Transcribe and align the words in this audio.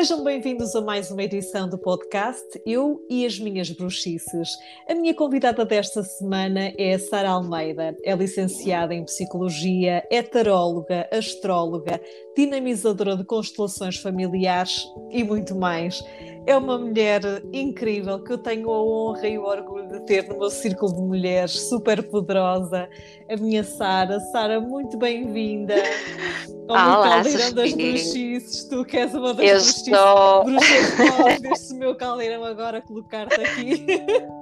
Sejam 0.00 0.24
bem-vindos 0.24 0.74
a 0.74 0.80
mais 0.80 1.10
uma 1.10 1.22
edição 1.22 1.68
do 1.68 1.76
podcast 1.76 2.42
Eu 2.64 3.04
e 3.10 3.26
as 3.26 3.38
Minhas 3.38 3.68
Bruxices. 3.68 4.48
A 4.88 4.94
minha 4.94 5.12
convidada 5.12 5.62
desta 5.62 6.02
semana 6.02 6.72
é 6.78 6.96
Sara 6.96 7.28
Almeida. 7.28 7.94
É 8.02 8.14
licenciada 8.14 8.94
em 8.94 9.04
Psicologia, 9.04 10.02
é 10.10 10.22
taróloga, 10.22 11.06
astróloga, 11.12 12.00
dinamizadora 12.34 13.14
de 13.14 13.24
constelações 13.24 13.98
familiares 13.98 14.86
e 15.10 15.22
muito 15.22 15.54
mais. 15.54 16.02
É 16.46 16.56
uma 16.56 16.78
mulher 16.78 17.20
incrível 17.52 18.24
que 18.24 18.32
eu 18.32 18.38
tenho 18.38 18.70
a 18.70 18.82
honra 18.82 19.28
e 19.28 19.36
o 19.36 19.44
orgulho 19.44 19.79
de 19.90 20.00
ter 20.06 20.28
no 20.28 20.38
meu 20.38 20.50
círculo 20.50 20.94
de 20.94 21.00
mulheres, 21.02 21.68
super 21.68 22.02
poderosa, 22.02 22.88
a 23.28 23.36
minha 23.36 23.64
Sara. 23.64 24.20
Sara, 24.32 24.60
muito 24.60 24.96
bem-vinda 24.96 25.74
ao 26.68 26.74
Olá, 26.76 26.92
meu 26.94 27.10
caldeirão 27.10 27.52
das 27.54 27.72
bruxices. 27.74 28.64
Tu 28.64 28.84
que 28.84 28.96
és 28.96 29.14
uma 29.14 29.34
das 29.34 29.46
Eu 29.46 29.54
bruxices, 29.54 29.86
estou. 29.88 30.44
bruxas 30.44 31.40
deste 31.42 31.74
meu 31.74 31.94
caldeirão 31.96 32.44
agora 32.44 32.80
colocar-te 32.80 33.40
aqui. 33.40 33.84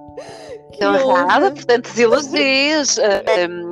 Que 0.73 0.83
Estou 0.83 1.11
honra. 1.11 1.23
honrada 1.23 1.51
por 1.52 1.65
tantos 1.65 1.96
elogios. 1.96 2.99
Ah, 2.99 3.23
hum, 3.49 3.68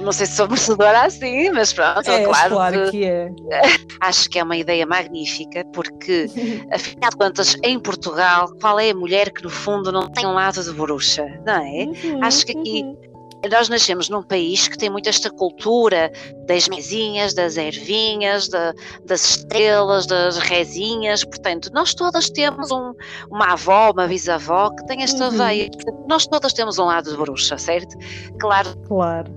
não 0.00 0.12
sei 0.12 0.26
se 0.26 0.36
sou 0.36 0.46
merecedora 0.48 1.02
assim, 1.02 1.50
mas 1.50 1.72
pronto, 1.72 2.08
É, 2.10 2.24
claro, 2.24 2.54
claro 2.54 2.84
que 2.84 2.90
que 2.90 3.04
é. 3.04 3.30
acho 4.00 4.28
que 4.30 4.38
é 4.38 4.42
uma 4.42 4.56
ideia 4.56 4.86
magnífica, 4.86 5.64
porque, 5.72 6.26
afinal 6.72 7.10
de 7.10 7.16
contas, 7.16 7.56
em 7.64 7.78
Portugal, 7.78 8.48
qual 8.60 8.78
é 8.80 8.90
a 8.90 8.94
mulher 8.94 9.30
que 9.32 9.42
no 9.42 9.50
fundo 9.50 9.90
não 9.92 10.08
tem 10.10 10.26
um 10.26 10.32
lado 10.34 10.62
de 10.62 10.72
bruxa, 10.72 11.24
não 11.46 11.54
é? 11.54 11.84
Uhum, 11.84 12.22
Acho 12.24 12.46
que 12.46 12.52
aqui 12.58 12.82
uhum. 12.82 13.08
Nós 13.52 13.68
nascemos 13.68 14.08
num 14.08 14.20
país 14.20 14.66
que 14.66 14.76
tem 14.76 14.90
muito 14.90 15.08
esta 15.08 15.30
cultura 15.30 16.10
das 16.48 16.68
mesinhas, 16.68 17.32
das 17.34 17.56
ervinhas, 17.56 18.48
da- 18.48 18.72
das 19.06 19.24
estrelas, 19.36 20.06
das 20.08 20.38
rezinhas. 20.38 21.22
Portanto, 21.22 21.70
nós 21.72 21.94
todas 21.94 22.28
temos 22.30 22.72
um- 22.72 22.92
uma 23.30 23.52
avó, 23.52 23.92
uma 23.92 24.08
bisavó 24.08 24.70
que 24.74 24.84
tem 24.86 25.04
esta 25.04 25.26
Uhum. 25.28 25.38
veia. 25.38 25.70
Nós 26.08 26.26
todas 26.26 26.52
temos 26.52 26.80
um 26.80 26.86
lado 26.86 27.12
de 27.12 27.16
bruxa, 27.16 27.56
certo? 27.58 27.94
Claro, 28.40 28.76
Claro. 28.88 29.30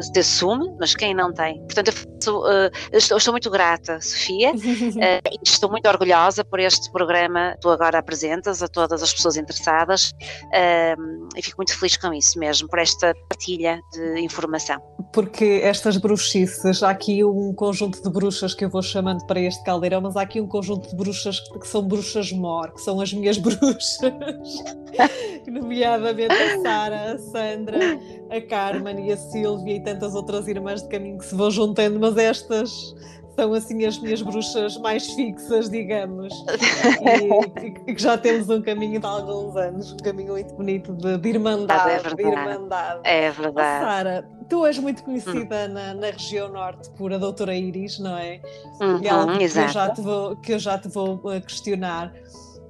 Se 0.00 0.18
assume, 0.18 0.74
mas 0.78 0.94
quem 0.94 1.14
não 1.14 1.32
tem? 1.32 1.58
Portanto, 1.60 1.88
eu, 1.88 1.92
faço, 1.92 2.46
eu 2.92 2.98
estou, 2.98 3.18
estou 3.18 3.32
muito 3.32 3.50
grata, 3.50 4.00
Sofia, 4.00 4.52
e 4.54 5.38
estou 5.42 5.70
muito 5.70 5.88
orgulhosa 5.88 6.44
por 6.44 6.60
este 6.60 6.90
programa 6.92 7.52
que 7.54 7.60
tu 7.60 7.70
agora 7.70 7.98
apresentas 7.98 8.62
a 8.62 8.68
todas 8.68 9.02
as 9.02 9.12
pessoas 9.12 9.36
interessadas 9.36 10.12
eh, 10.52 10.94
e 11.36 11.42
fico 11.42 11.56
muito 11.58 11.76
feliz 11.76 11.96
com 11.96 12.12
isso 12.12 12.38
mesmo, 12.38 12.68
por 12.68 12.78
esta 12.78 13.14
partilha 13.28 13.80
de 13.92 14.20
informação. 14.20 14.80
Porque 15.12 15.60
estas 15.62 15.96
bruxices, 15.96 16.82
há 16.82 16.90
aqui 16.90 17.24
um 17.24 17.52
conjunto 17.52 18.02
de 18.02 18.10
bruxas 18.10 18.54
que 18.54 18.64
eu 18.64 18.70
vou 18.70 18.82
chamando 18.82 19.26
para 19.26 19.40
este 19.40 19.62
caldeirão, 19.64 20.00
mas 20.00 20.16
há 20.16 20.22
aqui 20.22 20.40
um 20.40 20.46
conjunto 20.46 20.88
de 20.88 20.96
bruxas 20.96 21.40
que 21.40 21.64
que 21.64 21.68
são 21.68 21.82
bruxas 21.82 22.30
mor, 22.30 22.72
que 22.74 22.80
são 22.82 23.00
as 23.00 23.12
minhas 23.12 23.38
bruxas, 23.40 23.98
nomeadamente 25.50 26.32
a 26.34 26.60
Sara, 26.62 27.12
a 27.12 27.18
Sandra, 27.18 27.78
a 28.30 28.40
Carmen 28.40 29.08
e 29.08 29.12
a 29.12 29.16
Sílvia 29.16 29.76
e 29.76 29.80
tantas 29.82 30.14
outras 30.14 30.46
irmãs 30.48 30.82
de 30.82 30.88
caminho 30.88 31.18
que 31.18 31.24
se 31.26 31.34
vão 31.34 31.50
juntando, 31.50 31.98
mas 32.00 32.16
estas 32.16 32.94
são 33.36 33.52
assim 33.52 33.84
as 33.84 33.98
minhas 33.98 34.22
bruxas 34.22 34.76
mais 34.78 35.08
fixas, 35.14 35.68
digamos, 35.68 36.32
e 37.02 37.50
que- 37.60 37.94
que 37.94 38.00
já 38.02 38.16
temos 38.16 38.48
um 38.48 38.62
caminho 38.62 39.00
de 39.00 39.06
alguns 39.06 39.56
anos, 39.56 39.92
um 39.92 39.96
caminho 39.96 40.32
muito 40.34 40.54
bonito 40.54 40.92
de, 40.92 41.18
de 41.18 41.28
irmandade, 41.30 41.90
É 41.90 41.96
de 41.96 42.02
verdade. 42.14 42.22
irmandade. 42.48 43.00
É 43.02 43.30
verdade. 43.32 43.84
Sara, 43.84 44.28
tu 44.48 44.64
és 44.64 44.78
muito 44.78 45.02
conhecida 45.02 45.66
na, 45.66 45.94
na 45.94 46.06
região 46.10 46.48
norte 46.48 46.88
por 46.90 47.12
a 47.12 47.18
doutora 47.18 47.56
Iris, 47.56 47.98
não 47.98 48.16
é? 48.16 48.40
Uhum, 48.80 49.02
E 49.02 49.08
algo 49.08 49.36
que 49.36 49.44
eu, 49.44 49.68
já 49.68 49.90
te 49.90 50.00
vou, 50.00 50.36
que 50.36 50.52
eu 50.52 50.58
já 50.60 50.78
te 50.78 50.88
vou 50.88 51.14
uh, 51.16 51.40
questionar. 51.44 52.12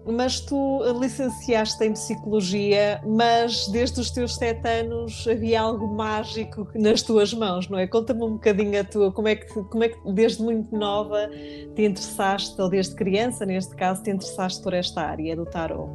Mas 0.07 0.41
tu 0.41 0.81
licenciaste 1.01 1.83
em 1.83 1.93
Psicologia, 1.93 3.01
mas 3.07 3.67
desde 3.69 4.01
os 4.01 4.11
teus 4.11 4.35
sete 4.35 4.67
anos 4.69 5.27
havia 5.27 5.63
algo 5.63 5.87
mágico 5.87 6.69
nas 6.75 7.01
tuas 7.01 7.33
mãos, 7.33 7.69
não 7.69 7.79
é? 7.79 7.87
Conta-me 7.87 8.23
um 8.23 8.33
bocadinho 8.33 8.81
a 8.81 8.85
tua, 8.85 9.11
como 9.11 9.29
é, 9.29 9.37
que, 9.37 9.47
como 9.47 9.83
é 9.83 9.89
que 9.89 10.13
desde 10.13 10.43
muito 10.43 10.77
nova 10.77 11.31
te 11.75 11.85
interessaste, 11.85 12.61
ou 12.61 12.69
desde 12.69 12.95
criança 12.95 13.47
neste 13.47 13.75
caso, 13.77 14.03
te 14.03 14.11
interessaste 14.11 14.63
por 14.63 14.75
esta 14.75 15.01
área 15.01 15.35
do 15.35 15.47
tarot? 15.47 15.91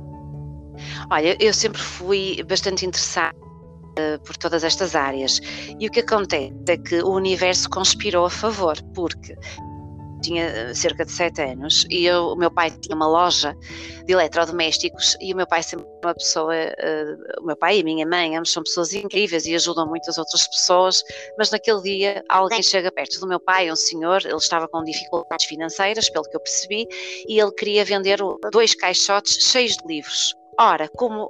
Olha, 1.12 1.38
eu 1.40 1.54
sempre 1.54 1.82
fui 1.82 2.44
bastante 2.44 2.86
interessada 2.86 3.36
eh, 4.00 4.18
por 4.20 4.38
todas 4.38 4.64
estas 4.64 4.96
áreas. 4.96 5.42
E 5.80 5.88
o 5.88 5.92
que 5.92 6.00
acontece 6.00 6.54
é 6.68 6.78
que 6.78 7.02
o 7.02 7.10
universo 7.10 7.70
conspirou 7.70 8.26
a 8.26 8.30
favor, 8.30 8.82
porque 8.94 9.36
tinha 10.22 10.46
eh, 10.46 10.74
cerca 10.74 11.06
de 11.06 11.12
sete 11.12 11.42
anos 11.42 11.86
e 11.90 12.06
eu- 12.06 12.28
o 12.30 12.36
meu 12.36 12.52
pai 12.52 12.72
tinha 12.72 12.96
uma 12.96 13.08
loja 13.08 13.56
de 14.06 14.14
eletrodomésticos 14.14 15.16
e 15.20 15.34
o 15.34 15.36
meu 15.36 15.48
pai 15.48 15.64
sempre 15.64 15.86
uma 16.04 16.14
pessoa, 16.14 16.56
eh, 16.56 17.16
o 17.42 17.46
meu 17.46 17.56
pai 17.56 17.78
e 17.78 17.82
a 17.82 17.84
minha 17.84 18.08
mãe, 18.08 18.36
ambos 18.36 18.52
são 18.52 18.64
pessoas 18.64 18.94
incríveis 18.94 19.46
e 19.46 19.56
ajudam 19.56 19.88
muitas 19.88 20.18
outras 20.18 20.48
pessoas, 20.48 21.04
mas 21.38 21.52
naquele 21.52 21.82
dia 21.82 22.24
alguém 22.30 22.62
chega 22.64 22.92
perto 22.92 23.20
do 23.20 23.28
meu 23.28 23.40
pai, 23.40 23.72
um 23.72 23.76
senhor, 23.76 24.22
ele 24.26 24.36
estava 24.36 24.68
com 24.68 24.84
dificuldades 24.84 25.46
financeiras, 25.46 26.10
pelo 26.10 26.26
que 26.26 26.36
eu 26.36 26.42
percebi, 26.42 26.88
e 27.28 27.40
ele 27.40 27.52
queria 27.52 27.86
vender 27.86 28.20
dois 28.52 28.74
caixotes 28.76 29.50
cheios 29.52 29.76
de 29.78 29.88
livros. 29.88 30.36
Ora, 30.60 30.90
como 30.90 31.30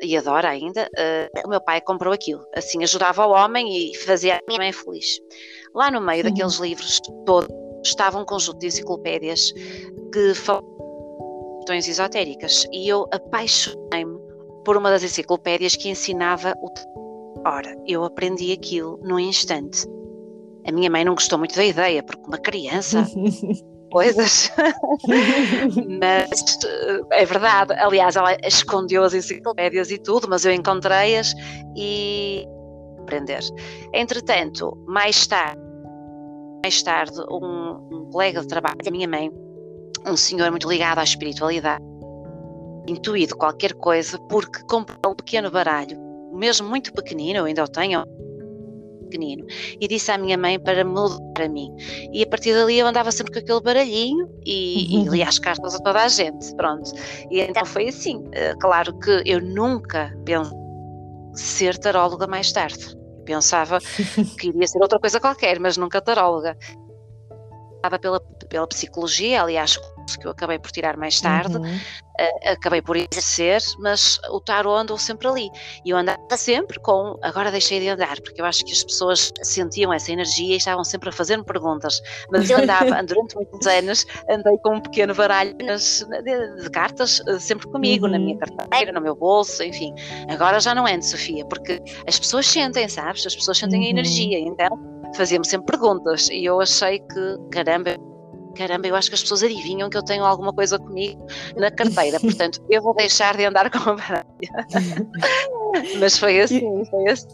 e 0.00 0.16
adora 0.16 0.48
ainda, 0.50 0.88
eh, 0.96 1.28
o 1.44 1.48
meu 1.48 1.60
pai 1.60 1.80
comprou 1.80 2.12
aquilo. 2.12 2.46
Assim 2.54 2.82
ajudava 2.84 3.26
o 3.26 3.32
homem 3.32 3.90
e 3.90 3.96
fazia 3.96 4.36
a 4.36 4.40
minha 4.46 4.58
mãe 4.58 4.72
feliz. 4.72 5.18
Lá 5.74 5.90
no 5.90 6.00
meio 6.00 6.24
Uhum. 6.24 6.30
daqueles 6.30 6.54
livros 6.58 7.00
todos 7.24 7.48
estava 7.84 8.18
um 8.18 8.24
conjunto 8.24 8.58
de 8.58 8.66
enciclopédias 8.66 9.52
que 10.12 10.34
falavam 10.34 10.68
de 10.68 11.58
questões 11.58 11.88
esotéricas 11.88 12.66
e 12.72 12.88
eu 12.88 13.06
apaixonei-me 13.12 14.18
por 14.64 14.76
uma 14.76 14.90
das 14.90 15.02
enciclopédias 15.02 15.76
que 15.76 15.88
ensinava 15.88 16.54
o 16.60 16.68
Ora, 17.46 17.76
eu 17.86 18.04
aprendi 18.04 18.52
aquilo 18.52 18.98
num 19.02 19.18
instante. 19.18 19.86
A 20.66 20.72
minha 20.72 20.90
mãe 20.90 21.04
não 21.04 21.14
gostou 21.14 21.38
muito 21.38 21.54
da 21.54 21.64
ideia, 21.64 22.02
porque 22.02 22.26
uma 22.26 22.36
criança, 22.38 23.06
coisas. 23.92 24.50
mas 26.00 26.58
eh, 26.64 27.00
é 27.12 27.24
verdade. 27.24 27.72
Aliás, 27.74 28.16
ela 28.16 28.36
escondeu 28.44 29.04
as 29.04 29.14
enciclopédias 29.14 29.90
e 29.90 29.98
tudo, 29.98 30.28
mas 30.28 30.44
eu 30.44 30.52
encontrei-as 30.52 31.32
e 31.76 32.44
aprender. 33.08 33.40
Entretanto, 33.94 34.76
mais 34.86 35.26
tarde, 35.26 35.60
mais 36.62 36.82
tarde, 36.82 37.18
um, 37.30 37.88
um 37.90 38.10
colega 38.12 38.42
de 38.42 38.48
trabalho 38.48 38.78
da 38.84 38.90
minha 38.90 39.08
mãe, 39.08 39.30
um 40.06 40.16
senhor 40.16 40.50
muito 40.50 40.68
ligado 40.68 40.98
à 40.98 41.04
espiritualidade, 41.04 41.82
intuído 42.86 43.36
qualquer 43.36 43.72
coisa, 43.74 44.18
porque 44.28 44.60
comprou 44.68 45.12
um 45.12 45.16
pequeno 45.16 45.50
baralho, 45.50 45.98
mesmo 46.34 46.68
muito 46.68 46.92
pequenino, 46.92 47.38
eu 47.40 47.44
ainda 47.46 47.64
o 47.64 47.68
tenho 47.68 48.04
pequenino, 49.10 49.46
e 49.80 49.88
disse 49.88 50.10
à 50.10 50.18
minha 50.18 50.36
mãe 50.36 50.60
para 50.60 50.84
me 50.84 50.94
dar 51.34 51.44
a 51.44 51.48
mim. 51.48 51.74
E 52.12 52.22
a 52.22 52.26
partir 52.26 52.52
dali 52.52 52.78
eu 52.78 52.86
andava 52.86 53.10
sempre 53.10 53.32
com 53.32 53.38
aquele 53.38 53.60
baralhinho 53.62 54.28
e, 54.44 54.94
e 54.94 54.98
Uhum. 54.98 55.14
lia 55.14 55.26
as 55.26 55.38
cartas 55.38 55.74
a 55.74 55.78
toda 55.78 56.02
a 56.02 56.08
gente, 56.08 56.54
pronto. 56.56 56.90
E 57.30 57.40
então 57.40 57.64
foi 57.64 57.88
assim. 57.88 58.22
Eh, 58.32 58.54
Claro 58.60 58.98
que 58.98 59.22
eu 59.24 59.40
nunca 59.40 60.12
pensei 60.26 60.58
ser 61.34 61.78
taróloga 61.78 62.26
mais 62.26 62.52
tarde. 62.52 62.97
Pensava 63.28 63.78
que 64.40 64.48
iria 64.48 64.66
ser 64.66 64.80
outra 64.80 64.98
coisa 64.98 65.20
qualquer, 65.20 65.60
mas 65.60 65.76
nunca 65.76 66.00
taróloga. 66.00 66.56
Estava 67.76 67.98
pela, 67.98 68.18
pela 68.48 68.66
psicologia, 68.66 69.42
aliás, 69.42 69.78
que 70.16 70.26
eu 70.26 70.30
acabei 70.30 70.58
por 70.58 70.70
tirar 70.70 70.96
mais 70.96 71.20
tarde, 71.20 71.56
Uhum. 71.58 71.78
eh, 72.18 72.50
acabei 72.52 72.80
por 72.82 72.96
exercer, 72.96 73.60
mas 73.80 74.18
o 74.30 74.40
tarot 74.40 74.80
andou 74.80 74.96
sempre 74.98 75.26
ali. 75.28 75.48
E 75.84 75.90
eu 75.90 75.96
andava 75.96 76.18
sempre 76.36 76.78
com. 76.80 77.16
Agora 77.22 77.50
deixei 77.50 77.80
de 77.80 77.88
andar, 77.88 78.20
porque 78.22 78.40
eu 78.40 78.44
acho 78.44 78.64
que 78.64 78.72
as 78.72 78.82
pessoas 78.84 79.32
sentiam 79.42 79.92
essa 79.92 80.12
energia 80.12 80.54
e 80.54 80.56
estavam 80.56 80.84
sempre 80.84 81.08
a 81.08 81.12
fazer-me 81.12 81.44
perguntas. 81.44 82.00
Mas 82.30 82.48
eu 82.50 82.58
andava, 82.58 83.02
durante 83.06 83.34
muitos 83.36 83.66
anos, 83.66 84.04
andei 84.30 84.56
com 84.62 84.76
um 84.76 84.80
pequeno 84.80 85.14
baralho 85.14 85.54
de, 85.56 86.62
de 86.62 86.70
cartas, 86.70 87.20
eh, 87.28 87.38
sempre 87.38 87.66
comigo, 87.70 88.06
na 88.08 88.18
minha 88.18 88.34
Uhum. 88.34 88.56
carteira, 88.56 88.92
no 88.92 89.00
meu 89.00 89.14
bolso, 89.16 89.62
enfim. 89.62 89.92
Agora 90.28 90.60
já 90.60 90.74
não 90.74 90.86
ando, 90.86 91.04
Sofia, 91.04 91.44
porque 91.46 91.80
as 92.06 92.18
pessoas 92.18 92.46
sentem, 92.46 92.88
sabes? 92.88 93.24
As 93.26 93.34
pessoas 93.34 93.58
sentem 93.58 93.80
a 93.80 93.84
Uhum. 93.84 93.90
energia, 93.90 94.38
então 94.40 94.68
fazia-me 95.14 95.46
sempre 95.46 95.66
perguntas. 95.66 96.28
E 96.30 96.44
eu 96.44 96.60
achei 96.60 96.98
que, 96.98 97.36
caramba, 97.52 97.96
caramba, 98.58 98.88
eu 98.88 98.96
acho 98.96 99.08
que 99.08 99.14
as 99.14 99.22
pessoas 99.22 99.44
adivinham 99.44 99.88
que 99.88 99.96
eu 99.96 100.02
tenho 100.02 100.24
alguma 100.24 100.52
coisa 100.52 100.78
comigo 100.80 101.24
na 101.56 101.70
carteira, 101.70 102.18
portanto 102.18 102.60
eu 102.68 102.82
vou 102.82 102.92
deixar 102.92 103.36
de 103.36 103.44
andar 103.44 103.70
com 103.70 103.90
a 103.90 103.94
baralha. 103.94 104.24
Mas 106.00 106.18
foi 106.18 106.40
assim, 106.40 106.84
foi 106.86 107.08
assim. 107.08 107.28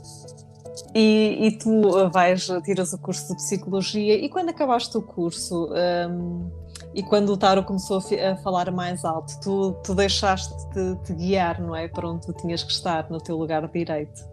E, 0.95 1.47
e 1.47 1.59
tu 1.59 1.71
uh, 1.71 2.11
vais, 2.11 2.47
tiras 2.65 2.93
o 2.93 2.99
curso 2.99 3.29
de 3.29 3.37
Psicologia 3.37 4.15
e 4.15 4.29
quando 4.29 4.51
acabaste 4.51 4.97
o 4.99 5.03
curso 5.03 5.73
um, 5.73 6.51
e 6.93 7.03
quando 7.03 7.31
o 7.31 7.37
Taro 7.37 7.65
começou 7.65 7.99
a, 7.99 8.33
a 8.33 8.37
falar 8.37 8.71
mais 8.71 9.05
alto, 9.05 9.33
tu, 9.41 9.73
tu 9.83 9.95
deixaste-te 9.95 10.97
te 11.05 11.15
guiar, 11.15 11.61
não 11.61 11.75
é? 11.75 11.89
Para 11.89 12.09
onde 12.09 12.27
tu 12.27 12.33
tinhas 12.35 12.63
que 12.63 12.71
estar, 12.71 13.09
no 13.11 13.19
teu 13.19 13.37
lugar 13.37 13.67
de 13.67 13.73
direito. 13.73 14.25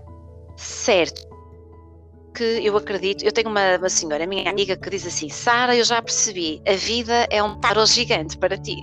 Certo. 0.57 1.30
Que 2.33 2.65
eu 2.65 2.77
acredito, 2.77 3.23
eu 3.23 3.31
tenho 3.31 3.49
uma, 3.49 3.77
uma 3.77 3.89
senhora, 3.89 4.25
minha 4.25 4.49
amiga, 4.49 4.77
que 4.77 4.89
diz 4.89 5.05
assim: 5.05 5.29
Sara, 5.29 5.75
eu 5.75 5.83
já 5.83 6.01
percebi, 6.01 6.61
a 6.67 6.73
vida 6.73 7.27
é 7.29 7.43
um 7.43 7.59
tarot 7.59 7.91
gigante 7.91 8.37
para 8.37 8.57
ti. 8.57 8.79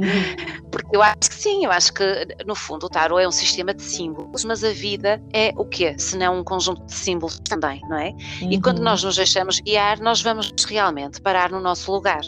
Porque 0.70 0.96
eu 0.96 1.02
acho 1.02 1.18
que 1.28 1.34
sim, 1.34 1.64
eu 1.64 1.70
acho 1.70 1.92
que 1.92 2.04
no 2.46 2.54
fundo 2.54 2.86
o 2.86 2.88
tarot 2.88 3.22
é 3.22 3.28
um 3.28 3.32
sistema 3.32 3.74
de 3.74 3.82
símbolos, 3.82 4.44
mas 4.44 4.64
a 4.64 4.72
vida 4.72 5.20
é 5.32 5.52
o 5.56 5.64
quê? 5.64 5.94
Se 5.98 6.16
não 6.16 6.40
um 6.40 6.44
conjunto 6.44 6.84
de 6.86 6.94
símbolos 6.94 7.38
também, 7.40 7.80
não 7.88 7.98
é? 7.98 8.10
Uhum. 8.42 8.52
E 8.52 8.60
quando 8.60 8.78
uhum. 8.78 8.84
nós 8.84 9.02
nos 9.02 9.16
deixamos 9.16 9.60
guiar, 9.60 10.00
nós 10.00 10.22
vamos 10.22 10.52
realmente 10.64 11.20
parar 11.20 11.50
no 11.50 11.60
nosso 11.60 11.92
lugar. 11.92 12.22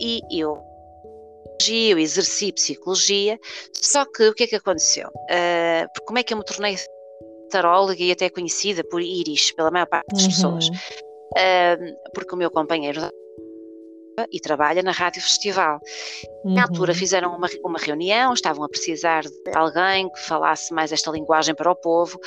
E 0.00 0.20
eu 0.30 0.62
eu 1.72 1.98
exerci 1.98 2.52
psicologia, 2.52 3.38
só 3.72 4.04
que 4.04 4.28
o 4.28 4.34
que 4.34 4.44
é 4.44 4.46
que 4.46 4.56
aconteceu? 4.56 5.08
Uh, 5.08 5.86
como 6.04 6.18
é 6.18 6.22
que 6.22 6.34
eu 6.34 6.38
me 6.38 6.44
tornei 6.44 6.76
taróloga 7.54 8.02
e 8.02 8.10
até 8.10 8.28
conhecida 8.28 8.82
por 8.84 9.00
Iris, 9.00 9.52
pela 9.52 9.70
maior 9.70 9.86
parte 9.86 10.12
das 10.12 10.22
uhum. 10.22 10.28
pessoas? 10.28 10.68
Uh, 10.68 12.10
porque 12.12 12.34
o 12.34 12.38
meu 12.38 12.50
companheiro 12.50 13.00
e 14.32 14.40
trabalha 14.40 14.82
na 14.82 14.92
Rádio 14.92 15.22
Festival. 15.22 15.80
Uhum. 16.44 16.54
Na 16.54 16.62
altura 16.62 16.92
uhum. 16.92 16.98
fizeram 16.98 17.36
uma, 17.36 17.48
uma 17.64 17.78
reunião, 17.78 18.32
estavam 18.32 18.64
a 18.64 18.68
precisar 18.68 19.22
de 19.22 19.50
alguém 19.54 20.08
que 20.10 20.20
falasse 20.20 20.72
mais 20.72 20.92
esta 20.92 21.10
linguagem 21.10 21.54
para 21.54 21.70
o 21.70 21.76
povo 21.76 22.18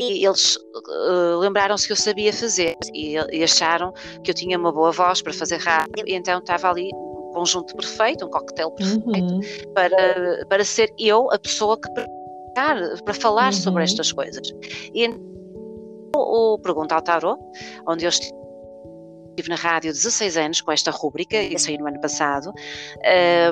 e 0.00 0.26
eles 0.26 0.56
uh, 0.56 1.38
lembraram-se 1.38 1.86
que 1.86 1.92
eu 1.92 1.96
sabia 1.96 2.32
fazer 2.32 2.76
e, 2.92 3.14
e, 3.32 3.42
acharam 3.42 3.92
que 4.22 4.30
eu 4.30 4.34
tinha 4.34 4.58
uma 4.58 4.70
boa 4.70 4.92
voz 4.92 5.22
para 5.22 5.32
fazer 5.32 5.56
rádio 5.56 6.04
e 6.06 6.14
então 6.14 6.38
estava 6.38 6.68
ali 6.68 6.90
um 6.92 7.32
conjunto 7.32 7.74
perfeito, 7.74 8.26
um 8.26 8.30
coquetel 8.30 8.70
perfeito 8.72 9.32
uhum. 9.32 9.40
para, 9.74 10.46
para 10.48 10.64
ser 10.64 10.92
eu 10.98 11.30
a 11.32 11.38
pessoa 11.38 11.80
que 11.80 11.88
para 13.04 13.14
falar 13.14 13.52
uhum. 13.52 13.60
sobre 13.60 13.84
estas 13.84 14.12
coisas. 14.12 14.48
E 14.94 15.04
então, 15.04 15.20
o 16.14 16.58
Pergunta 16.58 16.94
ao 16.94 17.02
Tarot, 17.02 17.40
onde 17.86 18.04
eu 18.04 18.08
estive 18.08 18.34
estive 19.36 19.50
na 19.50 19.56
rádio 19.56 19.92
16 19.92 20.36
anos 20.38 20.60
com 20.62 20.72
esta 20.72 20.90
rúbrica, 20.90 21.36
e 21.36 21.58
saiu 21.58 21.78
no 21.80 21.86
ano 21.86 22.00
passado, 22.00 22.54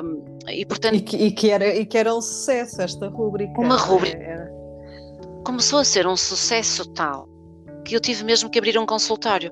um, 0.03 0.49
e 0.49 0.65
portanto... 0.65 0.95
E 0.95 1.01
que, 1.01 1.15
e 1.15 1.31
que, 1.31 1.51
era, 1.51 1.75
e 1.75 1.85
que 1.85 1.95
era 1.95 2.13
um 2.13 2.21
sucesso 2.21 2.81
esta 2.81 3.07
rúbrica. 3.07 3.61
Uma 3.61 3.77
rúbrica. 3.77 4.17
Era... 4.17 4.51
Começou 5.45 5.77
a 5.77 5.85
ser 5.85 6.07
um 6.07 6.17
sucesso 6.17 6.91
tal 6.93 7.29
que 7.85 7.95
eu 7.95 7.99
tive 7.99 8.23
mesmo 8.23 8.49
que 8.49 8.57
abrir 8.57 8.79
um 8.79 8.85
consultório. 8.85 9.51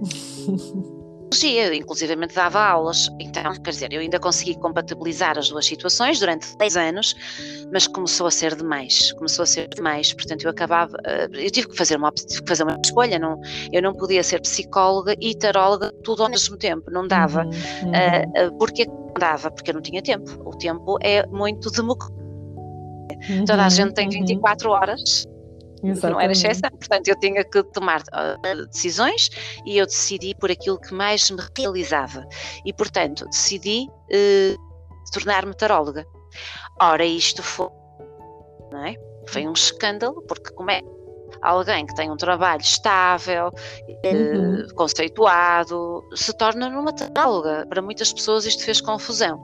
psicologia, 1.30 1.74
inclusivamente 1.74 2.34
dava 2.34 2.60
aulas. 2.60 3.08
Então, 3.18 3.54
quer 3.54 3.70
dizer, 3.70 3.92
eu 3.92 4.00
ainda 4.00 4.18
consegui 4.18 4.54
compatibilizar 4.58 5.38
as 5.38 5.48
duas 5.48 5.64
situações 5.64 6.18
durante 6.18 6.56
10 6.56 6.76
anos, 6.76 7.14
mas 7.72 7.86
começou 7.86 8.26
a 8.26 8.30
ser 8.30 8.54
demais. 8.54 9.12
Começou 9.12 9.44
a 9.44 9.46
ser 9.46 9.68
demais, 9.68 10.12
portanto, 10.12 10.44
eu 10.44 10.50
acabava. 10.50 10.96
Eh, 11.06 11.28
eu 11.32 11.50
tive 11.50 11.68
que 11.68 11.76
fazer 11.76 11.96
uma, 11.96 12.10
tive 12.10 12.42
que 12.42 12.48
fazer 12.48 12.64
uma 12.64 12.78
escolha. 12.84 13.18
Não, 13.18 13.40
eu 13.72 13.80
não 13.80 13.94
podia 13.94 14.22
ser 14.22 14.40
psicóloga 14.40 15.14
e 15.20 15.34
taróloga 15.34 15.92
tudo 16.04 16.22
ao 16.22 16.28
mesmo 16.28 16.56
tempo, 16.56 16.90
não 16.90 17.06
dava. 17.06 17.44
Uhum, 17.44 17.50
uhum. 17.50 18.48
Uh, 18.48 18.58
porque 18.58 18.86
não 18.86 19.14
dava? 19.18 19.50
Porque 19.50 19.70
eu 19.70 19.74
não 19.74 19.82
tinha 19.82 20.02
tempo. 20.02 20.30
O 20.44 20.56
tempo 20.56 20.98
é 21.00 21.26
muito 21.26 21.70
democrático. 21.70 22.20
Uhum, 23.28 23.44
Toda 23.44 23.64
a 23.64 23.68
gente 23.68 23.92
tem 23.92 24.08
24 24.08 24.68
uhum. 24.68 24.74
horas 24.74 25.26
Exatamente. 25.82 26.12
não 26.12 26.20
era 26.20 26.32
exceção, 26.32 26.70
portanto 26.70 27.08
eu 27.08 27.18
tinha 27.18 27.44
que 27.44 27.62
tomar 27.64 28.00
uh, 28.02 28.66
decisões 28.66 29.30
e 29.64 29.78
eu 29.78 29.86
decidi 29.86 30.34
por 30.34 30.50
aquilo 30.50 30.78
que 30.78 30.92
mais 30.92 31.30
me 31.30 31.42
realizava 31.56 32.26
e 32.64 32.72
portanto 32.72 33.24
decidi 33.26 33.86
uh, 33.88 35.10
tornar-me 35.12 35.54
taróloga. 35.54 36.06
Ora, 36.80 37.04
isto 37.04 37.42
foi, 37.42 37.68
não 38.70 38.84
é? 38.84 38.94
Foi 39.26 39.46
um 39.46 39.52
escândalo, 39.52 40.22
porque 40.22 40.52
como 40.52 40.70
é 40.70 40.80
alguém 41.42 41.86
que 41.86 41.94
tem 41.94 42.10
um 42.10 42.16
trabalho 42.16 42.60
estável, 42.60 43.46
uhum. 44.04 44.64
eh, 44.64 44.66
conceituado, 44.74 46.04
se 46.14 46.32
torna 46.32 46.68
numa 46.68 46.92
taróloga. 46.92 47.66
Para 47.68 47.82
muitas 47.82 48.12
pessoas 48.12 48.44
isto 48.44 48.64
fez 48.64 48.80
confusão. 48.80 49.42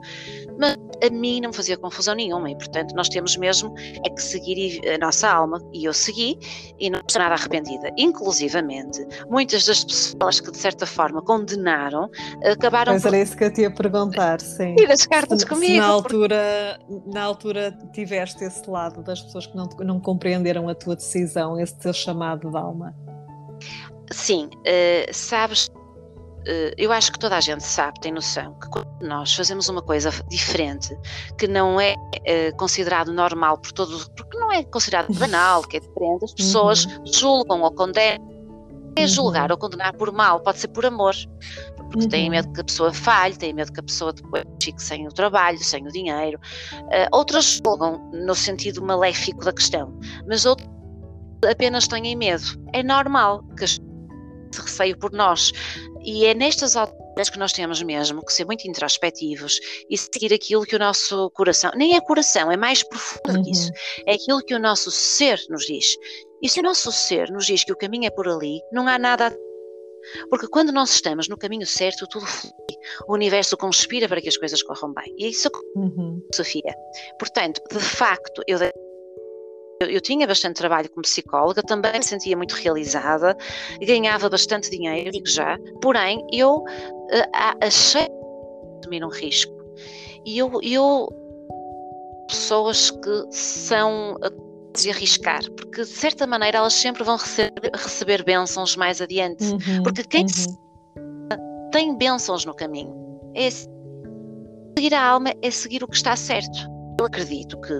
Mas 0.59 0.75
a 1.05 1.09
mim 1.11 1.41
não 1.41 1.49
me 1.49 1.55
fazia 1.55 1.77
confusão 1.77 2.15
nenhuma 2.15 2.49
e, 2.49 2.55
portanto, 2.55 2.93
nós 2.95 3.09
temos 3.09 3.37
mesmo 3.37 3.73
é 4.05 4.09
que 4.09 4.21
seguir 4.21 4.81
a 4.89 4.97
nossa 4.97 5.29
alma. 5.29 5.61
E 5.73 5.85
eu 5.85 5.93
segui 5.93 6.39
e 6.79 6.89
não 6.89 6.99
estou 6.99 7.21
nada 7.21 7.35
arrependida. 7.35 7.91
Inclusivamente, 7.97 9.05
muitas 9.29 9.65
das 9.65 9.83
pessoas 9.83 10.39
que, 10.39 10.51
de 10.51 10.57
certa 10.57 10.85
forma, 10.85 11.21
condenaram, 11.21 12.09
acabaram 12.43 12.93
Mas 12.93 13.03
por... 13.03 13.09
era 13.09 13.21
isso 13.21 13.37
que 13.37 13.43
eu 13.43 13.53
te 13.53 13.61
ia 13.61 13.71
perguntar, 13.71 14.41
sim. 14.41 14.75
Ir 14.79 14.91
as 14.91 15.05
cartas 15.05 15.41
se, 15.41 15.45
comigo. 15.45 15.73
Se 15.73 15.79
na, 15.79 15.85
altura, 15.85 16.79
porque... 16.87 17.09
na 17.09 17.23
altura 17.23 17.77
tiveste 17.93 18.43
esse 18.43 18.67
lado 18.69 19.03
das 19.03 19.21
pessoas 19.21 19.45
que 19.45 19.55
não, 19.55 19.67
não 19.79 19.99
compreenderam 19.99 20.67
a 20.69 20.75
tua 20.75 20.95
decisão, 20.95 21.59
esse 21.59 21.75
teu 21.87 21.93
chamado 21.93 22.49
de 22.49 22.57
alma. 22.57 22.93
Sim, 24.11 24.49
uh, 24.55 25.13
sabes, 25.13 25.69
eh, 26.45 26.73
eu 26.77 26.93
acho 26.93 27.11
que 27.11 27.19
toda 27.19 27.35
a 27.35 27.41
gente 27.41 27.63
sabe, 27.63 27.99
tem 27.99 28.11
noção, 28.11 28.53
que 28.53 28.69
quando 28.69 28.87
nós 29.01 29.33
fazemos 29.33 29.67
uma 29.67 29.81
coisa 29.81 30.09
diferente, 30.29 30.97
que 31.37 31.47
não 31.47 31.79
é 31.79 31.93
uh, 31.93 32.55
considerado 32.57 33.11
normal 33.11 33.57
por 33.57 33.71
todos, 33.73 34.07
porque 34.15 34.37
não 34.37 34.51
é 34.51 34.63
considerado 34.63 35.13
banal, 35.19 35.61
que 35.63 35.77
é 35.77 35.79
diferente, 35.81 36.23
as 36.23 36.33
pessoas 36.33 36.85
uhum. 36.85 37.05
julgam 37.05 37.61
ou 37.61 37.71
condenam. 37.71 38.37
É 38.97 39.05
julgar 39.05 39.51
uhum. 39.51 39.51
ou 39.51 39.57
condenar 39.59 39.93
por 39.93 40.11
mal, 40.11 40.39
pode 40.39 40.57
ser 40.57 40.69
por 40.69 40.83
amor, 40.83 41.13
porque 41.75 42.05
uhum. 42.05 42.09
têm 42.09 42.29
medo 42.31 42.51
que 42.51 42.61
a 42.61 42.63
pessoa 42.63 42.91
falhe, 42.91 43.35
têm 43.35 43.53
medo 43.53 43.71
que 43.71 43.79
a 43.79 43.83
pessoa 43.83 44.11
depois 44.11 44.43
fique 44.63 44.81
sem 44.81 45.05
o 45.05 45.11
trabalho, 45.11 45.59
sem 45.59 45.85
o 45.85 45.91
dinheiro. 45.91 46.39
Uh, 46.73 47.07
outras 47.11 47.61
julgam 47.63 48.09
no 48.11 48.33
sentido 48.33 48.81
maléfico 48.81 49.45
da 49.45 49.53
questão, 49.53 49.93
mas 50.27 50.45
outras 50.45 50.76
apenas 51.45 51.87
têm 51.87 52.15
medo. 52.15 52.43
É 52.73 52.81
normal 52.83 53.43
que 53.57 53.63
as 53.63 53.79
receio 54.61 54.97
por 54.97 55.11
nós. 55.11 55.51
E 56.03 56.25
é 56.25 56.33
nestas 56.33 56.75
alturas 56.75 57.29
que 57.29 57.39
nós 57.39 57.51
temos 57.51 57.81
mesmo 57.81 58.23
que 58.25 58.31
ser 58.31 58.45
muito 58.45 58.67
introspectivos 58.67 59.59
e 59.89 59.97
seguir 59.97 60.33
aquilo 60.33 60.63
que 60.63 60.75
o 60.75 60.79
nosso 60.79 61.29
coração, 61.31 61.71
nem 61.75 61.95
é 61.95 62.01
coração, 62.01 62.51
é 62.51 62.57
mais 62.57 62.83
profundo 62.83 63.37
uhum. 63.37 63.43
que 63.43 63.51
isso, 63.51 63.71
é 64.05 64.13
aquilo 64.13 64.41
que 64.43 64.53
o 64.53 64.59
nosso 64.59 64.91
ser 64.91 65.39
nos 65.49 65.65
diz. 65.65 65.95
E 66.41 66.49
se 66.49 66.59
o 66.59 66.63
nosso 66.63 66.91
ser 66.91 67.29
nos 67.31 67.45
diz 67.45 67.63
que 67.63 67.71
o 67.71 67.77
caminho 67.77 68.05
é 68.05 68.09
por 68.09 68.27
ali, 68.27 68.61
não 68.71 68.87
há 68.87 68.97
nada 68.97 69.27
a 69.27 69.47
porque 70.29 70.47
quando 70.47 70.71
nós 70.71 70.91
estamos 70.91 71.27
no 71.27 71.35
caminho 71.37 71.65
certo, 71.65 72.07
tudo 72.07 72.25
flui. 72.25 72.53
O 73.07 73.13
universo 73.13 73.57
conspira 73.57 74.07
para 74.07 74.21
que 74.21 74.29
as 74.29 74.37
coisas 74.37 74.63
corram 74.63 74.93
bem. 74.93 75.13
E 75.17 75.25
é 75.25 75.27
isso 75.27 75.49
uhum. 75.75 76.21
Sofia. 76.33 76.73
Portanto, 77.19 77.61
de 77.69 77.79
facto, 77.79 78.41
eu 78.47 78.57
eu, 79.81 79.87
eu, 79.89 80.01
tinha 80.01 80.25
bastante 80.27 80.57
trabalho 80.57 80.89
como 80.89 81.03
psicóloga, 81.03 81.61
também 81.63 81.93
me 81.93 82.03
sentia 82.03 82.35
muito 82.35 82.53
realizada, 82.53 83.37
ganhava 83.81 84.29
bastante 84.29 84.69
dinheiro, 84.69 85.11
digo 85.11 85.27
já, 85.27 85.57
porém 85.81 86.25
eu 86.31 86.57
uh, 86.57 87.55
achei 87.61 88.07
assumir 88.79 89.03
um 89.03 89.09
risco. 89.09 89.53
E 90.25 90.37
eu, 90.37 90.59
eu 90.61 91.07
pessoas 92.27 92.91
que 92.91 93.25
são 93.31 94.17
de 94.75 94.91
arriscar, 94.91 95.41
porque 95.51 95.81
de 95.81 95.87
certa 95.87 96.27
maneira 96.27 96.59
elas 96.59 96.73
sempre 96.73 97.03
vão 97.03 97.17
receber, 97.17 97.71
receber 97.73 98.23
bênçãos 98.23 98.75
mais 98.75 99.01
adiante, 99.01 99.43
uhum, 99.43 99.83
porque 99.83 100.03
quem 100.03 100.25
uhum. 100.25 101.69
tem 101.71 101.97
bênçãos 101.97 102.45
no 102.45 102.53
caminho 102.53 102.93
é 103.33 103.49
seguir 103.49 104.93
a 104.93 105.03
alma, 105.03 105.33
é 105.41 105.51
seguir 105.51 105.83
o 105.83 105.87
que 105.87 105.95
está 105.95 106.15
certo. 106.15 106.57
Eu 106.99 107.05
acredito 107.05 107.59
que 107.61 107.73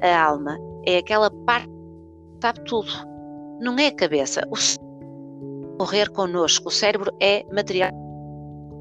a 0.00 0.24
alma 0.24 0.56
é 0.86 0.98
aquela 0.98 1.30
parte 1.30 1.68
que 1.68 2.42
sabe 2.42 2.60
tudo. 2.64 2.90
Não 3.60 3.78
é 3.78 3.88
a 3.88 3.92
cabeça. 3.92 4.42
O 4.50 4.56
morrer 5.80 6.10
connosco. 6.10 6.68
O 6.68 6.70
cérebro 6.70 7.12
é 7.20 7.44
material. 7.52 7.90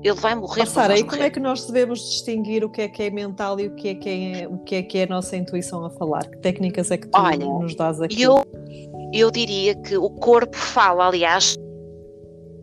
Ele 0.03 0.15
vai 0.15 0.35
morrer. 0.35 0.63
Oh, 0.63 0.65
Sara, 0.65 0.97
e 0.97 1.03
como 1.03 1.21
é 1.21 1.29
que 1.29 1.39
nós 1.39 1.65
devemos 1.65 1.99
distinguir 1.99 2.63
o 2.63 2.69
que 2.69 2.81
é 2.81 2.87
que 2.87 3.03
é 3.03 3.09
mental 3.09 3.59
e 3.59 3.67
o 3.67 3.75
que 3.75 3.89
é 3.89 3.95
que 3.95 4.09
é, 4.09 4.47
o 4.47 4.57
que 4.59 4.75
é, 4.75 4.83
que 4.83 4.97
é 4.99 5.03
a 5.03 5.07
nossa 5.07 5.35
intuição 5.35 5.83
a 5.85 5.89
falar? 5.89 6.25
Que 6.25 6.37
técnicas 6.37 6.91
é 6.91 6.97
que 6.97 7.07
tu 7.07 7.19
Olha, 7.19 7.45
nos 7.45 7.75
dás 7.75 8.01
aqui? 8.01 8.21
Eu, 8.21 8.45
eu 9.13 9.29
diria 9.29 9.75
que 9.75 9.97
o 9.97 10.09
corpo 10.09 10.55
fala, 10.55 11.07
aliás, 11.07 11.57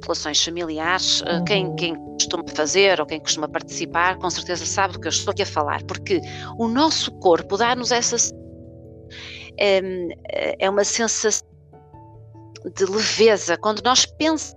relações 0.02 0.42
familiares, 0.42 1.22
eh, 1.26 1.36
uhum. 1.36 1.44
quem, 1.44 1.76
quem 1.76 1.94
costuma 1.94 2.44
fazer 2.54 3.00
ou 3.00 3.06
quem 3.06 3.20
costuma 3.20 3.48
participar, 3.48 4.16
com 4.16 4.30
certeza 4.30 4.64
sabe 4.64 4.94
do 4.94 5.00
que 5.00 5.06
eu 5.06 5.10
estou 5.10 5.32
aqui 5.32 5.42
a 5.42 5.46
falar, 5.46 5.82
porque 5.84 6.20
o 6.58 6.68
nosso 6.68 7.12
corpo 7.18 7.56
dá-nos 7.58 7.90
essa 7.92 8.16
é, 9.58 10.56
é 10.58 10.70
uma 10.70 10.84
sensação 10.84 11.46
de 12.74 12.84
leveza. 12.84 13.56
Quando 13.56 13.82
nós 13.82 14.06
pensamos 14.06 14.56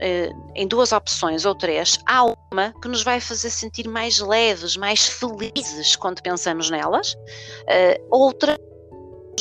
eh, 0.00 0.30
em 0.56 0.66
duas 0.66 0.90
opções 0.92 1.44
ou 1.44 1.54
três, 1.54 1.98
há 2.06 2.24
uma 2.24 2.72
que 2.82 2.88
nos 2.88 3.04
vai 3.04 3.20
fazer 3.20 3.50
sentir 3.50 3.88
mais 3.88 4.18
leves, 4.18 4.76
mais 4.76 5.06
felizes 5.06 5.94
quando 5.94 6.20
pensamos 6.20 6.70
nelas, 6.70 7.16
eh, 7.68 8.00
outra 8.10 8.58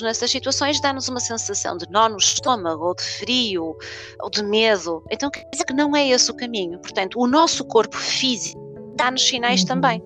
nessas 0.01 0.31
situações 0.31 0.79
dá-nos 0.79 1.07
uma 1.07 1.19
sensação 1.19 1.77
de 1.77 1.89
nó 1.89 2.07
no 2.09 2.17
estômago, 2.17 2.85
ou 2.85 2.95
de 2.95 3.03
frio, 3.03 3.75
ou 4.21 4.29
de 4.29 4.43
medo. 4.43 5.03
Então 5.11 5.29
quer 5.29 5.47
dizer 5.51 5.65
que 5.65 5.73
não 5.73 5.95
é 5.95 6.07
esse 6.07 6.29
o 6.31 6.33
caminho. 6.35 6.79
Portanto, 6.79 7.19
o 7.19 7.27
nosso 7.27 7.65
corpo 7.65 7.97
físico 7.97 8.61
dá-nos 8.95 9.27
sinais 9.27 9.61
uhum. 9.61 9.67
também. 9.67 10.03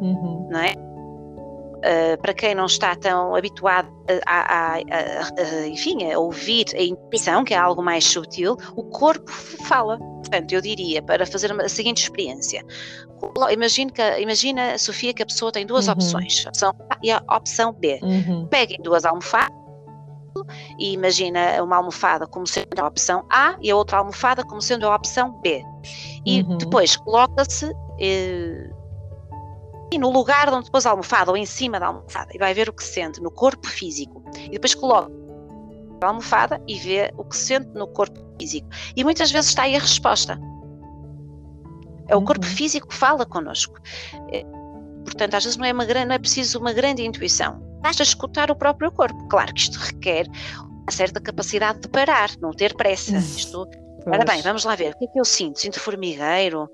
Uhum. 0.00 0.48
Não 0.50 0.60
é? 0.60 0.72
Uh, 1.84 2.20
para 2.20 2.32
quem 2.32 2.54
não 2.54 2.66
está 2.66 2.96
tão 2.96 3.34
habituado 3.34 3.88
a, 4.26 4.40
a, 4.40 4.74
a, 4.74 5.66
enfim, 5.66 6.10
a 6.10 6.18
ouvir 6.18 6.66
a 6.74 6.82
intuição, 6.82 7.44
que 7.44 7.54
é 7.54 7.56
algo 7.56 7.82
mais 7.82 8.04
sutil, 8.04 8.56
o 8.74 8.84
corpo 8.84 9.30
fala. 9.30 9.98
Portanto, 9.98 10.52
eu 10.52 10.60
diria 10.60 11.02
para 11.02 11.26
fazer 11.26 11.52
a 11.52 11.68
seguinte 11.68 12.02
experiência. 12.02 12.64
Imagina, 13.50 13.90
que, 13.90 14.20
imagina, 14.20 14.78
Sofia, 14.78 15.14
que 15.14 15.22
a 15.22 15.26
pessoa 15.26 15.52
tem 15.52 15.66
duas 15.66 15.86
uhum. 15.86 15.94
opções, 15.94 16.44
a 16.46 16.48
opção 16.50 16.74
A 16.90 16.98
e 17.02 17.10
a 17.10 17.22
opção 17.30 17.72
B. 17.72 18.00
Uhum. 18.02 18.46
Peguem 18.48 18.78
duas 18.82 19.04
almofadas 19.04 19.64
e 20.78 20.92
imagina 20.92 21.62
uma 21.62 21.76
almofada 21.76 22.26
como 22.26 22.46
sendo 22.46 22.78
a 22.78 22.86
opção 22.86 23.24
A 23.30 23.56
e 23.60 23.70
a 23.70 23.76
outra 23.76 23.98
almofada 23.98 24.44
como 24.44 24.60
sendo 24.60 24.86
a 24.86 24.94
opção 24.94 25.40
B. 25.40 25.64
E 26.26 26.42
uhum. 26.42 26.58
depois 26.58 26.96
coloca-se 26.96 27.70
eh, 28.00 28.70
no 29.98 30.10
lugar 30.10 30.52
onde 30.52 30.70
pôs 30.70 30.86
a 30.86 30.90
almofada 30.90 31.30
ou 31.30 31.36
em 31.36 31.46
cima 31.46 31.78
da 31.78 31.86
almofada 31.86 32.30
e 32.34 32.38
vai 32.38 32.52
ver 32.52 32.68
o 32.68 32.72
que 32.72 32.82
sente 32.82 33.20
no 33.20 33.30
corpo 33.30 33.66
físico. 33.68 34.22
E 34.36 34.50
depois 34.50 34.74
coloca 34.74 35.10
a 36.02 36.06
almofada 36.06 36.60
e 36.66 36.78
vê 36.78 37.12
o 37.16 37.24
que 37.24 37.36
sente 37.36 37.68
no 37.74 37.86
corpo 37.86 38.20
físico. 38.38 38.68
E 38.96 39.04
muitas 39.04 39.30
vezes 39.30 39.50
está 39.50 39.62
aí 39.62 39.76
a 39.76 39.80
resposta. 39.80 40.38
É 42.08 42.16
o 42.16 42.22
corpo 42.22 42.46
uhum. 42.46 42.52
físico 42.52 42.88
que 42.88 42.94
fala 42.94 43.24
connosco. 43.24 43.78
É, 44.30 44.44
portanto, 45.04 45.34
às 45.34 45.44
vezes 45.44 45.56
não 45.56 45.64
é, 45.64 45.72
uma, 45.72 45.84
não 45.84 46.14
é 46.14 46.18
preciso 46.18 46.58
uma 46.58 46.72
grande 46.72 47.02
intuição. 47.04 47.60
Basta 47.82 48.02
escutar 48.02 48.50
o 48.50 48.56
próprio 48.56 48.90
corpo. 48.92 49.26
Claro 49.28 49.54
que 49.54 49.60
isto 49.60 49.78
requer 49.78 50.26
uma 50.58 50.90
certa 50.90 51.20
capacidade 51.20 51.80
de 51.80 51.88
parar, 51.88 52.30
não 52.40 52.50
ter 52.50 52.74
pressa. 52.74 53.16
Isto 53.16 53.66
Ora 54.06 54.24
bem, 54.24 54.42
vamos 54.42 54.64
lá 54.64 54.74
ver. 54.74 54.92
O 54.94 54.98
que 54.98 55.04
é 55.04 55.08
que 55.08 55.20
eu 55.20 55.24
sinto? 55.24 55.60
Sinto 55.60 55.80
formigueiro, 55.80 56.68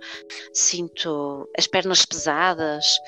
sinto 0.53 1.49
as 1.57 1.67
pernas 1.67 2.05
pesadas, 2.05 2.99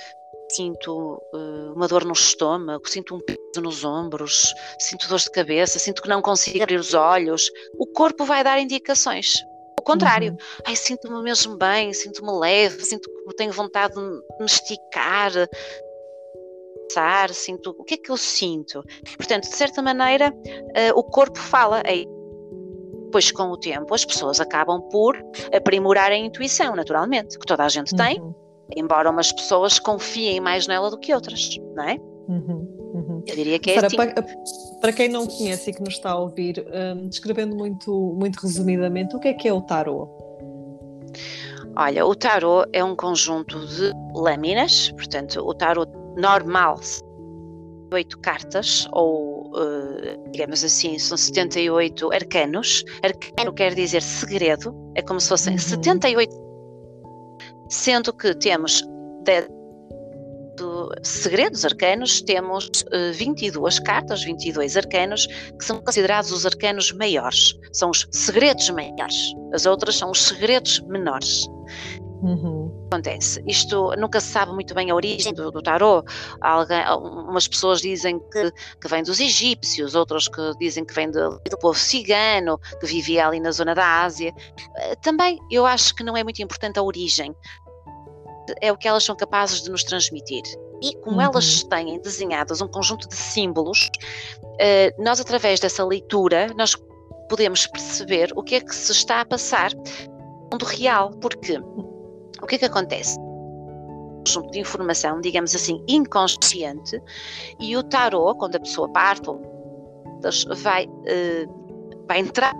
sinto 0.50 1.20
uh, 1.34 1.72
uma 1.74 1.88
dor 1.88 2.04
no 2.04 2.12
estômago, 2.12 2.88
sinto 2.88 3.16
um 3.16 3.20
peso 3.20 3.60
nos 3.60 3.84
ombros, 3.84 4.54
sinto 4.78 5.08
dor 5.08 5.18
de 5.18 5.30
cabeça, 5.30 5.78
sinto 5.78 6.02
que 6.02 6.08
não 6.08 6.22
consigo 6.22 6.62
abrir 6.62 6.76
os 6.76 6.94
olhos. 6.94 7.50
O 7.78 7.86
corpo 7.86 8.24
vai 8.24 8.44
dar 8.44 8.60
indicações. 8.60 9.34
O 9.78 9.82
contrário, 9.82 10.32
uhum. 10.32 10.38
ai, 10.64 10.76
sinto-me 10.76 11.20
mesmo 11.22 11.56
bem, 11.56 11.92
sinto-me 11.92 12.30
leve, 12.38 12.84
sinto 12.84 13.10
que 13.10 13.34
tenho 13.34 13.52
vontade 13.52 13.94
de 13.94 14.00
me 14.00 14.46
esticar, 14.46 15.32
sinto 17.32 17.74
o 17.78 17.84
que 17.84 17.94
é 17.94 17.96
que 17.96 18.10
eu 18.10 18.16
sinto. 18.16 18.84
Portanto, 19.16 19.48
de 19.48 19.56
certa 19.56 19.82
maneira, 19.82 20.30
uh, 20.30 20.98
o 20.98 21.02
corpo 21.02 21.38
fala. 21.38 21.82
Ei, 21.86 22.06
depois, 23.12 23.30
com 23.30 23.44
o 23.50 23.56
tempo, 23.58 23.94
as 23.94 24.06
pessoas 24.06 24.40
acabam 24.40 24.80
por 24.90 25.22
aprimorar 25.54 26.10
a 26.10 26.16
intuição, 26.16 26.74
naturalmente, 26.74 27.38
que 27.38 27.44
toda 27.44 27.62
a 27.62 27.68
gente 27.68 27.94
tem, 27.94 28.18
uhum. 28.18 28.34
embora 28.74 29.10
umas 29.10 29.30
pessoas 29.30 29.78
confiem 29.78 30.40
mais 30.40 30.66
nela 30.66 30.90
do 30.90 30.98
que 30.98 31.12
outras, 31.12 31.58
não 31.74 31.84
é? 31.84 31.96
Uhum. 32.26 32.80
Uhum. 32.94 33.22
Eu 33.26 33.36
diria 33.36 33.58
que 33.58 33.70
é 33.70 33.84
assim. 33.84 33.96
Para, 33.96 34.14
para, 34.80 34.92
quem 34.92 35.10
não 35.10 35.26
conhece 35.26 35.70
e 35.70 35.74
que 35.74 35.80
nos 35.80 35.94
está 35.94 36.12
a 36.12 36.18
ouvir, 36.18 36.64
um, 36.72 37.06
descrevendo 37.08 37.54
muito, 37.54 37.92
muito 38.18 38.40
resumidamente, 38.40 39.14
o 39.14 39.20
que 39.20 39.28
é 39.28 39.34
que 39.34 39.46
é 39.46 39.52
o 39.52 39.60
tarot? 39.60 40.10
Olha, 41.76 42.06
o 42.06 42.14
tarot 42.14 42.66
é 42.72 42.82
um 42.82 42.96
conjunto 42.96 43.66
de 43.66 43.92
lâminas, 44.14 44.90
portanto, 44.92 45.38
o 45.40 45.52
tarot 45.52 45.90
normal 46.16 46.80
oito 47.92 48.18
cartas, 48.20 48.88
ou 48.92 49.50
uh, 49.56 50.30
digamos 50.30 50.64
assim, 50.64 50.98
são 50.98 51.16
78 51.16 52.12
arcanos. 52.12 52.84
Arcano 53.02 53.52
quer 53.52 53.74
dizer 53.74 54.02
segredo, 54.02 54.74
é 54.94 55.02
como 55.02 55.20
se 55.20 55.28
fossem 55.28 55.54
uhum. 55.54 55.58
78, 55.58 56.34
sendo 57.68 58.12
que 58.12 58.34
temos 58.34 58.82
de, 59.24 59.42
de 59.42 61.08
segredos 61.08 61.64
arcanos, 61.64 62.22
temos 62.22 62.66
uh, 62.66 63.12
22 63.14 63.78
cartas, 63.80 64.22
22 64.24 64.76
arcanos, 64.76 65.26
que 65.58 65.64
são 65.64 65.80
considerados 65.80 66.32
os 66.32 66.44
arcanos 66.44 66.92
maiores, 66.92 67.54
são 67.72 67.90
os 67.90 68.06
segredos 68.10 68.68
maiores, 68.70 69.32
as 69.52 69.66
outras 69.66 69.96
são 69.96 70.10
os 70.10 70.22
segredos 70.22 70.80
menores. 70.80 71.46
Uhum. 72.22 72.61
Acontece. 72.92 73.42
Isto 73.46 73.94
nunca 73.96 74.20
se 74.20 74.28
sabe 74.28 74.52
muito 74.52 74.74
bem 74.74 74.90
a 74.90 74.94
origem 74.94 75.32
do, 75.32 75.50
do 75.50 75.62
tarô. 75.62 76.04
Alguém, 76.42 76.84
umas 76.90 77.48
pessoas 77.48 77.80
dizem 77.80 78.18
que, 78.30 78.52
que 78.78 78.86
vem 78.86 79.02
dos 79.02 79.18
egípcios, 79.18 79.94
outras 79.94 80.28
que 80.28 80.52
dizem 80.58 80.84
que 80.84 80.92
vem 80.92 81.10
do, 81.10 81.40
do 81.48 81.58
povo 81.58 81.78
cigano, 81.78 82.58
que 82.78 82.86
vivia 82.86 83.26
ali 83.26 83.40
na 83.40 83.50
zona 83.50 83.74
da 83.74 84.02
Ásia. 84.02 84.30
Eh, 84.76 84.94
também 84.96 85.38
eu 85.50 85.64
acho 85.64 85.94
que 85.94 86.04
não 86.04 86.14
é 86.14 86.22
muito 86.22 86.42
importante 86.42 86.78
a 86.78 86.82
origem. 86.82 87.34
É 88.60 88.70
o 88.70 88.76
que 88.76 88.86
elas 88.86 89.04
são 89.04 89.16
capazes 89.16 89.62
de 89.62 89.70
nos 89.70 89.84
transmitir. 89.84 90.42
E 90.82 90.94
como 90.98 91.16
uhum. 91.16 91.22
elas 91.22 91.62
têm 91.62 91.98
desenhadas 92.02 92.60
um 92.60 92.68
conjunto 92.68 93.08
de 93.08 93.14
símbolos, 93.14 93.88
eh, 94.60 94.94
nós 94.98 95.18
através 95.18 95.60
dessa 95.60 95.82
leitura 95.82 96.52
nós 96.58 96.76
podemos 97.30 97.66
perceber 97.66 98.30
o 98.36 98.42
que 98.42 98.56
é 98.56 98.60
que 98.60 98.74
se 98.74 98.92
está 98.92 99.22
a 99.22 99.24
passar 99.24 99.72
no 99.72 100.48
mundo 100.52 100.66
real, 100.66 101.10
porque 101.12 101.58
o 102.42 102.46
que 102.46 102.56
é 102.56 102.58
que 102.58 102.64
acontece? 102.64 103.18
Um 103.18 104.24
conjunto 104.24 104.50
de 104.50 104.60
informação, 104.60 105.20
digamos 105.20 105.54
assim, 105.54 105.82
inconsciente, 105.88 107.00
e 107.58 107.76
o 107.76 107.82
tarot, 107.82 108.38
quando 108.38 108.56
a 108.56 108.60
pessoa 108.60 108.90
parte, 108.92 109.28
vai, 110.56 110.86
uh, 110.86 112.04
vai 112.06 112.20
entrar 112.20 112.52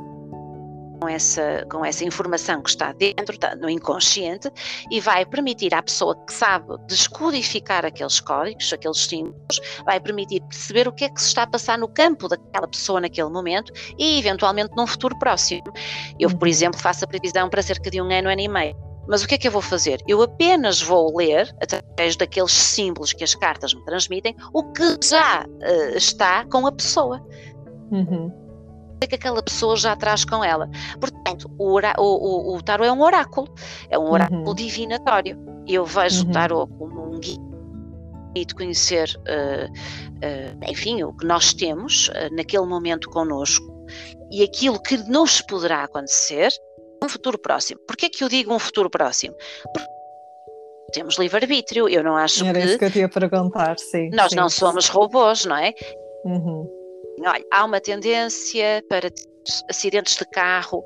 com 1.00 1.08
essa, 1.08 1.66
com 1.68 1.84
essa 1.84 2.04
informação 2.04 2.62
que 2.62 2.70
está 2.70 2.92
dentro, 2.92 3.36
no 3.60 3.68
inconsciente, 3.68 4.48
e 4.88 5.00
vai 5.00 5.26
permitir 5.26 5.74
à 5.74 5.82
pessoa 5.82 6.16
que 6.24 6.32
sabe 6.32 6.76
descodificar 6.86 7.84
aqueles 7.84 8.20
códigos, 8.20 8.72
aqueles 8.72 8.98
símbolos, 8.98 9.60
vai 9.84 9.98
permitir 9.98 10.40
perceber 10.42 10.86
o 10.86 10.92
que 10.92 11.04
é 11.04 11.08
que 11.08 11.20
se 11.20 11.26
está 11.26 11.42
a 11.42 11.46
passar 11.48 11.76
no 11.76 11.88
campo 11.88 12.28
daquela 12.28 12.68
pessoa 12.68 13.00
naquele 13.00 13.30
momento 13.30 13.72
e, 13.98 14.16
eventualmente, 14.20 14.70
num 14.76 14.86
futuro 14.86 15.18
próximo. 15.18 15.64
Eu, 16.20 16.30
por 16.30 16.42
uhum. 16.42 16.48
exemplo, 16.48 16.80
faço 16.80 17.04
a 17.04 17.08
previsão 17.08 17.50
para 17.50 17.62
cerca 17.62 17.90
de 17.90 18.00
um 18.00 18.04
ano, 18.04 18.28
ano 18.28 18.40
e 18.40 18.48
meio 18.48 18.91
mas 19.06 19.22
o 19.22 19.28
que 19.28 19.34
é 19.34 19.38
que 19.38 19.48
eu 19.48 19.52
vou 19.52 19.62
fazer? 19.62 20.02
Eu 20.06 20.22
apenas 20.22 20.80
vou 20.80 21.16
ler, 21.16 21.54
através 21.60 22.16
daqueles 22.16 22.52
símbolos 22.52 23.12
que 23.12 23.24
as 23.24 23.34
cartas 23.34 23.74
me 23.74 23.84
transmitem, 23.84 24.34
o 24.52 24.62
que 24.72 24.98
já 25.02 25.44
uh, 25.44 25.96
está 25.96 26.44
com 26.46 26.66
a 26.66 26.72
pessoa. 26.72 27.24
Uhum. 27.90 28.32
O 29.02 29.06
que 29.06 29.16
aquela 29.16 29.42
pessoa 29.42 29.76
já 29.76 29.96
traz 29.96 30.24
com 30.24 30.44
ela. 30.44 30.70
Portanto, 31.00 31.50
o, 31.58 31.80
o, 31.98 32.56
o, 32.56 32.62
tarot 32.62 32.86
é 32.86 32.92
um 32.92 33.02
oráculo, 33.02 33.52
é 33.90 33.98
um 33.98 34.08
oráculo 34.10 34.46
uhum. 34.46 34.54
divinatório. 34.54 35.36
Eu 35.66 35.84
vejo 35.84 36.22
uhum. 36.22 36.30
o 36.30 36.32
tarot 36.32 36.72
como 36.78 37.14
um 37.14 37.18
guia 37.18 37.38
de 38.34 38.54
conhecer, 38.54 39.08
uh, 39.18 39.70
uh, 39.70 40.70
enfim, 40.70 41.02
o 41.02 41.12
que 41.12 41.26
nós 41.26 41.52
temos 41.52 42.10
naquele 42.30 42.64
momento 42.64 43.10
connosco 43.10 43.72
e 44.30 44.42
aquilo 44.42 44.80
que 44.80 44.96
nos 44.96 45.42
poderá 45.42 45.84
acontecer 45.84 46.50
um 47.04 47.08
futuro 47.08 47.38
próximo. 47.38 47.80
Porquê 47.86 48.08
que 48.08 48.24
eu 48.24 48.28
digo 48.28 48.54
um 48.54 48.58
futuro 48.58 48.90
próximo? 48.90 49.34
Porque 49.72 49.88
temos 50.92 51.18
livre-arbítrio, 51.18 51.88
eu 51.88 52.02
não 52.02 52.16
acho 52.16 52.44
Era 52.44 52.52
que... 52.52 52.58
Era 52.58 52.68
isso 52.68 52.78
que 52.78 52.84
eu 52.84 52.90
tinha 52.90 53.08
perguntar, 53.08 53.78
sim. 53.78 54.10
Nós 54.10 54.30
sim. 54.30 54.36
não 54.36 54.48
somos 54.48 54.88
robôs, 54.88 55.44
não 55.44 55.56
é? 55.56 55.72
Uhum. 56.24 56.68
Olha, 57.20 57.44
há 57.52 57.64
uma 57.64 57.80
tendência 57.80 58.82
para 58.88 59.10
acidentes 59.68 60.16
de 60.16 60.24
carro 60.26 60.84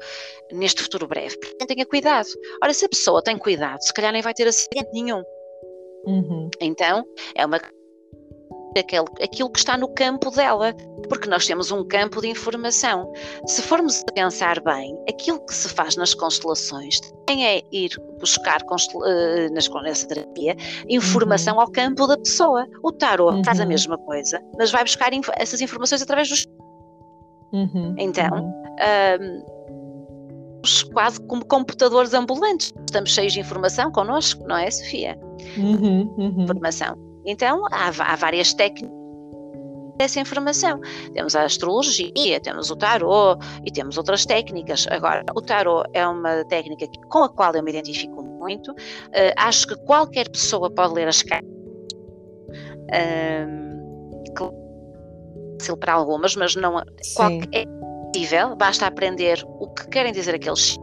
neste 0.53 0.83
futuro 0.83 1.07
breve. 1.07 1.37
Tenha 1.67 1.87
cuidado. 1.87 2.29
Ora, 2.63 2.73
se 2.73 2.85
a 2.85 2.89
pessoa 2.89 3.23
tem 3.23 3.37
cuidado, 3.37 3.83
se 3.83 3.93
calhar 3.93 4.13
nem 4.13 4.23
vai 4.23 4.33
ter 4.33 4.47
acidente 4.47 4.91
nenhum. 4.93 5.23
Uhum. 6.07 6.49
Então, 6.61 7.05
é 7.35 7.45
uma 7.45 7.61
aquele, 8.79 9.07
aquilo 9.23 9.51
que 9.51 9.59
está 9.59 9.77
no 9.77 9.89
campo 9.89 10.31
dela, 10.31 10.75
porque 11.09 11.29
nós 11.29 11.47
temos 11.47 11.71
um 11.71 11.85
campo 11.87 12.21
de 12.21 12.29
informação. 12.29 13.13
Se 13.47 13.63
formos 13.63 14.03
a 14.09 14.13
pensar 14.13 14.61
bem, 14.61 14.97
aquilo 15.09 15.45
que 15.45 15.55
se 15.55 15.69
faz 15.69 15.97
nas 15.97 16.15
constelações 16.15 17.01
tem 17.27 17.47
é 17.47 17.63
ir 17.73 17.91
buscar 18.21 18.61
uh, 18.63 19.55
nas, 19.55 19.69
nessa 19.83 20.07
terapia 20.07 20.57
informação 20.89 21.55
uhum. 21.55 21.61
ao 21.61 21.71
campo 21.71 22.07
da 22.07 22.17
pessoa. 22.17 22.67
O 22.83 22.93
tarot 22.93 23.37
uhum. 23.37 23.45
faz 23.45 23.61
a 23.61 23.67
mesma 23.67 23.99
coisa, 23.99 24.41
mas 24.59 24.71
vai 24.71 24.85
buscar 24.85 25.13
inf 25.13 25.29
essas 25.37 25.61
informações 25.61 26.03
através 26.03 26.29
dos. 26.29 26.47
Uhum. 27.53 27.95
Então. 27.99 28.53
Um, 29.21 29.57
quase 30.93 31.21
como 31.27 31.45
computadores 31.45 32.13
ambulantes. 32.13 32.73
Estamos 32.87 33.11
cheios 33.11 33.33
de 33.33 33.41
informação 33.41 33.91
connosco, 33.93 34.45
não 34.49 34.57
é, 34.57 34.69
Sofia? 34.71 35.17
Uhum, 35.57 36.13
uhum. 36.17 36.43
Informação. 36.43 37.06
Então, 37.27 37.67
há, 37.71 37.89
há 37.89 38.17
várias 38.17 38.55
técnicas 38.55 38.97
dessa 39.97 40.21
informação. 40.21 40.81
Temos 41.15 41.35
a 41.35 41.45
astrologia, 41.45 42.41
temos 42.41 42.71
o 42.71 42.77
tarot 42.77 43.45
e 43.65 43.71
temos 43.71 43.97
outras 43.97 44.25
técnicas. 44.27 44.87
Agora, 44.91 45.25
o 45.35 45.41
tarot 45.41 45.89
é 45.93 46.07
uma 46.07 46.45
técnica 46.45 46.87
com 47.09 47.25
a 47.25 47.29
qual 47.29 47.55
eu 47.55 47.63
me 47.63 47.71
identifico 47.71 48.23
muito. 48.23 48.73
Uh, 48.73 49.33
acho 49.37 49.67
que 49.67 49.77
qualquer 49.85 50.29
pessoa 50.29 50.71
pode 50.71 50.95
ler 50.95 51.09
as 51.09 51.23
cartas. 51.23 51.51
Uh, 52.93 53.57
para 55.81 55.95
algumas, 55.95 56.37
mas 56.37 56.55
não 56.55 56.81
qualquer, 57.17 57.49
é 57.53 57.65
possível, 58.13 58.55
basta 58.55 58.87
aprender 58.87 59.43
o 59.59 59.69
que 59.69 59.89
querem 59.89 60.13
dizer 60.13 60.35
aqueles 60.35 60.77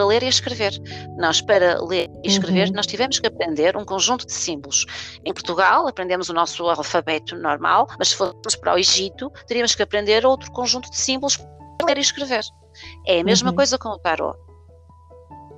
a 0.00 0.06
ler 0.06 0.22
e 0.22 0.26
a 0.26 0.28
escrever. 0.28 0.72
Nós, 1.16 1.40
para 1.40 1.82
ler 1.82 2.08
e 2.22 2.28
escrever, 2.28 2.68
uhum. 2.68 2.74
nós 2.74 2.86
tivemos 2.86 3.18
que 3.18 3.26
aprender 3.26 3.76
um 3.76 3.84
conjunto 3.84 4.26
de 4.26 4.32
símbolos. 4.32 4.86
Em 5.24 5.32
Portugal, 5.32 5.86
aprendemos 5.86 6.28
o 6.28 6.32
nosso 6.32 6.68
alfabeto 6.68 7.36
normal, 7.36 7.88
mas 7.98 8.08
se 8.08 8.16
fôssemos 8.16 8.56
para 8.56 8.74
o 8.74 8.78
Egito, 8.78 9.30
teríamos 9.46 9.74
que 9.74 9.82
aprender 9.82 10.24
outro 10.26 10.50
conjunto 10.52 10.90
de 10.90 10.96
símbolos 10.96 11.36
para 11.36 11.86
ler 11.86 11.98
e 11.98 12.00
escrever. 12.00 12.42
É 13.06 13.20
a 13.20 13.24
mesma 13.24 13.50
uhum. 13.50 13.56
coisa 13.56 13.78
com 13.78 13.90
o 13.90 13.98
tarot 13.98 14.38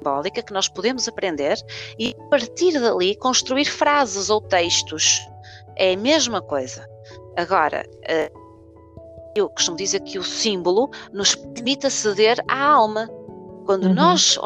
simbólica 0.05 0.43
que 0.43 0.53
nós 0.53 0.69
podemos 0.69 1.09
aprender 1.09 1.57
e 1.99 2.15
a 2.21 2.25
partir 2.29 2.79
dali 2.79 3.17
construir 3.17 3.65
frases 3.65 4.29
ou 4.29 4.41
textos. 4.41 5.27
É 5.77 5.95
a 5.95 5.97
mesma 5.97 6.43
coisa. 6.43 6.87
Agora, 7.37 7.85
eh, 8.07 8.31
eu 9.35 9.49
costumo 9.49 9.77
dizer 9.77 10.01
que 10.01 10.19
o 10.19 10.23
símbolo 10.23 10.91
nos 11.13 11.35
permite 11.35 11.87
aceder 11.87 12.39
à 12.49 12.65
alma. 12.65 13.09
Quando 13.65 13.85
uhum. 13.85 13.95
nós, 13.95 14.39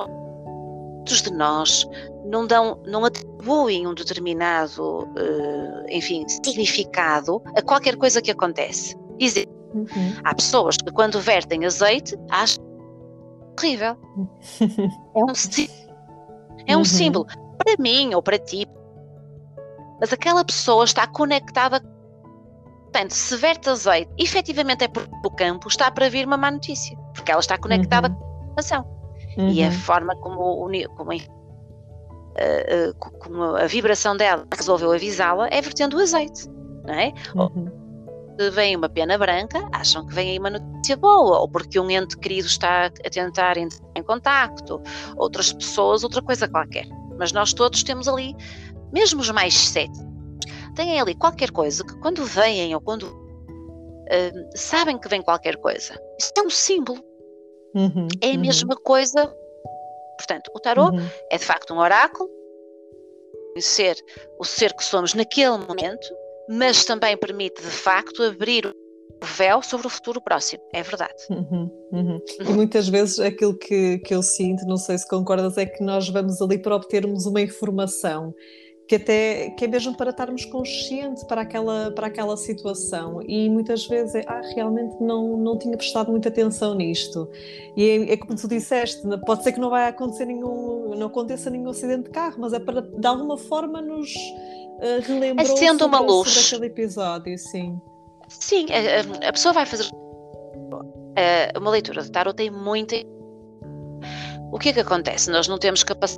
muitos 1.09 1.23
de 1.23 1.33
nós, 1.33 1.87
não 2.25 2.47
dão, 2.47 2.81
não 2.87 3.05
atribuem 3.05 3.87
um 3.87 3.95
determinado, 3.95 5.05
uh, 5.05 5.87
enfim, 5.89 6.27
significado 6.29 7.43
a 7.57 7.63
qualquer 7.63 7.97
coisa 7.97 8.21
que 8.21 8.31
acontece. 8.31 8.97
Dizer, 9.19 9.49
uhum. 9.75 9.87
há 10.23 10.35
pessoas 10.35 10.77
que 10.77 10.93
quando 10.93 11.21
vertem 11.21 11.65
azeite 11.65 12.17
acham 12.31 12.63
horrível. 13.59 13.97
é 15.15 15.25
um, 15.25 15.33
é 16.67 16.77
um 16.77 16.79
uhum. 16.81 16.85
símbolo 16.85 17.27
para 17.59 17.75
mim 17.79 18.15
ou 18.15 18.23
para 18.23 18.39
ti. 18.39 18.67
Mas 20.01 20.13
aquela 20.13 20.45
pessoa 20.45 20.85
está 20.85 21.07
conectada. 21.07 21.81
Portanto, 22.83 23.11
se 23.11 23.37
verte 23.37 23.69
azeite, 23.69 24.11
efetivamente 24.17 24.85
é 24.85 24.89
porque 24.89 25.11
o 25.25 25.31
campo 25.31 25.69
está 25.69 25.91
para 25.91 26.09
vir 26.09 26.27
uma 26.27 26.37
má 26.37 26.51
notícia, 26.51 26.97
porque 27.15 27.31
ela 27.31 27.41
está 27.41 27.59
conectada 27.59 28.09
uhum. 28.09 28.15
com 28.15 28.25
a 28.25 28.43
informação. 28.43 28.98
Uhum. 29.39 29.49
E 29.51 29.63
a 29.63 29.67
uhum. 29.67 29.73
forma 29.73 30.17
como, 30.17 30.69
como, 30.97 31.13
uh, 31.13 32.95
como 32.99 33.43
a 33.57 33.67
vibração 33.67 34.17
dela 34.17 34.47
resolveu 34.55 34.93
avisá-la 34.93 35.49
é 35.51 35.61
vertendo 35.61 35.97
o 35.97 36.01
azeite. 36.01 36.49
Não 36.85 36.95
é? 36.95 37.13
Uhum 37.35 37.89
vem 38.53 38.77
uma 38.77 38.89
pena 38.89 39.19
branca, 39.19 39.69
acham 39.73 40.07
que 40.07 40.15
vem 40.15 40.31
aí 40.31 40.39
uma 40.39 40.51
notícia 40.51 40.97
boa, 40.97 41.41
ou 41.41 41.49
porque 41.49 41.79
um 41.81 41.91
ente 41.91 42.17
querido 42.17 42.47
está 42.47 42.87
a 42.87 42.91
tentar 42.91 43.57
entrar 43.57 43.57
em 43.97 44.03
contacto, 44.07 44.81
outras 45.17 45.53
pessoas, 45.53 46.05
outra 46.05 46.23
coisa 46.23 46.49
qualquer. 46.49 46.87
Mas 47.19 47.33
nós 47.33 47.53
todos 47.53 47.83
temos 47.83 48.07
ali, 48.07 48.37
mesmo 48.93 49.21
os 49.21 49.31
mais 49.31 49.55
céticos, 49.55 50.07
têm 50.77 51.01
ali 51.01 51.17
qualquer 51.17 51.51
coisa 51.51 51.85
que 51.85 51.99
quando 51.99 52.25
veem 52.25 52.73
ou 52.75 52.81
quando 52.81 53.05
uh, 53.09 54.51
sabem 54.55 54.97
que 54.97 55.09
vem 55.09 55.21
qualquer 55.21 55.57
coisa, 55.57 56.01
isso 56.19 56.33
é 56.39 56.43
um 56.43 56.51
símbolo. 56.51 57.03
Uhum, 57.75 58.09
é 58.21 58.31
a 58.31 58.35
uhum. 58.35 58.41
mesma 58.41 58.77
coisa. 58.77 59.35
Portanto, 60.17 60.51
o 60.55 60.61
tarot 60.61 60.97
uhum. 60.97 61.07
é 61.31 61.39
de 61.39 61.45
facto 61.45 61.73
um 61.73 61.79
oráculo, 61.79 62.29
conhecer 63.53 63.97
o 64.39 64.45
ser 64.45 64.75
que 64.75 64.85
somos 64.85 65.15
naquele 65.15 65.59
momento, 65.59 66.09
mas 66.49 66.85
também 66.85 67.17
permite, 67.17 67.61
de 67.63 67.71
facto, 67.71 68.23
abrir 68.23 68.67
o 68.67 69.27
véu 69.37 69.63
sobre 69.63 69.87
o 69.87 69.91
futuro 69.91 70.21
próximo, 70.21 70.63
é 70.73 70.83
verdade. 70.83 71.15
Uhum, 71.31 71.71
uhum. 71.93 72.21
E 72.41 72.53
muitas 72.53 72.89
vezes 72.89 73.19
aquilo 73.19 73.57
que, 73.57 73.99
que 73.99 74.15
eu 74.15 74.23
sinto, 74.23 74.65
não 74.67 74.77
sei 74.77 74.97
se 74.97 75.09
concordas, 75.09 75.57
é 75.59 75.67
que 75.67 75.83
nós 75.83 76.09
vamos 76.09 76.41
ali 76.41 76.59
para 76.59 76.77
obtermos 76.77 77.27
uma 77.27 77.41
informação 77.41 78.35
que 78.89 78.95
até 78.95 79.51
que 79.51 79.67
é 79.67 79.69
mesmo 79.69 79.95
para 79.95 80.11
estarmos 80.11 80.47
conscientes 80.47 81.23
para 81.25 81.43
aquela, 81.43 81.91
para 81.91 82.07
aquela 82.07 82.37
situação 82.39 83.21
e 83.23 83.51
muitas 83.51 83.87
vezes 83.87 84.15
é, 84.15 84.25
ah, 84.27 84.41
realmente 84.55 84.97
não, 84.99 85.37
não 85.37 85.59
tinha 85.59 85.77
prestado 85.77 86.11
muita 86.11 86.31
atenção 86.31 86.75
nisto 86.75 87.31
e 87.77 87.89
é, 87.89 88.13
é, 88.15 88.17
como 88.17 88.35
tu 88.35 88.49
disseste, 88.49 89.03
pode 89.27 89.43
ser 89.43 89.53
que 89.53 89.61
não 89.61 89.69
vai 89.69 89.89
acontecer 89.89 90.25
nenhum, 90.25 90.95
não 90.97 91.09
aconteça 91.09 91.51
nenhum 91.51 91.69
acidente 91.69 92.05
de 92.05 92.11
carro, 92.11 92.37
mas 92.39 92.55
é 92.55 92.59
para 92.59 92.81
de 92.81 93.07
alguma 93.07 93.37
forma 93.37 93.83
nos 93.83 94.11
uh, 94.15 95.03
relembrou 95.07 95.55
Acendo 95.55 95.85
uma 95.85 96.01
luz. 96.01 96.31
sobre 96.31 96.67
aquele 96.67 96.83
episódio, 96.83 97.39
sim. 97.39 97.79
Sim, 98.29 98.67
a, 98.73 99.29
a 99.29 99.33
pessoa 99.33 99.53
vai 99.53 99.67
fazer 99.67 99.85
uh, 99.93 101.59
uma 101.59 101.71
leitura 101.71 102.03
de 102.03 102.11
tarot 102.11 102.35
tem 102.35 102.51
muita. 102.51 102.97
O 104.51 104.59
que 104.59 104.71
é 104.71 104.73
que 104.73 104.81
acontece? 104.81 105.31
Nós 105.31 105.47
não 105.47 105.59
temos 105.59 105.85
capacidade 105.85 106.18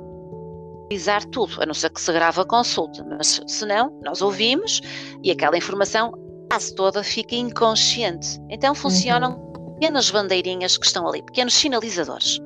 analisar 0.91 1.23
tudo, 1.25 1.61
a 1.61 1.65
não 1.65 1.73
ser 1.73 1.89
que 1.89 2.01
se 2.01 2.11
grave 2.11 2.41
a 2.41 2.45
consulta, 2.45 3.03
mas 3.03 3.41
se 3.47 3.65
não, 3.65 3.97
nós 4.03 4.21
ouvimos 4.21 4.81
e 5.23 5.31
aquela 5.31 5.57
informação 5.57 6.11
quase 6.49 6.75
toda 6.75 7.03
fica 7.03 7.35
inconsciente. 7.35 8.37
Então 8.49 8.75
funcionam 8.75 9.37
uhum. 9.37 9.73
pequenas 9.75 10.11
bandeirinhas 10.11 10.77
que 10.77 10.85
estão 10.85 11.07
ali, 11.07 11.23
pequenos 11.23 11.53
sinalizadores. 11.53 12.39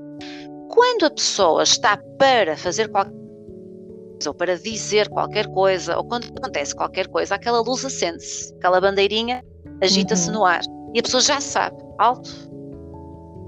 Quando 0.69 1.05
a 1.05 1.09
pessoa 1.09 1.63
está 1.63 1.97
para 2.19 2.55
fazer 2.55 2.89
qualquer 2.89 3.25
ou 4.25 4.33
para 4.33 4.57
dizer 4.57 5.09
qualquer 5.09 5.45
coisa, 5.47 5.97
ou 5.97 6.05
quando 6.05 6.25
acontece 6.37 6.73
qualquer 6.73 7.07
coisa, 7.07 7.35
aquela 7.35 7.59
luz 7.59 7.83
acende-se, 7.83 8.53
aquela 8.55 8.79
bandeirinha 8.79 9.43
agita-se 9.81 10.29
uhum. 10.29 10.35
no 10.35 10.45
ar 10.45 10.61
e 10.93 10.99
a 10.99 11.03
pessoa 11.03 11.21
já 11.21 11.41
sabe, 11.41 11.75
alto, 11.99 12.31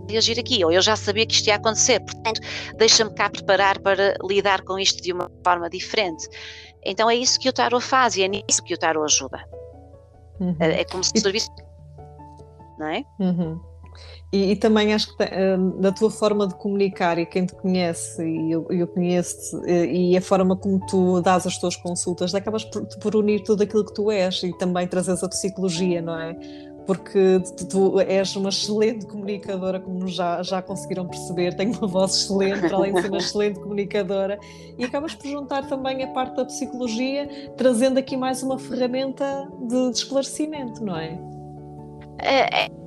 reagir 0.10 0.39
aqui, 0.39 0.63
ou 0.63 0.72
eu 0.72 0.82
já 0.82 0.96
sabia 0.96 1.26
que 1.26 1.34
isto 1.34 1.48
ia 1.48 1.56
acontecer, 1.56 2.00
portanto, 2.00 2.41
deixa-me 2.78 3.13
cá 3.13 3.30
preparar 3.30 3.80
para 3.80 4.15
lidar 4.24 4.62
com 4.63 4.78
isto 4.80 5.02
de 5.02 5.13
uma 5.13 5.32
forma 5.43 5.70
diferente. 5.70 6.28
Então 6.86 7.10
é 7.10 7.15
isso 7.15 7.39
que 7.39 7.50
o 7.50 7.54
tarot 7.54 7.84
faz 7.84 8.15
e 8.15 8.24
é 8.24 8.28
nisso 8.28 8.63
que 8.63 8.74
o 8.74 8.78
tarot 8.78 9.04
ajuda. 9.04 9.43
Uhum. 10.39 10.56
É, 10.60 10.82
é, 10.82 10.86
como 10.86 11.04
se 11.04 11.12
servisse. 11.17 11.50
Não 12.78 12.88
é? 12.88 13.04
Uhum. 13.20 13.60
E, 14.32 14.52
e, 14.52 14.56
também 14.58 14.93
acho 14.93 15.15
que 15.15 15.26
na 15.80 15.91
tua 15.91 16.12
forma 16.12 16.48
de 16.48 16.54
comunicar 16.56 17.17
e 17.17 17.26
quem 17.26 17.46
te 17.46 17.56
conhece 17.56 18.22
e 18.22 18.52
eu, 18.52 18.67
eu 18.70 18.86
conheço-te 18.86 19.65
e 19.70 20.17
a 20.17 20.22
forma 20.22 20.56
como 20.56 20.86
tu 20.86 21.22
dás 21.22 21.48
as 21.48 21.58
tuas 21.58 21.78
consultas, 21.78 22.36
acabas 22.36 22.65
por, 22.65 22.86
por, 23.00 23.15
unir 23.15 23.41
tudo 23.43 23.63
aquilo 23.63 23.86
que 23.86 23.93
tu 23.93 24.12
és 24.12 24.43
e 24.43 24.52
também 24.58 24.86
trazes 24.86 25.24
a 25.24 25.30
psicologia, 25.30 26.02
não 26.02 26.20
é? 26.20 26.36
Porque 26.88 27.41
tu, 27.69 28.00
és 28.00 28.34
uma 28.38 28.47
excelente 28.47 29.06
comunicadora, 29.06 29.78
como 29.78 30.08
já, 30.08 30.41
já 30.41 30.62
conseguiram 30.62 31.06
perceber, 31.06 31.54
tem 31.54 31.67
uma 31.67 31.86
voz 31.86 32.15
excelente, 32.15 32.62
para 32.62 32.78
além 32.78 32.93
de 32.93 33.02
ser 33.02 33.10
uma 33.10 33.17
excelente 33.19 33.60
comunicadora, 33.60 34.39
e 34.78 34.86
acabas 34.86 35.13
por 35.13 35.28
juntar 35.28 35.67
também 35.67 36.02
a 36.02 36.08
parte 36.08 36.38
da 36.38 36.45
psicologia, 36.45 37.52
trazendo 37.58 38.00
aqui 38.00 38.15
mais 38.15 38.41
uma 38.41 38.58
ferramenta 38.58 39.52
de, 39.67 39.91
de 39.91 39.97
esclarecimento, 39.97 40.82
não 40.82 40.97
é? 40.97 41.19
É, 42.19 42.63
é 42.65 42.78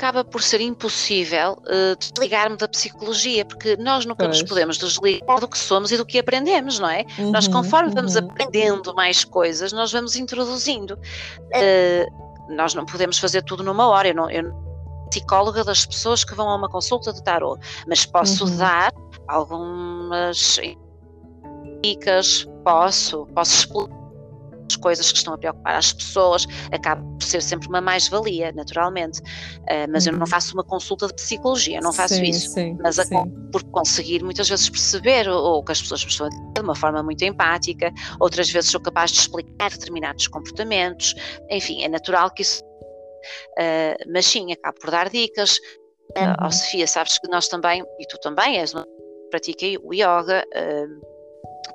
acaba 0.00 0.24
por 0.24 0.42
ser 0.42 0.62
impossível 0.62 1.58
uh, 1.60 1.94
desligar-me 1.98 2.56
da 2.56 2.66
psicologia, 2.66 3.44
porque 3.44 3.76
nós 3.76 4.06
nunca 4.06 4.24
pois. 4.24 4.40
nos 4.40 4.48
podemos 4.48 4.78
desligar 4.78 5.38
do 5.38 5.46
que 5.46 5.58
somos 5.58 5.92
e 5.92 5.98
do 5.98 6.06
que 6.06 6.18
aprendemos, 6.18 6.78
não 6.78 6.88
é? 6.88 7.04
Uhum, 7.18 7.32
nós, 7.32 7.46
conforme 7.46 7.90
uhum. 7.90 7.96
vamos 7.96 8.16
aprendendo 8.16 8.94
mais 8.94 9.24
coisas, 9.24 9.74
nós 9.74 9.92
vamos 9.92 10.16
introduzindo. 10.16 10.94
Uh, 10.94 12.29
nós 12.50 12.74
não 12.74 12.84
podemos 12.84 13.18
fazer 13.18 13.42
tudo 13.42 13.62
numa 13.62 13.88
hora. 13.88 14.08
Eu 14.08 14.14
não, 14.14 14.30
eu 14.30 14.52
psicóloga 15.10 15.64
das 15.64 15.84
pessoas 15.84 16.24
que 16.24 16.34
vão 16.34 16.48
a 16.48 16.56
uma 16.56 16.68
consulta 16.68 17.12
de 17.12 17.22
tarot, 17.22 17.60
mas 17.86 18.06
posso 18.06 18.44
uhum. 18.44 18.56
dar 18.56 18.92
algumas 19.26 20.60
dicas, 21.82 22.46
posso, 22.64 23.26
posso 23.34 23.54
explicar 23.54 23.99
coisas 24.76 25.10
que 25.10 25.18
estão 25.18 25.34
a 25.34 25.38
preocupar 25.38 25.76
as 25.76 25.92
pessoas, 25.92 26.46
acaba 26.72 27.02
por 27.02 27.22
ser 27.22 27.42
sempre 27.42 27.68
uma 27.68 27.80
mais-valia, 27.80 28.52
naturalmente. 28.52 29.20
Uh, 29.20 29.90
mas 29.90 30.06
uhum. 30.06 30.12
eu 30.12 30.18
não 30.18 30.20
uhum. 30.20 30.26
faço 30.26 30.54
uma 30.54 30.64
consulta 30.64 31.06
de 31.06 31.14
psicologia, 31.14 31.80
não 31.80 31.92
faço 31.92 32.14
sim, 32.14 32.22
isso. 32.22 32.50
Sim, 32.50 32.76
mas 32.80 32.96
sim. 32.96 33.30
por 33.52 33.62
conseguir 33.64 34.22
muitas 34.22 34.48
vezes 34.48 34.68
perceber 34.68 35.28
o, 35.28 35.62
que 35.62 35.72
as 35.72 35.80
pessoas 35.80 36.04
me 36.04 36.10
estão 36.10 36.26
a 36.26 36.30
dizer 36.30 36.52
de 36.52 36.60
uma 36.60 36.74
forma 36.74 37.02
muito 37.02 37.24
empática, 37.24 37.92
outras 38.18 38.50
vezes 38.50 38.70
sou 38.70 38.80
capaz 38.80 39.10
de 39.12 39.20
explicar 39.20 39.70
determinados 39.70 40.26
comportamentos, 40.26 41.14
enfim, 41.50 41.82
é 41.82 41.88
natural 41.88 42.30
que 42.30 42.42
isso. 42.42 42.62
Uh, 43.58 44.12
mas 44.12 44.26
sim, 44.26 44.52
acabo 44.52 44.78
por 44.80 44.90
dar 44.90 45.10
dicas. 45.10 45.58
Uh, 46.16 46.20
uhum. 46.20 46.46
Oh, 46.46 46.50
Sofia, 46.50 46.86
sabes 46.86 47.18
que 47.18 47.28
nós 47.28 47.48
também, 47.48 47.82
e 47.98 48.06
tu 48.06 48.18
também 48.20 48.58
és 48.58 48.74
uma 48.74 48.86
pratica 49.30 49.66
o 49.84 49.94
yoga, 49.94 50.44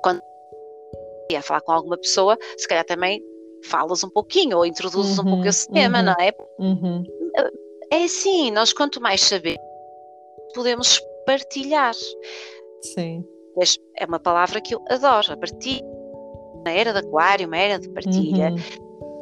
quando 0.02 0.20
a 1.34 1.42
falar 1.42 1.60
com 1.62 1.72
alguma 1.72 1.96
pessoa, 1.96 2.38
se 2.56 2.68
calhar 2.68 2.84
também 2.84 3.22
falas 3.64 4.04
um 4.04 4.10
pouquinho 4.10 4.58
ou 4.58 4.66
introduzes 4.66 5.18
uhum, 5.18 5.24
um 5.24 5.30
pouco 5.30 5.48
esse 5.48 5.68
tema, 5.72 5.98
uhum, 5.98 6.04
não 6.04 6.12
é? 6.12 6.32
Uhum. 6.58 7.02
É 7.90 8.04
assim, 8.04 8.50
nós 8.50 8.72
quanto 8.72 9.00
mais 9.00 9.22
sabemos, 9.22 9.60
podemos 10.54 11.00
partilhar. 11.24 11.94
Sim. 12.82 13.24
É 13.96 14.04
uma 14.04 14.20
palavra 14.20 14.60
que 14.60 14.74
eu 14.74 14.84
adoro, 14.88 15.32
a 15.32 15.36
partilha. 15.36 15.82
Uma 16.54 16.70
era 16.70 16.92
de 16.92 16.98
aquário, 16.98 17.46
uma 17.46 17.56
era 17.56 17.78
de 17.78 17.88
partilha. 17.88 18.52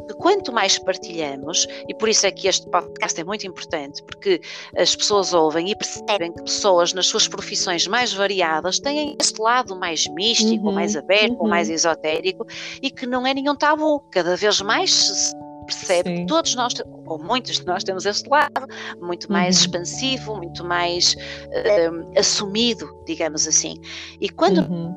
Que 0.07 0.15
quanto 0.15 0.53
mais 0.53 0.79
partilhamos, 0.79 1.67
e 1.89 1.95
por 1.95 2.09
isso 2.09 2.27
é 2.27 2.31
que 2.31 2.49
este 2.49 2.69
podcast 2.69 3.21
é 3.21 3.25
muito 3.25 3.47
importante, 3.47 4.03
porque 4.03 4.41
as 4.77 4.95
pessoas 4.95 5.33
ouvem 5.33 5.71
e 5.71 5.77
percebem 5.77 6.33
que 6.33 6.43
pessoas 6.43 6.93
nas 6.93 7.07
suas 7.07 7.27
profissões 7.27 7.87
mais 7.87 8.13
variadas 8.13 8.79
têm 8.79 9.17
este 9.21 9.41
lado 9.41 9.77
mais 9.77 10.07
místico, 10.09 10.69
uhum, 10.69 10.75
mais 10.75 10.97
aberto, 10.97 11.41
uhum. 11.41 11.49
mais 11.49 11.69
esotérico, 11.69 12.47
e 12.83 12.91
que 12.91 13.07
não 13.07 13.27
é 13.27 13.35
nenhum 13.35 13.57
tabu. 13.57 14.01
Cada 14.11 14.37
vez 14.37 14.61
mais 14.61 15.33
percebe 15.65 16.11
Sim. 16.11 16.17
que 16.17 16.27
todos 16.27 16.55
nós, 16.55 16.75
ou 17.07 17.19
muitos 17.19 17.59
de 17.59 17.67
nós, 17.67 17.83
temos 17.83 18.05
este 18.05 18.29
lado 18.29 18.67
muito 19.01 19.31
mais 19.33 19.57
uhum. 19.57 19.63
expansivo, 19.63 20.37
muito 20.37 20.65
mais 20.65 21.15
uh, 21.15 22.19
assumido, 22.19 22.89
digamos 23.07 23.47
assim. 23.49 23.77
E 24.21 24.29
quando 24.29 24.59
uhum. 24.59 24.95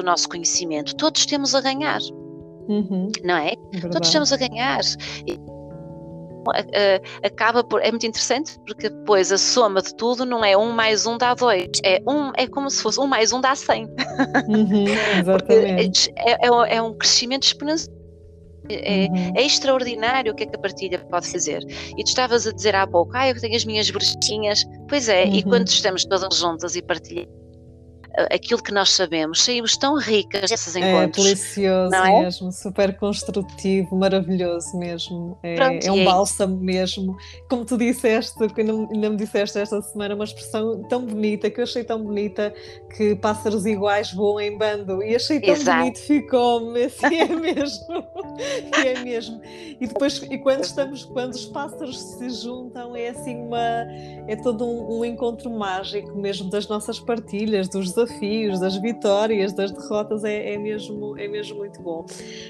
o 0.00 0.04
nosso 0.04 0.28
conhecimento, 0.28 0.94
todos 0.96 1.24
temos 1.26 1.54
a 1.54 1.60
ganhar. 1.60 2.00
Uhum. 2.70 3.10
Não 3.24 3.36
é? 3.36 3.54
Todos 3.92 4.10
temos 4.10 4.32
a 4.32 4.36
ganhar. 4.36 4.80
E, 5.26 5.36
acaba 7.24 7.64
por. 7.64 7.82
É 7.82 7.90
muito 7.90 8.06
interessante 8.06 8.58
porque 8.66 8.88
depois 8.88 9.32
a 9.32 9.38
soma 9.38 9.82
de 9.82 9.94
tudo 9.94 10.24
não 10.24 10.44
é 10.44 10.56
um 10.56 10.72
mais 10.72 11.04
um 11.04 11.18
dá 11.18 11.34
dois, 11.34 11.68
é, 11.84 12.00
um, 12.06 12.30
é 12.36 12.46
como 12.46 12.70
se 12.70 12.82
fosse 12.82 13.00
um 13.00 13.06
mais 13.06 13.32
um 13.32 13.40
dá 13.40 13.54
cem. 13.54 13.88
Uhum, 14.48 14.84
exatamente. 15.18 16.12
é, 16.16 16.32
é, 16.32 16.76
é 16.76 16.82
um 16.82 16.94
crescimento 16.94 17.44
exponencial. 17.44 17.94
É, 18.68 19.08
uhum. 19.08 19.32
é, 19.34 19.42
extraordinário 19.42 20.32
o 20.32 20.36
que 20.36 20.44
é 20.44 20.46
que 20.46 20.54
a 20.54 20.58
partilha 20.58 20.98
pode 21.10 21.28
fazer. 21.28 21.60
E 21.96 22.04
tu 22.04 22.06
estavas 22.06 22.46
a 22.46 22.52
dizer 22.52 22.74
há 22.76 22.86
pouco, 22.86 23.10
ah, 23.16 23.28
eu 23.28 23.40
tenho 23.40 23.56
as 23.56 23.64
minhas 23.64 23.90
brechinhas. 23.90 24.64
Pois 24.88 25.08
é, 25.08 25.24
uhum. 25.24 25.34
e 25.34 25.42
quando 25.42 25.66
estamos 25.66 26.04
todas 26.04 26.36
juntas 26.36 26.76
e 26.76 26.82
partilhamos 26.82 27.40
aquilo 28.30 28.62
que 28.62 28.72
nós 28.72 28.90
sabemos, 28.90 29.42
saímos 29.42 29.76
tão 29.76 29.96
ricas 29.96 30.50
desses 30.50 30.74
é 30.76 30.80
encontros. 30.80 31.24
É 31.24 31.28
delicioso 31.28 31.94
é? 31.94 32.20
mesmo, 32.22 32.52
super 32.52 32.96
construtivo, 32.96 33.96
maravilhoso 33.96 34.76
mesmo. 34.76 35.38
É, 35.42 35.54
Pronto, 35.54 35.86
é 35.86 35.92
um 35.92 36.00
é 36.00 36.04
bálsamo 36.04 36.56
mesmo. 36.56 37.16
Como 37.48 37.64
tu 37.64 37.76
disseste, 37.76 38.34
ainda, 38.42 38.72
ainda 38.72 39.10
me 39.10 39.16
disseste 39.16 39.58
esta 39.58 39.80
semana, 39.82 40.14
uma 40.14 40.24
expressão 40.24 40.82
tão 40.88 41.04
bonita, 41.04 41.50
que 41.50 41.60
eu 41.60 41.64
achei 41.64 41.84
tão 41.84 42.02
bonita, 42.02 42.52
que 42.96 43.14
pássaros 43.16 43.64
iguais 43.66 44.12
voam 44.12 44.40
em 44.40 44.56
bando. 44.58 45.02
E 45.02 45.14
achei 45.14 45.40
tão 45.40 45.54
Exato. 45.54 45.78
bonito, 45.78 45.98
ficou-me, 46.00 46.84
assim 46.84 47.16
é 47.16 47.28
mesmo. 47.36 48.04
é 48.84 49.00
mesmo. 49.02 49.40
E 49.80 49.86
depois, 49.86 50.22
e 50.30 50.38
quando 50.38 50.64
estamos, 50.64 51.04
quando 51.04 51.34
os 51.34 51.46
pássaros 51.46 51.98
se 52.00 52.30
juntam, 52.30 52.96
é 52.96 53.08
assim 53.08 53.36
uma, 53.36 53.86
é 54.26 54.36
todo 54.42 54.64
um, 54.64 54.98
um 54.98 55.04
encontro 55.04 55.50
mágico 55.50 56.16
mesmo 56.16 56.50
das 56.50 56.66
nossas 56.68 56.98
partilhas, 56.98 57.68
dos 57.68 57.92
desafios, 58.04 58.60
das 58.60 58.76
vitórias, 58.76 59.52
das 59.52 59.70
derrotas, 59.70 60.24
é, 60.24 60.54
é, 60.54 60.58
mesmo, 60.58 61.18
é 61.18 61.28
mesmo 61.28 61.58
muito 61.58 61.80
bom. 61.82 62.06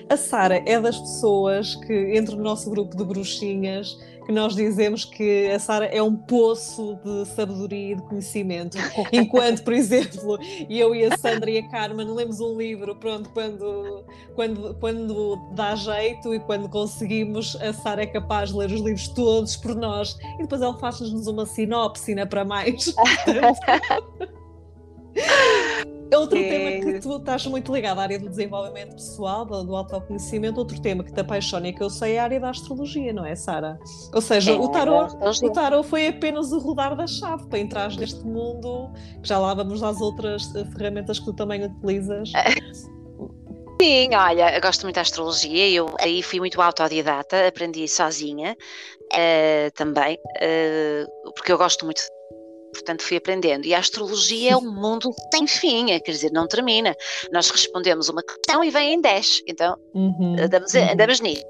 A 0.09 0.17
Sara 0.17 0.63
é 0.67 0.81
das 0.81 0.99
pessoas 0.99 1.75
que, 1.75 2.17
entre 2.17 2.35
o 2.35 2.39
nosso 2.39 2.71
grupo 2.71 2.97
de 2.97 3.05
bruxinhas, 3.05 3.99
que 4.25 4.33
nós 4.33 4.55
dizemos 4.55 5.05
que 5.05 5.49
a 5.49 5.59
Sara 5.59 5.87
é 5.87 6.01
um 6.01 6.15
poço 6.15 6.99
de 7.05 7.27
sabedoria 7.27 7.93
e 7.93 7.97
de 7.97 8.03
conhecimento. 8.03 8.79
Enquanto, 9.13 9.65
por 9.65 9.73
exemplo, 9.73 10.39
eu 10.69 10.95
e 10.95 11.05
a 11.05 11.17
Sandra 11.17 11.51
e 11.51 11.59
a 11.59 11.69
Carmen 11.69 12.07
lemos 12.07 12.41
um 12.41 12.57
livro, 12.57 12.95
pronto, 12.97 13.31
quando, 13.31 14.05
quando, 14.35 14.75
quando 14.75 15.37
dá 15.55 15.75
jeito 15.75 16.33
e 16.33 16.39
quando 16.39 16.69
conseguimos, 16.69 17.57
a 17.57 17.73
Sara 17.73 18.03
é 18.03 18.07
capaz 18.07 18.51
de 18.51 18.57
ler 18.57 18.71
os 18.71 18.81
livros 18.81 19.09
todos 19.09 19.57
por 19.57 19.75
nós 19.75 20.17
e 20.39 20.43
depois 20.43 20.63
ela 20.63 20.79
faz-nos 20.79 21.27
uma 21.27 21.47
sinopse, 21.47 22.15
não 22.15 22.23
é 22.23 22.27
para 22.27 22.45
mais. 22.45 22.95
Outro 26.15 26.39
tema 26.39 26.93
que 26.93 27.01
tu 27.01 27.17
estás 27.17 27.47
muito 27.47 27.73
ligado 27.73 27.99
à 27.99 28.03
área 28.03 28.19
do 28.19 28.29
desenvolvimento 28.29 28.95
pessoal, 28.95 29.45
do, 29.45 29.63
do 29.65 29.77
autoconhecimento, 29.77 30.59
outro 30.59 30.81
tema 30.81 31.05
que 31.05 31.13
te 31.13 31.21
apaixona 31.21 31.69
e 31.69 31.73
que 31.73 31.83
eu 31.83 31.91
sei 31.91 32.15
é 32.15 32.19
a 32.19 32.25
área 32.25 32.41
da 32.41 32.51
astrologia, 32.51 33.13
não 33.13 33.25
é, 33.25 33.35
Sara? 33.35 33.79
Ou 34.13 34.21
seja, 34.21 34.53
é, 34.53 34.55
o, 34.55 34.69
tarot, 34.69 35.15
o 35.43 35.51
tarot 35.53 35.87
foi 35.89 36.09
apenas 36.09 36.53
o 36.53 36.59
rodar 36.59 36.97
da 36.97 37.07
chave 37.07 37.47
para 37.47 37.59
entrar 37.59 37.95
neste 37.97 38.25
mundo, 38.25 38.93
já 39.23 39.39
lá 39.39 39.55
vamos 39.55 39.83
às 39.83 40.01
outras 40.01 40.55
eh, 40.55 40.65
ferramentas 40.77 41.19
que 41.19 41.27
tu 41.27 41.33
também 41.33 41.65
utilizas. 41.65 42.33
Sim, 43.81 44.15
olha, 44.15 44.55
eu 44.55 44.61
gosto 44.61 44.83
muito 44.83 44.97
da 44.97 45.01
astrologia, 45.01 45.71
eu 45.71 45.95
aí 46.01 46.23
fui 46.23 46.39
muito 46.39 46.61
autodidata, 46.61 47.47
aprendi 47.47 47.89
sozinha 47.89 48.55
uh, 49.11 49.71
também, 49.75 50.17
uh, 50.17 51.33
porque 51.33 51.51
eu 51.51 51.57
gosto 51.57 51.87
muito 51.87 52.03
portanto 52.73 53.03
fui 53.03 53.17
aprendendo. 53.17 53.67
E 53.67 53.75
a 53.75 53.79
astrologia 53.79 54.53
é 54.53 54.57
um 54.57 54.73
mundo 54.73 55.11
sem 55.33 55.47
fim, 55.47 55.93
é, 55.93 56.01
quer 56.01 56.13
dizer, 56.13 56.31
não 56.33 56.47
termina. 56.47 56.95
Nós 57.33 57.51
respondemos 57.51 58.09
uma 58.09 58.23
questão 58.23 58.63
e 58.65 58.71
vem 58.71 58.95
em 58.95 59.01
10, 59.01 59.43
então 59.47 59.77
uhum, 59.95 60.37
andamos, 60.39 60.75
uhum. 60.75 60.93
andamos 60.93 61.21
nisso. 61.21 61.45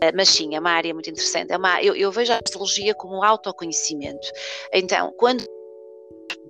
Eh, 0.00 0.12
mas 0.12 0.28
sim, 0.28 0.54
é 0.54 0.60
uma 0.60 0.70
área 0.70 0.92
muito 0.94 1.10
interessante. 1.10 1.52
É 1.52 1.56
uma, 1.56 1.82
eu, 1.82 1.94
eu 1.94 2.10
vejo 2.12 2.32
a 2.32 2.40
astrologia 2.44 2.94
como 2.94 3.18
um 3.18 3.22
autoconhecimento. 3.22 4.28
Então, 4.72 5.12
quando 5.16 5.44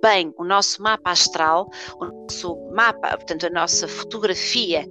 bem 0.01 0.33
o 0.37 0.43
nosso 0.43 0.81
mapa 0.81 1.11
astral, 1.11 1.69
o 1.99 2.05
nosso 2.05 2.55
mapa, 2.71 3.17
portanto, 3.17 3.45
a 3.47 3.49
nossa 3.49 3.87
fotografia 3.87 4.85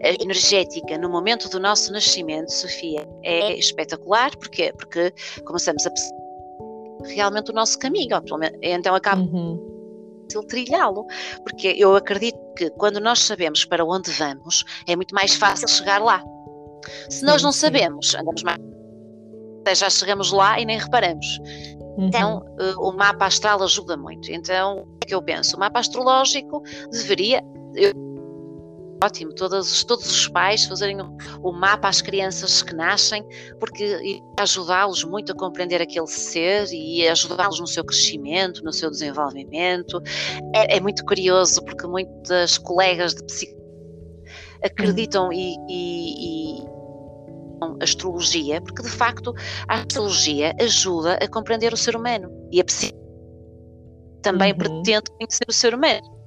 eh, 0.00 0.16
energética 0.20 0.98
no 0.98 1.08
momento 1.08 1.48
do 1.48 1.58
nosso 1.58 1.92
nascimento, 1.92 2.50
Sofia, 2.50 3.06
é 3.22 3.54
espetacular. 3.54 4.36
Porquê? 4.36 4.72
Porque 4.76 5.12
começamos 5.44 5.86
a 5.86 5.90
realmente 7.04 7.50
o 7.50 7.54
nosso 7.54 7.78
caminho, 7.78 8.20
então 8.62 8.94
acaba 8.94 9.20
uhum 9.20 9.74
trilhá-lo, 10.48 11.06
porque 11.42 11.74
eu 11.78 11.94
acredito 11.94 12.38
que 12.56 12.70
quando 12.70 13.00
nós 13.00 13.20
sabemos 13.20 13.64
para 13.64 13.84
onde 13.84 14.10
vamos, 14.10 14.64
é 14.86 14.96
muito 14.96 15.14
mais 15.14 15.34
fácil 15.34 15.68
chegar 15.68 16.00
lá. 16.00 16.22
Se 17.08 17.24
nós 17.24 17.42
não 17.42 17.52
sabemos, 17.52 18.14
andamos 18.14 18.42
mais 18.42 18.58
já 19.74 19.88
chegamos 19.88 20.30
lá 20.30 20.60
e 20.60 20.66
nem 20.66 20.78
reparamos. 20.78 21.26
Uhum. 21.96 22.06
Então, 22.06 22.38
uh, 22.38 22.86
o 22.86 22.92
mapa 22.92 23.26
astral 23.26 23.62
ajuda 23.62 23.96
muito. 23.96 24.30
Então, 24.30 24.80
o 24.80 24.98
que 24.98 25.06
é 25.06 25.08
que 25.08 25.14
eu 25.14 25.22
penso? 25.22 25.56
O 25.56 25.60
mapa 25.60 25.80
astrológico 25.80 26.62
deveria. 26.90 27.42
Eu, 27.74 27.92
ótimo, 29.02 29.32
todos, 29.34 29.84
todos 29.84 30.10
os 30.10 30.28
pais 30.28 30.64
fazerem 30.64 30.98
o, 31.42 31.52
mapa 31.52 31.88
às 31.88 32.00
crianças 32.00 32.62
que 32.62 32.74
nascem, 32.74 33.24
porque 33.58 34.20
ajudá-los 34.38 35.04
muito 35.04 35.32
a 35.32 35.34
compreender 35.34 35.80
aquele 35.80 36.06
ser 36.06 36.66
e 36.72 37.06
ajudá-los 37.08 37.60
no 37.60 37.66
seu 37.66 37.84
crescimento, 37.84 38.62
no 38.64 38.72
seu 38.72 38.90
desenvolvimento. 38.90 40.00
É, 40.54 40.76
é 40.76 40.80
muito 40.80 41.04
curioso, 41.04 41.62
porque 41.64 41.86
muitas 41.86 42.58
colegas 42.58 43.14
de 43.14 43.24
psicologia 43.24 43.64
acreditam 44.62 45.30
e, 45.30 45.56
e, 45.68 46.60
e 46.60 46.64
astrologia, 47.80 48.60
porque 48.62 48.82
de 48.82 48.90
facto 48.90 49.34
a 49.68 49.74
astrologia 49.74 50.54
ajuda 50.60 51.18
a 51.20 51.28
compreender 51.28 51.72
o 51.72 51.76
ser 51.76 51.94
humano 51.94 52.30
e 52.50 52.60
a 52.60 52.64
psicologia 52.64 53.04
também 54.24 54.52
uhum. 54.52 54.58
pretende 54.58 55.10
conhecer 55.12 55.44
o 55.46 55.52
ser 55.52 55.74
humano. 55.74 56.23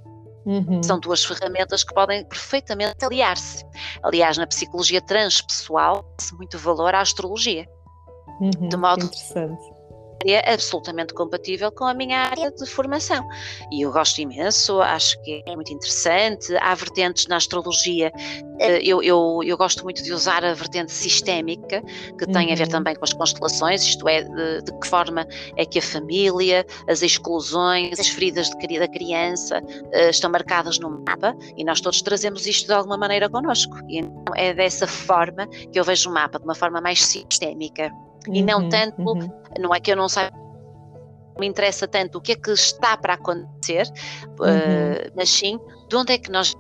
Uhum. 0.47 0.81
São 0.81 0.97
duas 0.97 1.25
ferramentas 1.25 1.83
que 1.83 1.93
podem 1.93 2.23
perfeitamente 2.23 3.03
aliar-se. 3.03 3.65
Aliás, 4.01 4.37
na 4.37 4.47
psicologia 4.47 5.01
transpessoal, 5.01 6.03
dá-se 6.17 6.33
muito 6.35 6.57
valor 6.57 6.95
à 6.95 7.01
astrologia. 7.01 7.67
Uhum, 8.39 8.69
de 8.69 8.77
modo 8.77 9.09
é 10.25 10.53
absolutamente 10.53 11.13
compatível 11.13 11.71
com 11.71 11.85
a 11.85 11.93
minha 11.93 12.19
área 12.19 12.51
de 12.51 12.65
formação. 12.65 13.25
E 13.71 13.81
eu 13.81 13.91
gosto 13.91 14.19
imenso, 14.19 14.81
acho 14.81 15.21
que 15.21 15.43
é 15.45 15.55
muito 15.55 15.73
interessante. 15.73 16.55
Há 16.57 16.73
vertentes 16.75 17.27
na 17.27 17.37
astrologia, 17.37 18.11
eh, 18.59 18.79
eu, 18.83 19.01
eu, 19.03 19.41
eu 19.43 19.57
gosto 19.57 19.83
muito 19.83 20.03
de 20.03 20.11
usar 20.11 20.43
a 20.43 20.53
vertente 20.53 20.91
sistémica, 20.91 21.81
que 22.17 22.25
tem 22.25 22.51
a 22.51 22.55
ver 22.55 22.63
uhum. 22.63 22.69
também 22.69 22.95
com 22.95 23.03
as 23.03 23.13
constelações, 23.13 23.83
isto 23.83 24.07
é, 24.07 24.23
de, 24.23 24.61
de, 24.63 24.79
que 24.79 24.87
forma 24.87 25.27
é 25.55 25.65
que 25.65 25.79
a 25.79 25.81
família, 25.81 26.65
as 26.87 27.01
exclusões, 27.01 27.99
as 27.99 28.07
feridas 28.07 28.49
de, 28.49 28.79
da 28.79 28.87
criança 28.87 29.61
uh, 29.61 30.09
estão 30.09 30.29
marcadas 30.29 30.79
no 30.79 30.89
mapa 30.89 31.35
e 31.55 31.63
nós 31.63 31.81
todos 31.81 32.01
trazemos 32.01 32.45
isto 32.45 32.67
de 32.67 32.73
alguma 32.73 32.97
maneira 32.97 33.29
connosco. 33.29 33.77
E 33.87 33.99
então 33.99 34.33
é 34.35 34.53
dessa 34.53 34.87
forma 34.87 35.47
que 35.71 35.79
eu 35.79 35.83
vejo 35.83 36.09
o 36.09 36.13
mapa, 36.13 36.39
de 36.39 36.45
uma 36.45 36.55
forma 36.55 36.81
mais 36.81 37.03
sistémica 37.03 37.91
e 38.31 38.41
não 38.41 38.63
uhum, 38.63 38.69
tanto, 38.69 39.01
uhum. 39.01 39.29
não 39.59 39.73
é 39.73 39.79
que 39.79 39.91
eu 39.91 39.95
não 39.95 40.09
saiba 40.09 40.35
me 41.39 41.47
interessa 41.47 41.87
tanto 41.87 42.17
o 42.17 42.21
que 42.21 42.31
é 42.31 42.35
que 42.35 42.51
está 42.51 42.97
para 42.97 43.13
acontecer, 43.13 43.87
uhum. 44.39 44.45
uh, 44.45 45.11
mas 45.15 45.29
sim 45.29 45.59
de 45.87 45.95
onde 45.95 46.13
é 46.13 46.17
que 46.17 46.31
nós 46.31 46.55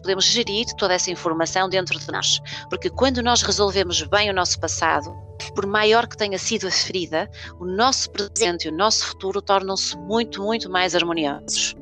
podemos 0.00 0.24
gerir 0.24 0.66
toda 0.76 0.94
essa 0.94 1.10
informação 1.10 1.68
dentro 1.68 1.98
de 1.98 2.10
nós. 2.10 2.40
Porque 2.68 2.90
quando 2.90 3.22
nós 3.22 3.42
resolvemos 3.42 4.02
bem 4.02 4.30
o 4.30 4.34
nosso 4.34 4.58
passado, 4.58 5.14
por 5.54 5.66
maior 5.66 6.06
que 6.06 6.16
tenha 6.16 6.38
sido 6.38 6.66
a 6.66 6.70
ferida, 6.70 7.30
o 7.58 7.64
nosso 7.64 8.10
presente 8.10 8.66
e 8.66 8.70
o 8.70 8.76
nosso 8.76 9.06
futuro 9.06 9.40
tornam-se 9.40 9.96
muito, 9.98 10.42
muito 10.42 10.70
mais 10.70 10.94
harmoniosos, 10.94 11.76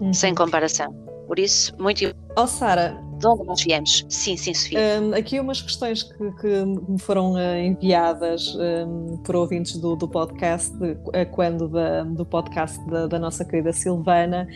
uhum. 0.00 0.12
sem 0.12 0.34
comparação. 0.34 0.92
Por 1.26 1.38
isso, 1.38 1.74
muito. 1.78 2.14
Oh, 2.36 2.46
Sara, 2.46 2.96
de 3.18 3.26
onde 3.26 3.44
nós 3.44 3.62
viemos. 3.62 4.04
Sim, 4.08 4.36
sim, 4.36 4.54
Sofia. 4.54 4.78
Um, 5.00 5.14
aqui 5.14 5.40
umas 5.40 5.60
questões 5.60 6.02
que, 6.02 6.32
que 6.32 6.64
me 6.64 6.98
foram 6.98 7.34
uh, 7.34 7.56
enviadas 7.56 8.54
um, 8.56 9.16
por 9.18 9.36
ouvintes 9.36 9.76
do, 9.78 9.96
do 9.96 10.08
podcast, 10.08 10.76
de, 10.76 10.92
uh, 10.92 11.30
quando 11.32 11.68
da, 11.68 12.02
do 12.04 12.24
podcast 12.24 12.78
da, 12.90 13.06
da, 13.06 13.18
nossa 13.18 13.44
querida 13.44 13.72
Silvana, 13.72 14.46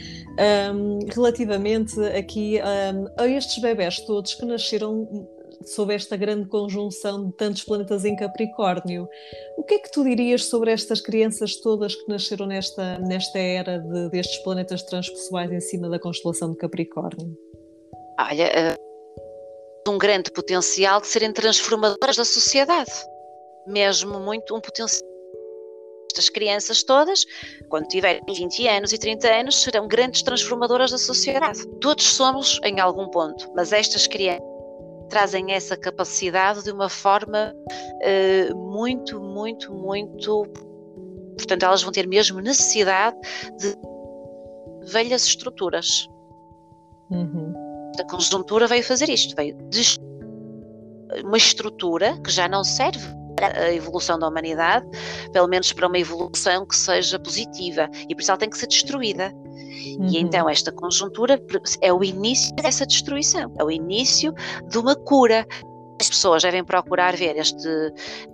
um, 0.75 0.99
relativamente 1.13 2.01
aqui 2.17 2.59
a 2.61 3.27
estes 3.27 3.61
bebés 3.61 4.01
todos 4.01 4.35
que 4.35 4.45
nasceram 4.45 5.09
sob 5.65 5.95
esta 5.95 6.17
grande 6.17 6.49
conjunção 6.49 7.27
de 7.27 7.33
tantos 7.37 7.63
planetas 7.63 8.05
em 8.05 8.17
Capricórnio. 8.17 9.09
O 9.57 9.63
que 9.63 9.75
é 9.75 9.79
que 9.79 9.91
tu 9.91 10.03
dirias 10.05 10.47
sobre 10.47 10.71
estas 10.71 11.01
crianças 11.01 11.57
todas 11.57 11.95
que 11.95 12.09
nasceram 12.09 12.47
nesta, 12.47 12.99
nesta 12.99 13.39
era 13.39 13.79
de, 13.79 14.09
destes 14.11 14.39
planetas 14.43 14.83
transpessoais 14.83 15.53
em 15.53 15.61
cima 15.61 15.89
da 15.89 15.99
constelação 15.99 16.51
de 16.51 16.57
Capricórnio? 16.57 17.37
Olha, 18.29 18.77
uh, 19.87 19.91
um 19.91 19.99
grande 19.99 20.31
potencial 20.31 21.01
de 21.01 21.07
serem 21.07 21.33
transformadoras 21.33 22.17
da 22.17 22.25
sociedade. 22.25 22.91
Mesmo 23.67 24.21
muito 24.21 24.55
um 24.55 24.61
potencial. 24.61 25.09
Estas 26.11 26.29
crianças 26.29 26.83
todas, 26.83 27.25
quando 27.69 27.87
tiverem 27.87 28.21
20 28.29 28.67
anos 28.67 28.93
e 28.93 28.99
30 28.99 29.29
anos, 29.29 29.63
serão 29.63 29.87
grandes 29.87 30.23
transformadoras 30.23 30.91
da 30.91 30.99
sociedade. 30.99 31.65
Todos 31.81 32.05
somos 32.05 32.59
em 32.65 32.81
algum 32.81 33.09
ponto, 33.09 33.49
mas 33.55 33.73
estas 33.73 34.09
crianças 34.09 34.45
trazem 35.09 35.53
essa 35.53 35.77
capacidade 35.77 36.65
de 36.65 36.73
uma 36.73 36.89
forma 36.89 37.55
uh, 37.55 38.57
muito, 38.57 39.21
muito, 39.21 39.73
muito. 39.73 40.45
Portanto, 41.37 41.63
elas 41.65 41.83
vão 41.83 41.93
ter 41.93 42.07
mesmo 42.09 42.41
necessidade 42.41 43.17
de 43.59 43.75
velhas 44.91 45.25
estruturas. 45.25 46.07
Uhum. 47.11 47.70
A 48.01 48.05
conjuntura 48.05 48.67
veio 48.67 48.83
fazer 48.83 49.11
isto, 49.11 49.37
veio 49.37 49.55
uma 51.23 51.37
estrutura 51.37 52.19
que 52.23 52.31
já 52.31 52.49
não 52.49 52.65
serve 52.65 53.05
para 53.37 53.59
a 53.59 53.75
evolução 53.75 54.19
da 54.19 54.29
humanidade, 54.29 54.87
pelo 55.33 55.49
menos 55.49 55.73
para 55.73 55.87
uma 55.87 55.99
evolução 55.99 56.65
que 56.67 56.75
seja 56.75 57.19
positiva, 57.19 57.89
e 58.09 58.15
por 58.15 58.23
isso 58.23 58.31
ela 58.31 58.39
tem 58.39 58.49
que 58.49 58.57
ser 58.57 58.67
destruída. 58.67 59.31
Uhum. 59.99 60.07
E 60.09 60.19
então 60.19 60.49
esta 60.49 60.73
conjuntura 60.73 61.39
é 61.83 61.93
o 61.93 62.03
início 62.03 62.55
dessa 62.57 62.87
destruição, 62.87 63.53
é 63.59 63.65
o 63.65 63.71
início 63.71 64.33
de 64.69 64.79
uma 64.79 64.97
cura. 64.97 65.47
As 66.01 66.09
pessoas 66.09 66.43
devem 66.43 66.65
procurar 66.65 67.17
ver 67.17 67.37
este. 67.37 67.69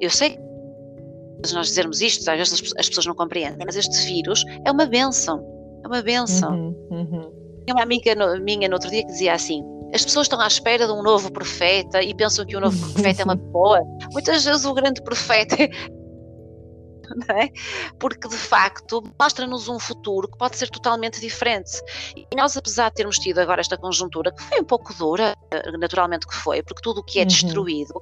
Eu 0.01 0.11
sei 0.11 0.31
que 0.31 1.53
nós 1.53 1.69
dizermos 1.69 2.01
isto, 2.01 2.29
às 2.29 2.37
vezes 2.37 2.73
as 2.79 2.89
pessoas 2.89 3.07
não 3.07 3.15
compreendem, 3.15 3.67
mas 3.67 3.77
este 3.77 4.07
vírus 4.07 4.45
é 4.65 4.71
uma 4.71 4.87
benção. 4.87 5.45
É 5.85 5.89
uma 5.89 6.03
benção. 6.03 6.53
Uhum. 6.53 6.89
Uhum. 6.91 7.46
Uma 7.71 7.83
amiga 7.83 8.15
minha 8.41 8.69
no 8.69 8.75
outro 8.75 8.91
dia 8.91 9.03
que 9.03 9.13
dizia 9.13 9.35
assim: 9.35 9.63
as 9.95 10.05
pessoas 10.05 10.27
estão 10.27 10.41
à 10.41 10.47
espera 10.47 10.87
de 10.87 10.93
um 10.93 11.03
novo 11.03 11.31
profeta 11.33 12.03
e 12.03 12.15
pensam 12.15 12.45
que 12.45 12.57
o 12.57 12.61
novo 12.61 12.79
profeta 12.93 13.23
é 13.23 13.25
uma 13.25 13.35
boa. 13.53 13.81
Muitas 14.13 14.45
vezes 14.45 14.65
o 14.65 14.75
grande 14.75 15.03
profeta 15.03 15.57
é 15.61 15.69
é? 17.31 17.51
porque 17.99 18.29
de 18.29 18.37
facto 18.37 19.03
mostra-nos 19.19 19.69
um 19.69 19.79
futuro 19.79 20.29
que 20.29 20.37
pode 20.39 20.57
ser 20.57 20.69
totalmente 20.71 21.21
diferente. 21.21 21.81
E 22.17 22.37
nós, 22.37 22.57
apesar 22.57 22.89
de 22.89 22.97
termos 22.97 23.17
tido 23.19 23.39
agora 23.39 23.61
esta 23.61 23.77
conjuntura, 23.77 24.33
que 24.33 24.43
foi 24.43 24.61
um 24.61 24.65
pouco 24.65 24.93
dura, 24.95 25.35
naturalmente 25.79 26.27
que 26.27 26.35
foi, 26.35 26.63
porque 26.63 26.83
tudo 26.83 27.01
o 27.01 27.05
que 27.05 27.19
é 27.19 27.23
uhum. 27.23 27.29
destruído. 27.29 27.95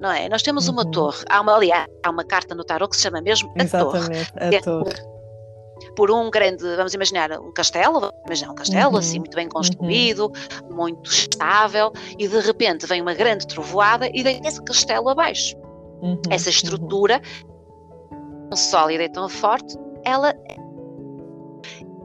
Não 0.00 0.10
é? 0.10 0.28
Nós 0.28 0.42
temos 0.42 0.68
uma 0.68 0.84
uhum. 0.84 0.90
torre, 0.90 1.24
há 1.28 1.40
uma, 1.40 1.56
aliás, 1.56 1.86
há 2.04 2.10
uma 2.10 2.24
carta 2.24 2.54
no 2.54 2.64
tarot 2.64 2.90
que 2.90 2.96
se 2.96 3.02
chama 3.02 3.20
mesmo 3.20 3.52
a 3.58 3.62
Exatamente, 3.62 4.32
torre. 4.32 4.56
a 4.56 4.62
torre 4.62 5.13
por 5.96 6.10
um 6.10 6.30
grande, 6.30 6.64
vamos 6.76 6.94
imaginar, 6.94 7.32
um 7.40 7.52
castelo, 7.52 8.00
vamos 8.00 8.20
imaginar 8.26 8.52
um 8.52 8.54
castelo 8.54 8.92
uhum. 8.92 8.98
assim 8.98 9.18
muito 9.18 9.34
bem 9.34 9.48
construído, 9.48 10.32
uhum. 10.68 10.76
muito 10.76 11.10
estável, 11.10 11.92
e 12.18 12.28
de 12.28 12.40
repente 12.40 12.86
vem 12.86 13.00
uma 13.00 13.14
grande 13.14 13.46
trovoada 13.46 14.08
e 14.12 14.22
deita 14.22 14.48
esse 14.48 14.62
castelo 14.62 15.08
abaixo. 15.08 15.56
Uhum. 16.02 16.20
Essa 16.30 16.48
uhum. 16.48 16.54
estrutura 16.54 17.20
tão 18.48 18.56
sólida 18.56 19.04
e 19.04 19.08
tão 19.08 19.28
forte, 19.28 19.76
ela. 20.04 20.34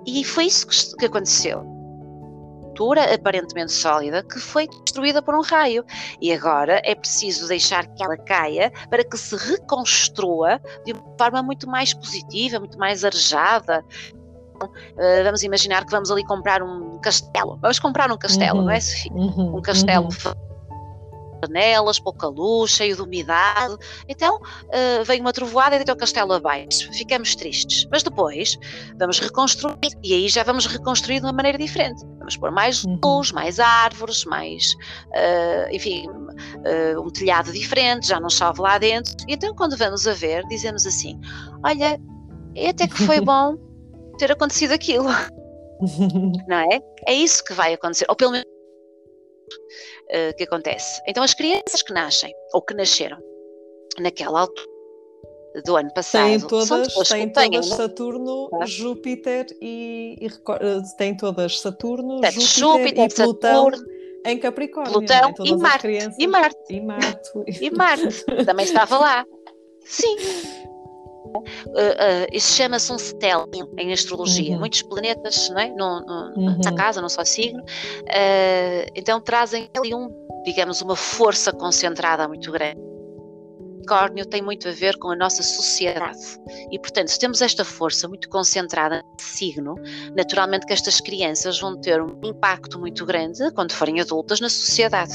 E 0.05 0.23
foi 0.23 0.45
isso 0.45 0.65
que, 0.67 0.95
que 0.97 1.05
aconteceu 1.05 1.68
estrutura 2.79 3.13
aparentemente 3.13 3.73
sólida 3.73 4.23
que 4.23 4.39
foi 4.39 4.67
destruída 4.67 5.21
por 5.21 5.35
um 5.35 5.41
raio. 5.41 5.83
E 6.21 6.31
agora 6.31 6.81
é 6.85 6.95
preciso 6.95 7.47
deixar 7.47 7.85
que 7.87 8.03
ela 8.03 8.17
caia 8.17 8.71
para 8.89 9.03
que 9.03 9.17
se 9.17 9.35
reconstrua 9.35 10.61
de 10.85 10.93
uma 10.93 11.17
forma 11.17 11.43
muito 11.43 11.67
mais 11.67 11.93
positiva, 11.93 12.59
muito 12.59 12.77
mais 12.77 13.03
arejada. 13.03 13.83
Uh, 14.61 15.23
vamos 15.23 15.43
imaginar 15.43 15.85
que 15.85 15.91
vamos 15.91 16.09
ali 16.09 16.23
comprar 16.23 16.63
um 16.63 16.99
castelo. 16.99 17.57
Vamos 17.61 17.79
comprar 17.79 18.11
um 18.11 18.17
castelo, 18.17 18.59
uhum. 18.59 18.65
não 18.65 18.71
é, 18.71 18.79
Sofia? 18.79 19.11
Uhum. 19.13 19.57
Um 19.57 19.61
castelo 19.61 20.05
uhum 20.05 20.48
janelas, 21.43 21.99
pouca 21.99 22.27
luz, 22.27 22.71
cheio 22.71 22.95
de 22.95 23.01
umidade. 23.01 23.77
Então 24.07 24.37
uh, 24.37 25.03
vem 25.05 25.21
uma 25.21 25.33
trovoada 25.33 25.75
e 25.75 25.79
deita 25.79 25.93
o 25.93 25.97
castelo 25.97 26.33
abaixo. 26.33 26.91
Ficamos 26.93 27.35
tristes. 27.35 27.87
Mas 27.91 28.03
depois 28.03 28.57
vamos 28.97 29.19
reconstruir 29.19 29.91
e 30.03 30.13
aí 30.13 30.29
já 30.29 30.43
vamos 30.43 30.65
reconstruir 30.65 31.19
de 31.19 31.25
uma 31.25 31.33
maneira 31.33 31.57
diferente. 31.57 32.05
Vamos 32.17 32.37
pôr 32.37 32.51
mais 32.51 32.83
uhum. 32.83 32.99
luz, 33.03 33.31
mais 33.31 33.59
árvores, 33.59 34.25
mais, 34.25 34.73
uh, 35.07 35.73
enfim, 35.73 36.07
uh, 36.07 37.01
um 37.01 37.09
telhado 37.09 37.51
diferente, 37.51 38.07
já 38.07 38.19
não 38.19 38.29
chove 38.29 38.61
lá 38.61 38.77
dentro. 38.77 39.15
E 39.27 39.33
então 39.33 39.53
quando 39.55 39.75
vamos 39.77 40.07
a 40.07 40.13
ver, 40.13 40.45
dizemos 40.47 40.85
assim: 40.85 41.19
olha, 41.63 41.99
até 42.69 42.87
que 42.87 43.03
foi 43.03 43.19
bom 43.21 43.55
ter 44.17 44.31
acontecido 44.31 44.73
aquilo. 44.73 45.09
não 46.47 46.57
é? 46.57 46.79
É 47.07 47.13
isso 47.13 47.43
que 47.43 47.53
vai 47.53 47.73
acontecer. 47.73 48.05
Ou 48.09 48.15
pelo 48.15 48.31
menos 48.31 48.45
uh, 49.55 50.35
que 50.37 50.43
acontece. 50.43 51.01
Então, 51.07 51.23
as 51.23 51.33
crianças 51.33 51.81
que 51.81 51.93
nascem 51.93 52.33
ou 52.53 52.61
que 52.61 52.73
nasceram 52.73 53.17
naquela 53.99 54.41
altura 54.41 54.67
do 55.65 55.75
ano 55.75 55.91
passado 55.93 56.27
têm 56.27 56.39
todas, 56.39 57.09
têm 57.09 57.29
todas 57.29 57.65
Saturno, 57.67 58.49
ah. 58.53 58.65
Júpiter 58.65 59.47
e, 59.59 60.15
e 60.21 60.27
eh, 60.27 60.81
têm 60.97 61.17
todas 61.17 61.59
Saturno, 61.59 62.21
Júpiter, 62.23 62.41
Júpiter, 62.41 63.05
e 63.05 63.09
Plutão. 63.09 63.65
Saturno, 63.65 63.85
em 64.25 64.37
Capricórnio. 64.37 64.93
Plutão 64.93 65.33
e 65.43 65.55
Marte, 65.55 65.87
e 66.19 66.27
Marte. 66.27 66.57
E 66.69 66.81
Marte. 66.81 67.31
E 67.61 67.71
Marte. 67.75 68.45
Também 68.45 68.65
estava 68.65 68.97
lá. 68.97 69.25
Sim. 69.85 70.15
Uh, 71.35 71.41
uh, 71.41 72.27
isso 72.31 72.55
chama-se 72.55 72.91
um 72.91 72.97
stellium 72.97 73.71
em 73.77 73.93
astrologia. 73.93 74.53
Uhum. 74.53 74.59
Muitos 74.59 74.81
planetas, 74.81 75.49
não 75.49 75.59
é? 75.59 75.69
No, 75.69 76.01
no, 76.01 76.33
uhum. 76.35 76.57
Na 76.63 76.73
casa, 76.73 77.01
não 77.01 77.09
só 77.09 77.23
signo. 77.23 77.61
Uh, 77.61 78.89
então 78.95 79.21
trazem 79.21 79.69
ali 79.77 79.93
um, 79.93 80.09
digamos, 80.43 80.81
uma 80.81 80.95
força 80.95 81.51
concentrada 81.51 82.27
muito 82.27 82.51
grande. 82.51 82.89
Capricórnio 83.89 84.25
tem 84.25 84.41
muito 84.41 84.67
a 84.67 84.71
ver 84.71 84.97
com 84.97 85.09
a 85.09 85.15
nossa 85.15 85.41
sociedade. 85.41 86.19
E, 86.71 86.77
portanto, 86.77 87.07
se 87.07 87.17
temos 87.17 87.41
esta 87.41 87.65
força 87.65 88.07
muito 88.07 88.29
concentrada 88.29 89.03
nesse 89.17 89.37
signo, 89.37 89.75
naturalmente 90.15 90.67
que 90.67 90.73
estas 90.73 91.01
crianças 91.01 91.59
vão 91.59 91.79
ter 91.81 91.99
um 91.99 92.19
impacto 92.23 92.79
muito 92.79 93.03
grande 93.03 93.51
quando 93.53 93.71
forem 93.71 93.99
adultas 93.99 94.39
na 94.39 94.49
sociedade 94.49 95.13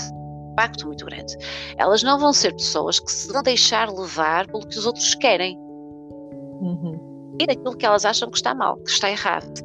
impacto 0.55 0.87
muito 0.87 1.05
grande. 1.05 1.37
Elas 1.77 2.05
não 2.05 2.17
vão 2.17 2.33
ser 2.33 2.53
pessoas 2.53 3.01
que 3.01 3.11
se 3.11 3.33
vão 3.33 3.43
deixar 3.43 3.91
levar 3.91 4.47
pelo 4.47 4.65
que 4.67 4.79
os 4.79 4.87
outros 4.87 5.13
querem. 5.17 5.59
Uhum. 6.61 7.37
E 7.41 7.47
daquilo 7.47 7.77
que 7.77 7.85
elas 7.85 8.05
acham 8.05 8.31
que 8.31 8.37
está 8.37 8.55
mal, 8.55 8.77
que 8.77 8.91
está 8.91 9.11
errado. 9.11 9.61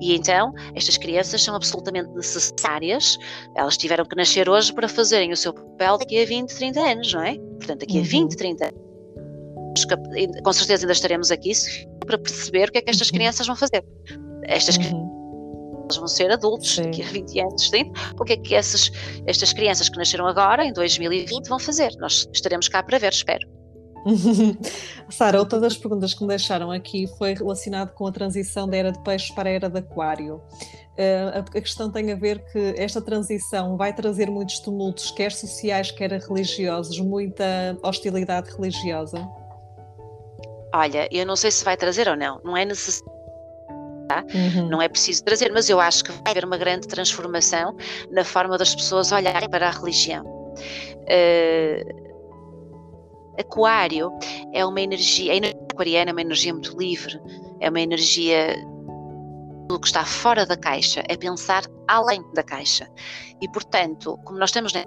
E 0.00 0.14
então, 0.14 0.52
estas 0.74 0.98
crianças 0.98 1.42
são 1.42 1.54
absolutamente 1.54 2.10
necessárias, 2.10 3.16
elas 3.56 3.76
tiveram 3.78 4.04
que 4.04 4.14
nascer 4.14 4.48
hoje 4.48 4.72
para 4.72 4.86
fazerem 4.88 5.32
o 5.32 5.36
seu 5.36 5.54
papel 5.54 5.98
daqui 5.98 6.22
a 6.22 6.26
20, 6.26 6.54
30 6.54 6.80
anos, 6.80 7.14
não 7.14 7.22
é? 7.22 7.34
Portanto, 7.36 7.80
daqui 7.80 7.96
a 7.96 8.00
uhum. 8.00 8.06
20, 8.06 8.36
30 8.36 8.64
anos, 8.66 8.84
com 10.44 10.52
certeza 10.52 10.84
ainda 10.84 10.92
estaremos 10.92 11.30
aqui 11.30 11.52
para 12.06 12.18
perceber 12.18 12.68
o 12.68 12.72
que 12.72 12.78
é 12.78 12.82
que 12.82 12.90
estas 12.90 13.08
uhum. 13.08 13.14
crianças 13.14 13.46
vão 13.46 13.56
fazer. 13.56 13.84
Estas 14.44 14.76
uhum. 14.76 15.88
vão 15.96 16.06
ser 16.06 16.30
adultos 16.30 16.74
Sim. 16.74 16.82
daqui 16.82 17.02
a 17.02 17.06
20 17.06 17.40
anos, 17.40 17.70
30. 17.70 18.00
O 18.20 18.24
que 18.24 18.34
é 18.34 18.36
que 18.36 18.54
essas, 18.54 18.90
estas 19.26 19.52
crianças 19.52 19.88
que 19.88 19.96
nasceram 19.96 20.26
agora, 20.26 20.64
em 20.64 20.72
2020, 20.72 21.48
vão 21.48 21.58
fazer? 21.58 21.92
Nós 21.98 22.28
estaremos 22.32 22.68
cá 22.68 22.82
para 22.82 22.98
ver, 22.98 23.12
espero. 23.12 23.53
Sara, 25.08 25.38
outra 25.38 25.58
das 25.58 25.76
perguntas 25.76 26.14
que 26.14 26.22
me 26.22 26.28
deixaram 26.28 26.70
aqui 26.70 27.06
foi 27.18 27.34
relacionada 27.34 27.90
com 27.90 28.06
a 28.06 28.12
transição 28.12 28.68
da 28.68 28.76
era 28.76 28.92
de 28.92 29.02
peixes 29.02 29.30
para 29.30 29.48
a 29.48 29.52
era 29.52 29.68
de 29.68 29.78
aquário. 29.78 30.36
Uh, 30.96 31.28
a, 31.34 31.38
a, 31.38 31.60
questão 31.60 31.90
tem 31.90 32.12
a 32.12 32.14
ver 32.14 32.44
que 32.52 32.74
esta 32.76 33.00
transição 33.00 33.76
vai 33.76 33.92
trazer 33.92 34.30
muitos 34.30 34.60
tumultos, 34.60 35.10
quer 35.10 35.32
sociais, 35.32 35.90
quer 35.90 36.12
religiosos, 36.12 37.00
muita 37.00 37.76
hostilidade 37.82 38.50
religiosa. 38.54 39.26
Olha, 40.72 41.08
eu 41.10 41.26
não 41.26 41.36
sei 41.36 41.50
se 41.50 41.64
vai 41.64 41.76
trazer 41.76 42.08
ou 42.08 42.16
não, 42.16 42.40
não 42.44 42.56
é 42.56 42.64
necessário. 42.64 43.12
Tá? 44.08 44.22
Uhum. 44.34 44.68
Não 44.68 44.82
é 44.82 44.88
preciso 44.88 45.24
trazer, 45.24 45.50
mas 45.50 45.70
eu 45.70 45.80
acho 45.80 46.04
que 46.04 46.12
vai 46.12 46.32
haver 46.32 46.44
uma 46.44 46.58
grande 46.58 46.86
transformação 46.86 47.74
na 48.10 48.22
forma 48.22 48.58
das 48.58 48.74
pessoas 48.74 49.10
olharem 49.12 49.48
para 49.48 49.68
a 49.68 49.70
religião. 49.70 50.26
Uh, 50.26 52.13
Aquário 53.38 54.10
é 54.52 54.64
uma 54.64 54.80
energia, 54.80 55.32
a 55.32 55.36
energia 55.36 55.60
aquariana 55.72 56.10
é 56.10 56.12
uma 56.12 56.20
energia 56.20 56.52
muito 56.52 56.76
livre, 56.78 57.20
é 57.60 57.68
uma 57.68 57.80
energia 57.80 58.56
do 59.66 59.80
que 59.80 59.86
está 59.86 60.04
fora 60.04 60.46
da 60.46 60.56
caixa, 60.56 61.02
é 61.08 61.16
pensar 61.16 61.64
além 61.88 62.22
da 62.32 62.42
caixa. 62.42 62.88
E 63.40 63.48
portanto, 63.48 64.18
como 64.24 64.38
nós 64.38 64.50
estamos, 64.50 64.72
né, 64.72 64.84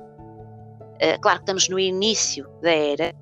claro 1.22 1.40
que 1.40 1.44
estamos 1.44 1.68
no 1.68 1.80
início 1.80 2.48
da 2.62 2.72
era, 2.72 3.14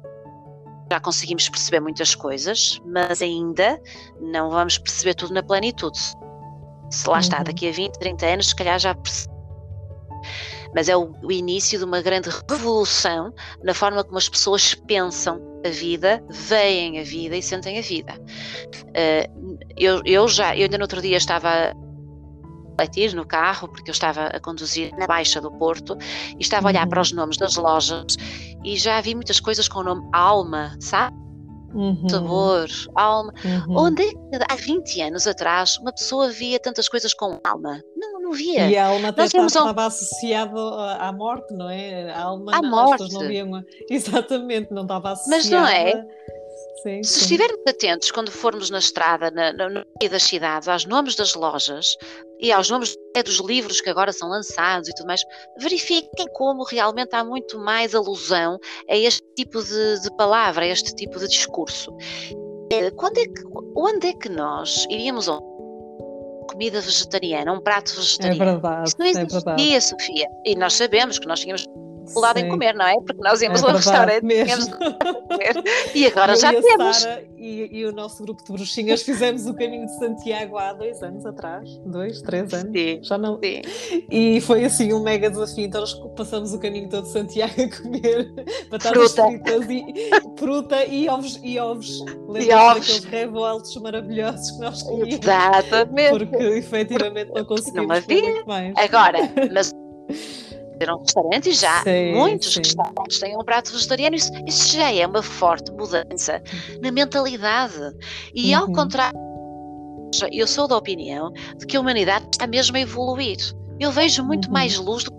já 0.92 1.00
conseguimos 1.00 1.50
perceber 1.50 1.80
muitas 1.80 2.14
coisas, 2.14 2.80
mas 2.86 3.22
ainda 3.22 3.82
não 4.22 4.50
vamos 4.52 4.78
perceber 4.78 5.16
tudo 5.16 5.34
na 5.34 5.42
plenitude. 5.42 5.98
Se 6.92 7.10
lá 7.10 7.20
está, 7.20 7.40
uhum. 7.40 7.44
daqui 7.46 7.68
a 7.68 7.72
20, 7.72 7.98
30 7.98 8.26
anos, 8.26 8.48
se 8.50 8.56
calhar 8.56 8.78
já 8.78 8.94
percebemos 8.94 9.36
mas 10.74 10.90
é 10.90 10.96
o, 10.96 11.14
o 11.24 11.32
início 11.32 11.78
de 11.78 11.86
uma 11.86 12.02
grande 12.02 12.30
revolução 12.50 13.34
na 13.64 13.74
forma 13.74 14.04
como 14.04 14.18
as 14.18 14.30
pessoas 14.30 14.74
pensam 14.74 15.42
a 15.66 15.70
vida, 15.70 16.24
veem 16.30 17.00
a 17.00 17.04
vida 17.04 17.36
e 17.36 17.42
sentem 17.42 17.78
a 17.80 17.82
vida. 17.82 18.14
Uh, 18.14 19.58
eu, 19.78 20.02
eu 20.06 20.28
já, 20.28 20.56
eu 20.56 20.64
ainda 20.64 20.78
no 20.78 20.84
outro 20.84 21.02
dia 21.02 21.18
estava 21.18 21.74
refletir 22.78 23.16
no 23.16 23.26
carro, 23.26 23.68
porque 23.68 23.90
eu 23.90 23.94
estava 23.94 24.28
a 24.28 24.40
conduzir 24.40 24.94
na 24.98 25.08
Baixa 25.08 25.40
do 25.40 25.52
Porto 25.52 25.98
e 26.38 26.42
estava 26.42 26.68
a 26.68 26.70
olhar 26.70 26.88
para 26.88 27.02
os 27.02 27.12
uhum. 27.12 27.18
nomes 27.18 27.38
das 27.38 27.56
lojas 27.56 28.18
e 28.64 28.78
já 28.78 29.00
vi 29.02 29.16
muitas 29.16 29.40
coisas 29.40 29.68
com 29.68 29.80
o 29.80 29.84
nome 29.84 30.08
Alma, 30.14 30.76
sabe? 30.80 31.25
Uhum. 31.76 32.08
Sabor, 32.10 32.68
alma. 32.96 33.34
Uhum. 33.44 33.78
Onde 33.78 34.04
é 34.04 34.12
que 34.12 34.46
há 34.50 34.56
20 34.56 35.02
anos 35.02 35.28
atrás 35.28 35.78
uma 35.78 35.92
pessoa 35.92 36.30
via 36.30 36.58
tantas 36.58 36.88
coisas 36.88 37.14
com 37.14 37.40
alma? 37.44 37.84
Não, 37.98 38.22
não 38.22 38.32
via. 38.32 38.70
E 38.70 38.78
a 38.78 38.88
alma 38.88 39.10
até 39.10 39.26
estava, 39.26 39.46
estava 39.48 39.82
um... 39.82 39.86
associada 39.86 40.60
à 41.00 41.12
morte, 41.12 41.54
não 41.54 41.70
é? 41.70 42.12
A 42.12 42.22
alma 42.24 42.56
à 42.56 42.62
morte. 42.62 43.12
não 43.14 43.28
viam. 43.28 43.64
Exatamente, 43.92 44.74
não 44.74 44.84
estava 44.84 45.12
associada. 45.12 45.38
Mas 45.38 45.50
não 45.50 45.68
é? 45.68 46.06
Sim, 46.82 47.04
Se 47.04 47.14
sim. 47.14 47.22
estivermos 47.22 47.62
atentos 47.68 48.12
quando 48.12 48.32
formos 48.32 48.70
na 48.70 48.78
estrada, 48.80 49.32
na, 49.32 49.52
no 49.52 49.70
meio 49.70 50.12
das 50.12 50.24
cidades, 50.24 50.68
aos 50.68 50.86
nomes 50.86 51.16
das 51.16 51.34
lojas 51.34 51.98
e 52.40 52.52
aos 52.52 52.70
nomes 52.70 52.96
dos 53.24 53.40
livros 53.40 53.82
que 53.82 53.90
agora 53.90 54.12
são 54.12 54.30
lançados 54.30 54.90
e 54.90 54.94
tudo 54.94 55.08
mais, 55.08 55.22
verifiquem 55.58 56.28
como 56.34 56.64
realmente 56.64 57.16
há 57.16 57.24
muito 57.24 57.58
mais 57.60 57.96
alusão 57.96 58.60
a 58.90 58.96
este 58.96 59.24
tipo 59.36 59.64
de, 59.64 60.02
de 60.02 60.16
palavra, 60.18 60.66
a 60.66 60.68
este 60.68 60.94
tipo 60.96 61.18
de 61.20 61.28
discurso. 61.28 61.96
Eh, 62.72 62.92
quando 62.92 63.18
é 63.18 63.26
que, 63.26 63.42
onde 63.76 64.08
é 64.08 64.14
que 64.14 64.30
nós 64.30 64.86
iríamos 64.90 65.30
a 65.30 65.40
comida 66.50 66.82
vegetariana, 66.82 67.54
um 67.54 67.62
prato 67.62 67.96
vegetariano? 67.96 68.42
É 68.42 68.46
verdade. 68.46 68.88
Isso 68.90 68.96
não 69.00 69.06
existia, 69.06 69.24
é 69.24 69.42
verdade. 69.42 69.82
Sofia. 69.82 70.28
E 70.46 70.56
nós 70.56 70.74
sabemos 70.74 71.20
que 71.20 71.28
nós 71.28 71.40
tínhamos 71.40 71.66
dificuldade 72.06 72.42
em 72.42 72.50
comer, 72.50 72.74
não 72.74 72.86
é? 72.86 72.96
Porque 72.96 73.22
nós 73.22 73.42
íamos 73.42 73.62
é 73.62 73.66
ao 73.66 73.74
restaurante 73.74 74.24
mesmo. 74.24 74.78
comer. 74.78 75.64
E 75.94 76.06
agora 76.06 76.34
Eu 76.34 76.38
já 76.38 76.54
e 76.54 76.62
temos. 76.62 76.98
Sara 76.98 77.26
e, 77.38 77.80
e, 77.80 77.86
o 77.86 77.92
nosso 77.92 78.24
grupo 78.24 78.44
de 78.44 78.52
bruxinhas 78.52 79.04
fizemos 79.04 79.46
o 79.46 79.54
caminho 79.54 79.86
de 79.86 79.96
Santiago 80.00 80.58
há 80.58 80.74
dois 80.74 81.04
anos 81.04 81.26
atrás, 81.26 81.78
dois, 81.86 82.22
três 82.22 82.52
anos, 82.54 82.72
sim, 82.72 83.00
já 83.04 83.18
não. 83.18 83.40
Sim. 83.40 83.62
E 84.10 84.42
foi 84.42 84.66
assim 84.66 84.92
um 84.94 85.04
mega 85.04 85.30
desafio. 85.30 85.66
Então 85.66 85.82
nós 85.82 85.94
passamos 86.16 86.54
o 86.54 86.60
caminho 86.60 86.90
todo 86.90 87.04
de 87.04 87.12
Santiago 87.12 87.54
a 87.62 87.82
comer 87.82 88.34
batatas 88.70 89.14
fruta. 89.14 89.28
fritas 89.28 89.70
e 89.70 89.86
fruta 90.40 90.86
e 90.86 91.08
ovos. 91.08 91.40
E 91.44 91.60
ovos. 91.60 92.00
E 92.00 92.54
ovos. 92.54 92.88
daqueles 92.88 93.04
revoltos 93.06 93.76
maravilhosos 93.78 94.52
que 94.52 94.60
nós 94.60 94.82
comíamos. 94.82 95.14
Exatamente. 95.14 96.10
Porque 96.10 96.36
efetivamente 96.36 97.32
não 97.34 97.46
conseguimos 97.46 97.88
não 97.88 97.96
havia. 97.96 98.46
mais. 98.46 98.74
Agora, 98.78 99.20
mas 99.54 99.72
ter 100.76 100.92
um 100.92 101.00
restaurante 101.00 101.50
e 101.50 101.54
já 101.54 101.84
sim, 101.84 102.14
muitos 102.14 102.54
sim. 102.54 102.60
restaurantes 102.60 103.20
têm 103.20 103.36
um 103.36 103.44
prato 103.44 103.72
vegetariano. 103.72 104.16
Isso, 104.16 104.32
isso, 104.46 104.78
já 104.78 104.92
é 104.92 105.06
uma 105.06 105.24
forte 105.24 105.72
mudança 105.72 106.42
na 106.82 106.92
mentalidade. 106.92 107.96
E 108.34 108.56
uhum. 108.56 108.62
ao 108.62 108.72
contrário, 108.72 109.20
eu 110.32 110.48
sou 110.48 110.68
da 110.68 110.78
opinião 110.78 111.32
de 111.58 111.66
que 111.66 111.78
a 111.78 111.80
humanidade 111.80 112.28
está 112.32 112.48
mesmo 112.48 112.78
a 112.78 112.80
evoluir. 112.80 113.38
Eu 113.80 113.92
vejo 113.92 114.24
muito 114.24 114.46
uhum. 114.46 114.54
mais 114.54 114.78
luz 114.78 115.04
do 115.04 115.12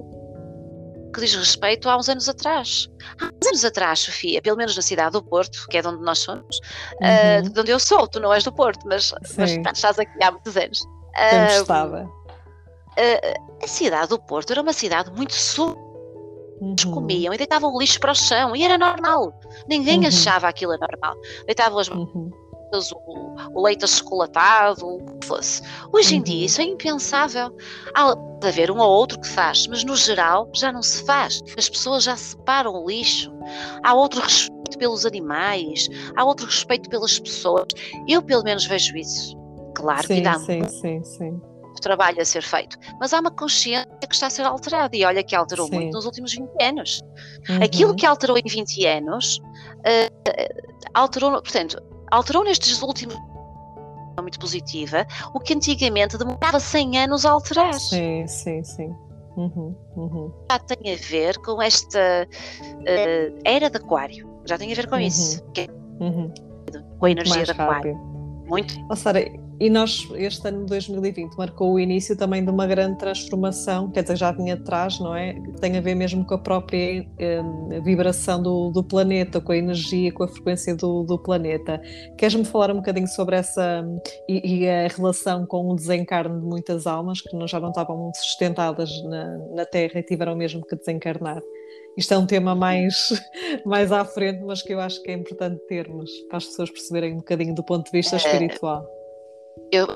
que 1.12 1.20
diz 1.20 1.34
respeito 1.34 1.88
há 1.88 1.96
uns 1.96 2.08
anos 2.10 2.28
atrás. 2.28 2.88
Há 3.20 3.24
uns 3.26 3.46
anos 3.48 3.64
atrás, 3.64 4.00
Sofia, 4.00 4.42
pelo 4.42 4.56
menos 4.56 4.76
na 4.76 4.82
cidade 4.82 5.12
do 5.12 5.22
Porto, 5.22 5.66
que 5.70 5.78
é 5.78 5.82
de 5.82 5.88
onde 5.88 6.04
nós 6.04 6.18
somos, 6.18 6.60
uhum. 7.00 7.46
uh, 7.46 7.50
de 7.50 7.60
onde 7.60 7.70
eu 7.70 7.78
sou, 7.78 8.06
tu 8.06 8.20
não 8.20 8.32
és 8.32 8.44
do 8.44 8.52
Porto, 8.52 8.86
mas, 8.86 9.14
mas 9.38 9.52
estás 9.52 9.98
aqui 9.98 10.22
há 10.22 10.30
muitos 10.30 10.56
anos. 10.56 10.80
Uh, 10.82 11.60
estava 11.62 12.25
a 13.62 13.66
cidade 13.66 14.08
do 14.08 14.18
Porto 14.18 14.50
era 14.50 14.62
uma 14.62 14.72
cidade 14.72 15.10
muito 15.12 15.34
suja. 15.34 15.86
Uhum. 16.58 16.74
comiam 16.90 17.34
e 17.34 17.36
deitavam 17.36 17.70
o 17.70 17.78
lixo 17.78 18.00
para 18.00 18.12
o 18.12 18.14
chão 18.14 18.56
e 18.56 18.64
era 18.64 18.78
normal. 18.78 19.38
Ninguém 19.68 20.00
uhum. 20.00 20.06
achava 20.06 20.48
aquilo 20.48 20.76
normal. 20.78 21.14
Deitavam 21.44 21.78
as 21.78 21.88
uhum. 21.88 22.30
o, 22.72 23.58
o, 23.58 23.62
leite 23.62 23.84
achocolatado, 23.84 24.86
o 24.86 25.18
que 25.20 25.26
fosse. 25.26 25.62
Hoje 25.92 26.16
em 26.16 26.22
dia 26.22 26.38
uhum. 26.38 26.44
isso 26.44 26.60
é 26.62 26.64
impensável. 26.64 27.54
Há 27.94 28.14
de 28.14 28.48
haver 28.48 28.70
um 28.70 28.78
ou 28.78 28.88
outro 28.88 29.20
que 29.20 29.28
faz, 29.28 29.66
mas 29.66 29.84
no 29.84 29.94
geral 29.94 30.48
já 30.54 30.72
não 30.72 30.82
se 30.82 31.04
faz. 31.04 31.42
As 31.58 31.68
pessoas 31.68 32.04
já 32.04 32.16
separam 32.16 32.72
o 32.72 32.88
lixo. 32.88 33.30
Há 33.82 33.92
outro 33.92 34.22
respeito 34.22 34.78
pelos 34.78 35.04
animais, 35.04 35.88
há 36.16 36.24
outro 36.24 36.46
respeito 36.46 36.88
pelas 36.88 37.18
pessoas. 37.18 37.66
Eu 38.08 38.22
pelo 38.22 38.42
menos 38.42 38.64
vejo 38.64 38.96
isso. 38.96 39.36
Claro 39.74 40.06
sim, 40.06 40.14
que 40.14 40.20
dá 40.22 40.38
sim, 40.38 40.66
sim, 40.68 41.04
sim 41.04 41.40
trabalho 41.80 42.20
a 42.20 42.24
ser 42.24 42.42
feito, 42.42 42.78
mas 43.00 43.12
há 43.12 43.20
uma 43.20 43.30
consciência 43.30 43.86
que 44.08 44.14
está 44.14 44.26
a 44.26 44.30
ser 44.30 44.42
alterada 44.42 44.96
e 44.96 45.04
olha 45.04 45.22
que 45.22 45.34
alterou 45.34 45.66
Sim. 45.66 45.74
muito 45.74 45.92
nos 45.92 46.04
últimos 46.04 46.34
20 46.34 46.50
anos. 46.62 47.02
Uhum. 47.48 47.62
Aquilo 47.62 47.94
que 47.94 48.06
alterou 48.06 48.36
em 48.38 48.42
20 48.44 48.86
anos, 48.86 49.38
uh, 49.38 50.82
alterou, 50.94 51.32
portanto, 51.32 51.80
alterou 52.10 52.44
nestes 52.44 52.82
últimos 52.82 53.16
muito 54.20 54.40
positiva, 54.40 55.06
o 55.34 55.40
que 55.40 55.54
antigamente 55.54 56.16
demorava 56.16 56.58
100 56.58 56.98
anos 57.00 57.26
a 57.26 57.30
alterar. 57.32 57.74
Sim, 57.74 58.26
sim, 58.26 58.64
sim. 58.64 58.94
Uhum, 59.36 59.76
uhum. 59.94 60.32
Já 60.50 60.58
tem 60.60 60.94
a 60.94 60.96
ver 60.96 61.36
com 61.38 61.60
esta 61.60 62.26
uh, 62.26 63.40
era 63.44 63.68
de 63.68 63.76
aquário, 63.76 64.26
já 64.46 64.56
tem 64.56 64.72
a 64.72 64.74
ver 64.74 64.88
com 64.88 64.96
uhum. 64.96 65.02
isso, 65.02 65.44
é 65.58 65.66
uhum. 66.02 66.32
com 66.98 67.06
a 67.06 67.10
energia 67.10 67.44
de 67.44 67.50
aquário. 67.50 67.94
Muito. 68.48 68.74
Oh, 68.90 68.96
Sara, 68.96 69.20
e 69.58 69.70
nós, 69.70 70.06
este 70.16 70.46
ano 70.48 70.60
de 70.60 70.66
2020, 70.66 71.34
marcou 71.34 71.72
o 71.72 71.80
início 71.80 72.14
também 72.14 72.44
de 72.44 72.50
uma 72.50 72.66
grande 72.66 72.98
transformação, 72.98 73.90
quer 73.90 74.02
dizer, 74.02 74.16
já 74.16 74.30
vinha 74.30 74.54
atrás, 74.54 75.00
não 75.00 75.14
é? 75.14 75.34
Tem 75.60 75.78
a 75.78 75.80
ver 75.80 75.94
mesmo 75.94 76.24
com 76.26 76.34
a 76.34 76.38
própria 76.38 77.06
eh, 77.18 77.42
vibração 77.82 78.42
do, 78.42 78.70
do, 78.70 78.84
planeta, 78.84 79.40
com 79.40 79.52
a 79.52 79.56
energia, 79.56 80.12
com 80.12 80.24
a 80.24 80.28
frequência 80.28 80.76
do, 80.76 81.04
do 81.04 81.18
planeta. 81.18 81.80
Queres-me 82.18 82.44
falar 82.44 82.70
um 82.70 82.76
bocadinho 82.76 83.08
sobre 83.08 83.36
essa 83.36 83.82
e, 84.28 84.64
e, 84.64 84.68
a 84.68 84.88
relação 84.88 85.46
com 85.46 85.70
o 85.70 85.74
desencarne 85.74 86.38
de 86.38 86.46
muitas 86.46 86.86
almas 86.86 87.22
que 87.22 87.30
já 87.46 87.58
não 87.58 87.70
estavam 87.70 87.96
muito 87.96 88.18
sustentadas 88.18 88.90
na, 89.04 89.38
na 89.54 89.64
Terra 89.64 90.00
e 90.00 90.02
tiveram 90.02 90.36
mesmo 90.36 90.66
que 90.66 90.76
desencarnar? 90.76 91.40
Isto 91.96 92.12
é 92.12 92.18
um 92.18 92.26
tema 92.26 92.54
mais, 92.54 92.94
mais 93.64 93.90
à 93.90 94.04
frente, 94.04 94.44
mas 94.44 94.60
que 94.60 94.74
eu 94.74 94.80
acho 94.80 95.02
que 95.02 95.10
é 95.10 95.14
importante 95.14 95.58
termos 95.66 96.10
para 96.28 96.36
as 96.36 96.44
pessoas 96.44 96.70
perceberem 96.70 97.14
um 97.14 97.18
bocadinho 97.18 97.54
do 97.54 97.64
ponto 97.64 97.86
de 97.86 97.92
vista 97.92 98.16
é. 98.16 98.18
espiritual 98.18 98.95
eu 99.72 99.86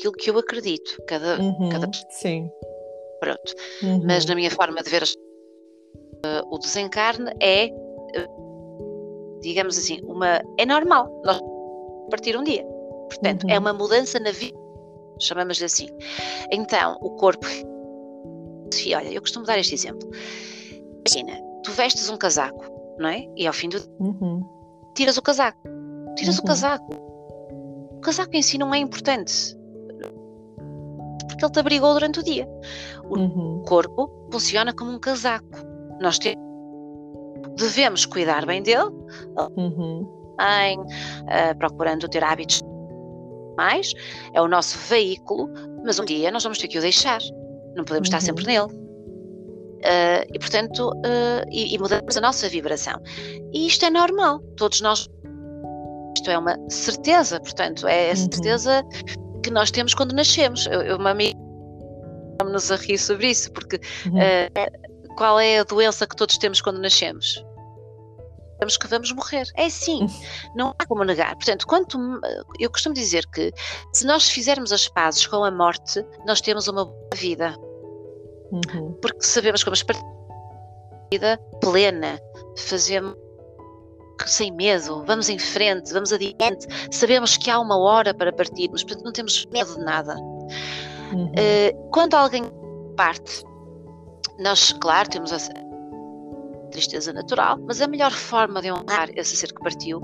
aquilo 0.00 0.12
que 0.12 0.30
eu 0.30 0.38
acredito, 0.38 1.02
cada, 1.06 1.38
uhum, 1.40 1.68
cada 1.68 1.90
sim. 2.10 2.50
Pronto. 3.20 3.54
Uhum. 3.82 4.02
Mas 4.06 4.24
na 4.24 4.34
minha 4.34 4.50
forma 4.50 4.82
de 4.82 4.90
ver 4.90 5.02
uh, 5.02 6.54
o 6.54 6.58
desencarne 6.58 7.30
é, 7.40 7.66
uh, 7.66 9.40
digamos 9.42 9.76
assim, 9.76 10.00
uma 10.04 10.40
é 10.58 10.64
normal 10.64 11.20
nós 11.24 11.38
partir 12.10 12.36
um 12.36 12.42
dia. 12.42 12.64
Portanto, 13.08 13.44
é 13.44 13.50
uhum. 13.50 13.56
é 13.56 13.58
uma 13.58 13.72
mudança 13.72 14.18
na 14.18 14.32
vida, 14.32 14.58
chamamos-lhe 15.20 15.64
assim. 15.64 15.88
Então, 16.50 16.96
o 17.00 17.10
corpo. 17.10 17.46
Olha, 18.96 19.12
eu 19.12 19.20
costumo 19.20 19.44
dar 19.44 19.58
este 19.58 19.74
exemplo. 19.74 20.08
Imagina, 21.06 21.40
tu 21.62 21.72
vestes 21.72 22.08
um 22.08 22.16
casaco, 22.16 22.64
não 22.98 23.08
é? 23.08 23.28
E 23.36 23.46
ao 23.46 23.52
fim 23.52 23.68
do 23.68 23.78
uhum. 23.98 24.42
tiras 24.96 25.16
o 25.16 25.22
casaco. 25.22 25.60
Tiras 26.16 26.38
o 26.38 26.40
uhum. 26.40 26.46
casaco 26.46 27.10
o 28.00 28.02
casaco 28.02 28.34
em 28.34 28.40
si 28.40 28.56
não 28.56 28.74
é 28.74 28.78
importante. 28.78 29.54
Porque 31.28 31.44
ele 31.44 31.52
te 31.52 31.60
abrigou 31.60 31.92
durante 31.92 32.20
o 32.20 32.22
dia. 32.22 32.48
O 33.04 33.18
uhum. 33.18 33.62
corpo 33.68 34.10
funciona 34.32 34.72
como 34.72 34.90
um 34.90 34.98
casaco. 34.98 35.58
Nós 36.00 36.18
devemos 37.58 38.06
cuidar 38.06 38.46
bem 38.46 38.62
dele, 38.62 38.90
uhum. 39.54 40.08
bem, 40.38 40.80
uh, 40.80 41.58
procurando 41.58 42.08
ter 42.08 42.24
hábitos 42.24 42.62
mais. 43.58 43.92
É 44.32 44.40
o 44.40 44.48
nosso 44.48 44.78
veículo, 44.78 45.50
mas 45.84 45.98
um 45.98 46.04
dia 46.06 46.30
nós 46.30 46.42
vamos 46.42 46.56
ter 46.56 46.68
que 46.68 46.78
o 46.78 46.80
deixar. 46.80 47.20
Não 47.76 47.84
podemos 47.84 48.08
uhum. 48.08 48.16
estar 48.16 48.20
sempre 48.22 48.46
nele. 48.46 48.64
Uh, 48.64 50.24
e 50.32 50.38
portanto, 50.38 50.88
uh, 50.88 51.46
e, 51.50 51.74
e 51.74 51.78
mudamos 51.78 52.16
a 52.16 52.20
nossa 52.22 52.48
vibração. 52.48 52.98
E 53.52 53.66
isto 53.66 53.84
é 53.84 53.90
normal. 53.90 54.40
Todos 54.56 54.80
nós 54.80 55.06
isto 56.20 56.30
é 56.30 56.38
uma 56.38 56.56
certeza, 56.68 57.40
portanto, 57.40 57.88
é 57.88 58.08
a 58.08 58.10
uhum. 58.10 58.16
certeza 58.16 58.84
uhum. 58.84 59.40
que 59.40 59.50
nós 59.50 59.70
temos 59.70 59.94
quando 59.94 60.14
nascemos. 60.14 60.66
Eu, 60.66 60.82
eu 60.82 60.96
uma 60.96 61.10
amiga 61.10 61.38
nos 62.44 62.70
a 62.70 62.76
rir 62.76 62.98
sobre 62.98 63.28
isso, 63.28 63.50
porque 63.52 63.80
uhum. 64.06 64.18
uh, 64.18 65.14
qual 65.16 65.40
é 65.40 65.58
a 65.58 65.64
doença 65.64 66.06
que 66.06 66.16
todos 66.16 66.38
temos 66.38 66.60
quando 66.60 66.80
nascemos? 66.80 67.44
Sabemos 68.54 68.76
que 68.76 68.86
vamos 68.88 69.12
morrer. 69.12 69.46
É 69.56 69.66
assim, 69.66 70.06
não 70.54 70.74
há 70.78 70.86
como 70.86 71.02
negar. 71.02 71.34
Portanto, 71.36 71.66
quanto 71.66 71.98
eu 72.58 72.70
costumo 72.70 72.94
dizer 72.94 73.26
que 73.32 73.50
se 73.94 74.06
nós 74.06 74.28
fizermos 74.28 74.70
as 74.70 74.86
pazes 74.86 75.26
com 75.26 75.42
a 75.42 75.50
morte, 75.50 76.04
nós 76.26 76.42
temos 76.42 76.68
uma 76.68 76.84
boa 76.84 77.08
vida. 77.14 77.54
Uhum. 78.52 78.92
Porque 79.00 79.22
sabemos 79.22 79.62
que 79.62 79.70
vamos 79.70 79.82
partir 79.82 80.04
vida 81.10 81.38
plena, 81.60 82.20
fazemos 82.56 83.16
sem 84.26 84.52
medo, 84.52 85.04
vamos 85.06 85.28
em 85.28 85.38
frente, 85.38 85.92
vamos 85.92 86.12
adiante, 86.12 86.66
sabemos 86.90 87.36
que 87.36 87.50
há 87.50 87.58
uma 87.58 87.78
hora 87.78 88.12
para 88.14 88.32
partirmos, 88.32 88.82
portanto 88.82 89.04
não 89.04 89.12
temos 89.12 89.46
medo 89.46 89.76
de 89.76 89.84
nada. 89.84 90.14
Uhum. 91.12 91.26
Uh, 91.26 91.90
quando 91.90 92.14
alguém 92.14 92.44
parte, 92.96 93.42
nós, 94.38 94.72
claro, 94.72 95.08
temos 95.08 95.32
a 95.32 95.38
tristeza 96.70 97.12
natural, 97.12 97.58
mas 97.66 97.80
a 97.80 97.86
melhor 97.86 98.12
forma 98.12 98.62
de 98.62 98.70
honrar 98.70 99.10
esse 99.16 99.36
ser 99.36 99.52
que 99.52 99.62
partiu 99.62 100.00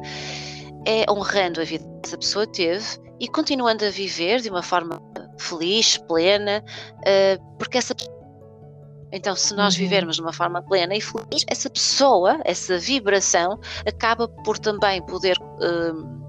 é 0.85 1.11
honrando 1.11 1.61
a 1.61 1.65
vida 1.65 1.85
que 2.03 2.09
essa 2.09 2.19
pessoa 2.19 2.47
teve 2.47 2.85
e 3.19 3.29
continuando 3.29 3.85
a 3.85 3.91
viver 3.91 4.41
de 4.41 4.51
uma 4.51 4.63
forma 4.63 5.01
feliz, 5.39 5.97
plena, 5.97 6.63
uh, 7.01 7.57
porque 7.59 7.79
essa 7.79 7.95
então, 9.13 9.37
se 9.37 9.55
nós 9.55 9.75
uhum. 9.75 9.81
vivermos 9.81 10.17
de 10.17 10.23
uma 10.23 10.33
forma 10.33 10.63
plena 10.63 10.95
e 10.95 11.01
feliz, 11.01 11.45
essa 11.49 11.71
pessoa, 11.71 12.41
essa 12.45 12.79
vibração, 12.79 13.59
acaba 13.87 14.29
por 14.29 14.59
também 14.59 15.01
poder 15.07 15.37
uh, 15.39 16.27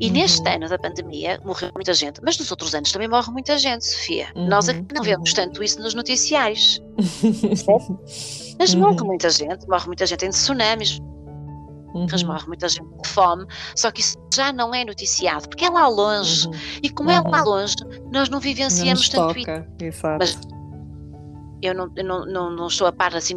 e 0.00 0.06
uhum. 0.06 0.12
neste 0.12 0.48
ano 0.48 0.68
da 0.68 0.78
pandemia 0.78 1.40
morreu 1.44 1.70
muita 1.74 1.94
gente, 1.94 2.20
mas 2.22 2.38
nos 2.38 2.50
outros 2.50 2.74
anos 2.74 2.90
também 2.92 3.08
morre 3.08 3.30
muita 3.30 3.56
gente, 3.58 3.86
Sofia. 3.86 4.28
Uhum. 4.34 4.48
Nós 4.48 4.66
não 4.66 5.02
vemos 5.02 5.32
tanto 5.32 5.62
isso 5.62 5.80
nos 5.80 5.94
noticiários. 5.94 6.82
mas 8.58 8.74
morre 8.74 9.00
uhum. 9.00 9.06
muita 9.06 9.30
gente, 9.30 9.66
morre 9.68 9.86
muita 9.86 10.06
gente 10.06 10.24
em 10.24 10.30
tsunamis, 10.30 11.00
uhum. 11.94 12.26
morre 12.26 12.46
muita 12.46 12.68
gente 12.68 12.88
de 13.02 13.08
fome, 13.08 13.46
só 13.76 13.90
que 13.90 14.00
isso 14.00 14.18
já 14.34 14.52
não 14.52 14.74
é 14.74 14.84
noticiado, 14.84 15.48
porque 15.48 15.64
é 15.64 15.70
lá 15.70 15.86
longe. 15.88 16.46
Uhum. 16.46 16.52
E 16.82 16.90
como 16.90 17.10
é 17.10 17.20
lá 17.20 17.42
uhum. 17.42 17.50
longe, 17.50 17.76
nós 18.12 18.28
não 18.28 18.40
vivenciamos 18.40 19.08
não 19.12 19.28
tanto 19.28 19.38
toca. 19.38 19.68
isso. 19.80 19.98
Exato. 19.98 20.18
Mas 20.18 20.38
eu 21.62 21.74
não, 21.74 21.90
eu 21.96 22.04
não, 22.04 22.26
não, 22.26 22.50
não 22.50 22.66
estou 22.66 22.86
a 22.86 22.92
par 22.92 23.14
assim 23.14 23.36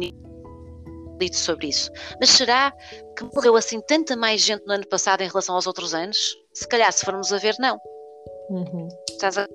dito 1.18 1.36
sobre 1.36 1.68
isso. 1.68 1.90
Mas 2.20 2.30
será 2.30 2.72
que 3.16 3.24
morreu 3.34 3.56
assim 3.56 3.80
tanta 3.80 4.16
mais 4.16 4.40
gente 4.42 4.64
no 4.66 4.74
ano 4.74 4.86
passado 4.86 5.22
em 5.22 5.28
relação 5.28 5.54
aos 5.54 5.66
outros 5.66 5.94
anos? 5.94 6.36
Se 6.52 6.66
calhar, 6.66 6.92
se 6.92 7.04
formos 7.04 7.32
a 7.32 7.38
ver, 7.38 7.56
não. 7.58 7.78
Uhum. 8.50 8.88
Estás 9.10 9.38
a... 9.38 9.46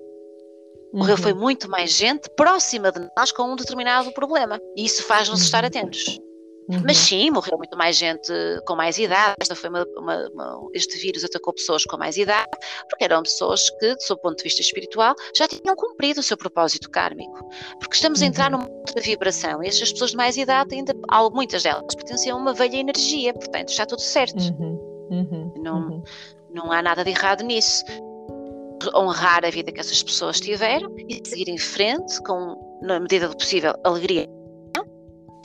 Morreu 0.93 1.15
uhum. 1.15 1.21
foi 1.21 1.33
muito 1.33 1.69
mais 1.69 1.91
gente 1.91 2.29
próxima 2.35 2.91
de 2.91 3.07
nós 3.17 3.31
com 3.31 3.43
um 3.43 3.55
determinado 3.55 4.11
problema. 4.13 4.59
E 4.75 4.85
isso 4.85 5.03
faz-nos 5.03 5.39
uhum. 5.39 5.45
estar 5.45 5.65
atentos. 5.65 6.19
Uhum. 6.70 6.82
Mas 6.86 6.97
sim, 6.97 7.30
morreu 7.30 7.57
muito 7.57 7.78
mais 7.78 7.97
gente 7.97 8.32
com 8.66 8.76
mais 8.76 8.97
idade. 8.97 9.36
Esta 9.39 9.55
foi 9.55 9.70
uma, 9.70 9.86
uma, 9.97 10.30
uma, 10.30 10.70
este 10.74 10.97
vírus 10.97 11.24
atacou 11.24 11.53
pessoas 11.53 11.84
com 11.84 11.97
mais 11.97 12.18
idade, 12.18 12.49
porque 12.89 13.03
eram 13.03 13.22
pessoas 13.24 13.70
que, 13.80 13.95
do 13.95 14.01
seu 14.01 14.18
ponto 14.18 14.38
de 14.38 14.43
vista 14.43 14.61
espiritual, 14.61 15.16
já 15.36 15.47
tinham 15.47 15.76
cumprido 15.76 16.20
o 16.20 16.24
seu 16.24 16.38
propósito 16.38 16.89
kármico. 16.89 17.49
Porque 17.80 17.95
estamos 17.95 18.22
a 18.22 18.26
entrar 18.26 18.51
uhum. 18.51 18.59
numa 18.59 18.70
outra 18.70 19.01
vibração 19.01 19.64
e 19.64 19.68
estas 19.68 19.91
pessoas 19.91 20.11
de 20.11 20.18
mais 20.18 20.38
idade, 20.38 20.76
ainda, 20.76 20.93
muitas 21.34 21.64
delas, 21.64 21.95
pertenciam 21.95 22.38
a 22.38 22.41
uma 22.41 22.53
velha 22.53 22.78
energia, 22.78 23.34
portanto 23.34 23.70
está 23.70 23.86
tudo 23.86 24.01
certo. 24.01 24.39
Uhum. 24.39 25.07
uhum. 25.11 25.53
Não, 25.57 25.76
uhum. 25.76 26.03
não 26.53 26.72
há 26.72 26.82
nada 26.82 27.03
de 27.03 27.09
errado 27.09 27.43
nisso. 27.43 27.84
Honrar 28.93 29.45
a 29.45 29.49
vida 29.49 29.72
que 29.72 29.80
essas 29.80 30.03
pessoas 30.03 30.41
tiveram 30.41 30.93
e 31.07 31.22
seguir 31.26 31.49
em 31.49 31.57
frente 31.57 32.22
com, 32.24 32.80
na 32.82 32.99
medida 32.99 33.30
do 33.30 33.38
possível, 33.38 33.74
alegria 33.84 34.28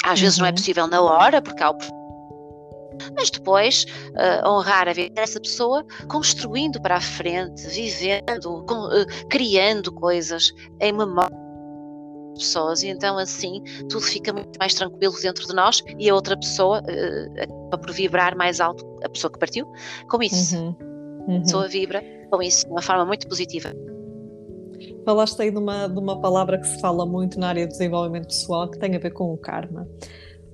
às 0.04 0.20
vezes 0.20 0.38
não 0.38 0.46
é 0.46 0.50
uhum. 0.50 0.54
possível 0.54 0.86
na 0.86 1.00
hora, 1.00 1.42
porque 1.42 1.62
há 1.62 1.70
o 1.70 1.78
mas 3.14 3.30
depois 3.30 3.86
uh, 4.10 4.48
honrar 4.48 4.88
a 4.88 4.92
vida 4.92 5.14
dessa 5.14 5.40
pessoa 5.40 5.84
construindo 6.08 6.80
para 6.80 6.96
a 6.96 7.00
frente, 7.00 7.66
vivendo, 7.68 8.64
com, 8.66 8.86
uh, 8.86 9.06
criando 9.28 9.92
coisas 9.92 10.52
em 10.80 10.92
memória 10.92 11.36
de 12.34 12.40
pessoas 12.40 12.82
e 12.82 12.88
então 12.88 13.18
assim 13.18 13.62
tudo 13.88 14.00
fica 14.00 14.32
muito 14.32 14.56
mais 14.58 14.74
tranquilo 14.74 15.14
dentro 15.20 15.46
de 15.46 15.54
nós 15.54 15.82
e 15.98 16.08
a 16.08 16.14
outra 16.14 16.36
pessoa 16.36 16.80
uh, 16.80 17.42
acaba 17.42 17.78
por 17.78 17.92
vibrar 17.92 18.36
mais 18.36 18.60
alto, 18.60 18.84
a 19.04 19.08
pessoa 19.08 19.32
que 19.32 19.38
partiu, 19.38 19.70
com 20.08 20.22
isso. 20.22 20.56
Uhum. 20.56 20.76
Uhum. 21.28 21.36
A 21.36 21.40
pessoa 21.40 21.68
vibra 21.68 22.02
com 22.30 22.42
isso 22.42 22.66
de 22.66 22.72
uma 22.72 22.82
forma 22.82 23.04
muito 23.04 23.28
positiva. 23.28 23.72
Falaste 25.04 25.40
aí 25.40 25.50
de 25.50 25.58
uma, 25.58 25.88
de 25.88 25.98
uma 25.98 26.20
palavra 26.20 26.58
que 26.58 26.66
se 26.66 26.80
fala 26.80 27.04
muito 27.06 27.38
na 27.38 27.48
área 27.48 27.66
do 27.66 27.70
desenvolvimento 27.70 28.26
pessoal 28.28 28.70
que 28.70 28.78
tem 28.78 28.94
a 28.94 28.98
ver 28.98 29.10
com 29.12 29.32
o 29.32 29.36
karma. 29.36 29.86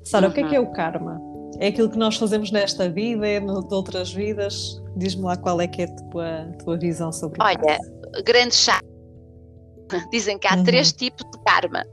Sara, 0.04 0.26
uhum. 0.26 0.32
o 0.32 0.34
que 0.34 0.40
é 0.40 0.48
que 0.48 0.56
é 0.56 0.60
o 0.60 0.72
karma? 0.72 1.20
É 1.58 1.68
aquilo 1.68 1.88
que 1.88 1.98
nós 1.98 2.16
fazemos 2.16 2.50
nesta 2.50 2.88
vida, 2.88 3.26
é 3.26 3.40
no, 3.40 3.66
de 3.66 3.74
outras 3.74 4.12
vidas? 4.12 4.82
Diz-me 4.96 5.22
lá 5.22 5.36
qual 5.36 5.60
é 5.60 5.66
que 5.66 5.82
é 5.82 5.84
a 5.84 5.96
tua, 6.10 6.52
tua 6.64 6.78
visão 6.78 7.12
sobre 7.12 7.42
Olha, 7.42 7.58
Olha, 7.62 8.22
grande 8.24 8.54
chá. 8.54 8.80
Dizem 10.10 10.38
que 10.38 10.46
há 10.46 10.56
uhum. 10.56 10.64
três 10.64 10.92
tipos 10.92 11.24
de 11.30 11.38
karma. 11.44 11.84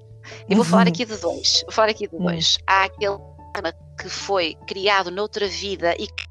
E 0.49 0.55
vou 0.55 0.63
uhum. 0.63 0.69
falar 0.69 0.87
aqui 0.87 1.05
de 1.05 1.17
dois. 1.17 1.61
Vou 1.65 1.71
falar 1.71 1.89
aqui 1.89 2.07
de 2.07 2.17
dois. 2.17 2.55
Uhum. 2.55 2.63
Há 2.67 2.83
aquele 2.85 3.17
karma 3.53 3.73
que 3.99 4.09
foi 4.09 4.55
criado 4.67 5.11
noutra 5.11 5.47
vida 5.47 5.93
e 5.99 6.07
que 6.07 6.23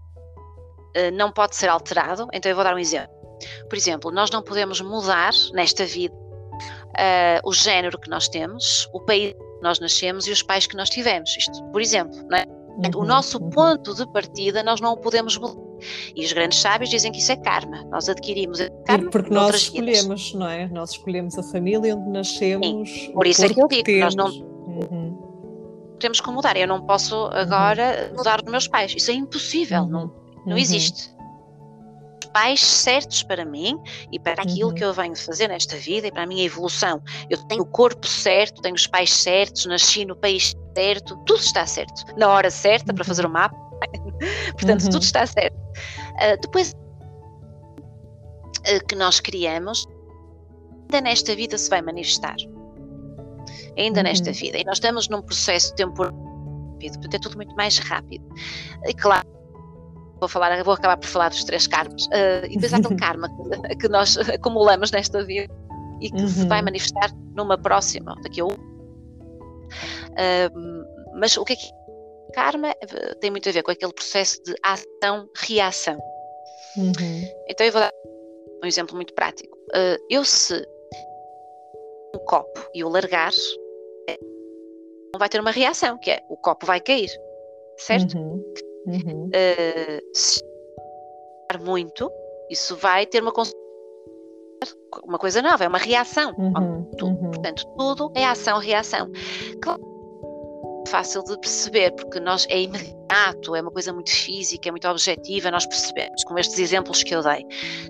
uh, 0.99 1.11
não 1.13 1.31
pode 1.31 1.55
ser 1.57 1.69
alterado. 1.69 2.29
Então 2.33 2.51
eu 2.51 2.57
vou 2.57 2.65
dar 2.65 2.75
um 2.75 2.79
exemplo. 2.79 3.20
Por 3.69 3.77
exemplo, 3.77 4.11
nós 4.11 4.31
não 4.31 4.43
podemos 4.43 4.81
mudar 4.81 5.33
nesta 5.53 5.85
vida 5.85 6.15
uh, 6.15 7.49
o 7.49 7.53
género 7.53 7.99
que 7.99 8.09
nós 8.09 8.29
temos, 8.29 8.89
o 8.93 9.01
país 9.01 9.33
que 9.33 9.63
nós 9.63 9.79
nascemos 9.79 10.27
e 10.27 10.31
os 10.31 10.43
pais 10.43 10.67
que 10.67 10.77
nós 10.77 10.89
tivemos. 10.89 11.37
Isto, 11.37 11.63
por 11.65 11.81
exemplo, 11.81 12.19
é? 12.35 12.47
uhum, 12.47 13.03
o 13.03 13.05
nosso 13.05 13.39
uhum. 13.39 13.51
ponto 13.51 13.95
de 13.95 14.11
partida 14.13 14.63
nós 14.63 14.81
não 14.81 14.93
o 14.93 14.97
podemos 14.97 15.37
mudar. 15.37 15.71
E 16.15 16.25
os 16.25 16.33
grandes 16.33 16.59
sábios 16.59 16.91
dizem 16.91 17.11
que 17.11 17.19
isso 17.19 17.33
é 17.33 17.37
karma. 17.37 17.83
Nós 17.85 18.07
adquirimos 18.09 18.59
karma. 18.85 19.11
Porque 19.11 19.33
nós 19.33 19.55
escolhemos, 19.57 20.25
vidas. 20.25 20.35
não 20.35 20.47
é? 20.47 20.69
Nós 20.69 20.91
escolhemos 20.91 21.39
a 21.39 21.43
família 21.43 21.97
onde 21.97 22.11
nascemos. 22.11 22.91
Sim, 22.91 23.13
por 23.13 23.27
isso 23.27 23.45
é 23.45 23.49
que 23.49 23.61
eu 23.61 23.67
digo, 23.67 23.91
nós 23.99 24.15
não. 24.15 24.29
Uhum. 24.29 25.97
Temos 25.99 26.21
que 26.21 26.31
mudar. 26.31 26.57
Eu 26.57 26.69
não 26.69 26.83
posso 26.83 27.15
agora 27.33 28.11
uhum. 28.11 28.17
mudar 28.19 28.43
os 28.45 28.51
meus 28.51 28.69
pais. 28.69 28.93
Isso 28.95 29.11
é 29.11 29.15
impossível. 29.15 29.87
Não, 29.87 30.13
não 30.45 30.53
uhum. 30.53 30.59
existe 30.59 31.11
pais 32.33 32.61
certos 32.61 33.23
para 33.23 33.45
mim 33.45 33.79
e 34.13 34.19
para 34.19 34.43
aquilo 34.43 34.69
uhum. 34.69 34.75
que 34.75 34.85
eu 34.85 34.93
venho 34.93 35.17
fazer 35.17 35.49
nesta 35.49 35.77
vida 35.77 36.07
e 36.07 36.13
para 36.13 36.23
a 36.23 36.27
minha 36.27 36.45
evolução. 36.45 37.03
Eu 37.29 37.39
tenho 37.45 37.63
o 37.63 37.67
corpo 37.67 38.07
certo, 38.07 38.63
tenho 38.63 38.75
os 38.75 38.87
pais 38.87 39.13
certos, 39.13 39.67
nasci 39.67 40.05
no 40.05 40.17
país 40.17 40.55
certo, 40.77 41.17
tudo 41.27 41.41
está 41.41 41.67
certo. 41.67 42.05
Na 42.17 42.29
hora 42.29 42.51
certa 42.51 42.93
uhum. 42.93 42.97
para 42.97 43.05
fazer 43.05 43.27
o 43.27 43.31
mapa. 43.31 43.57
Portanto, 44.53 44.85
uhum. 44.85 44.91
tudo 44.91 45.03
está 45.03 45.27
certo. 45.27 45.57
Uh, 45.57 46.41
depois 46.41 46.73
uh, 46.73 48.87
que 48.87 48.95
nós 48.95 49.21
criamos, 49.21 49.87
ainda 50.83 51.01
nesta 51.01 51.35
vida 51.35 51.57
se 51.57 51.71
vai 51.71 51.83
manifestar. 51.83 52.37
Ainda 53.79 54.03
nesta 54.03 54.31
uhum. 54.31 54.37
vida. 54.37 54.59
E 54.59 54.65
nós 54.65 54.77
estamos 54.77 55.09
num 55.09 55.23
processo 55.23 55.75
temporal, 55.75 56.13
portanto 56.79 57.15
é 57.15 57.19
tudo 57.19 57.37
muito 57.37 57.55
mais 57.57 57.79
rápido. 57.79 58.25
E 58.87 58.95
claro 58.95 59.40
vou 60.21 60.29
falar, 60.29 60.63
vou 60.63 60.75
acabar 60.75 60.97
por 60.97 61.09
falar 61.09 61.31
dos 61.31 61.45
três 61.45 61.67
karmas. 61.67 62.05
Uh, 62.07 62.47
e 62.47 62.55
depois 62.55 62.75
há 62.75 62.77
aquele 62.77 62.97
karma 63.01 63.29
que, 63.29 63.77
que, 63.77 63.89
nós 63.89 64.17
acumulamos 64.29 64.91
nesta 64.91 65.25
vida 65.25 65.53
e 66.01 66.11
que 66.11 66.23
uhum. 66.23 66.29
se 66.29 66.47
vai 66.47 66.59
uhum. 66.59 66.67
manifestar 66.67 67.11
numa 67.35 67.59
próxima, 67.59 68.15
daqui 68.23 68.41
a 68.41 68.45
um. 68.45 68.53
Uh, 70.13 70.51
mas 71.15 71.37
o 71.37 71.45
que 71.45 71.55
é 71.55 71.57
que 71.57 71.81
karma 72.33 72.73
tem 73.21 73.31
muito 73.31 73.49
a 73.49 73.53
ver 73.53 73.63
com 73.63 73.73
aquele 73.73 73.93
processo 73.93 74.41
de 74.45 74.55
ação-reação. 74.63 75.99
Uhum. 76.77 77.25
Então 77.49 77.67
eu 77.67 77.73
vou 77.73 77.81
dar 77.81 77.93
um 78.63 78.67
exemplo 78.67 78.95
muito 78.95 79.13
prático. 79.15 79.57
Uh, 79.71 79.99
eu 80.09 80.25
se 80.25 80.65
um 82.15 82.19
copo 82.25 82.69
e 82.75 82.85
o 82.85 82.89
largar, 82.89 83.33
não 85.13 85.19
vai 85.19 85.29
ter 85.29 85.41
uma 85.41 85.51
reação, 85.51 85.99
que 85.99 86.11
é 86.11 86.21
o 86.29 86.37
copo 86.37 86.67
vai 86.67 86.81
cair, 86.81 87.11
certo? 87.77 88.17
Uhum. 88.17 88.43
Uhum. 88.87 89.27
Uh, 89.27 90.01
se 90.15 90.41
muito, 91.59 92.11
isso 92.51 92.77
vai 92.77 93.07
ter 93.07 93.23
uma 93.23 93.33
uma 95.05 95.19
coisa 95.19 95.41
nova, 95.41 95.65
é 95.65 95.69
uma 95.69 95.79
reação. 95.79 96.35
Uhum, 96.37 96.87
uhum. 97.01 97.31
Portanto, 97.31 97.65
tudo 97.79 98.13
é 98.15 98.25
ação-reação. 98.25 99.11
Claro, 99.63 99.81
fácil 100.89 101.23
de 101.23 101.39
perceber, 101.39 101.93
porque 101.93 102.19
nós 102.21 102.47
é 102.51 102.63
imediato, 102.63 103.55
é 103.55 103.61
uma 103.61 103.71
coisa 103.71 103.93
muito 103.93 104.11
física, 104.11 104.69
é 104.69 104.73
muito 104.73 104.89
objetiva, 104.89 105.51
nós 105.51 105.67
percebemos, 105.67 106.25
com 106.25 106.39
estes 106.39 106.59
exemplos 106.59 107.03
que 107.03 107.15
eu 107.15 107.23
dei. 107.23 107.47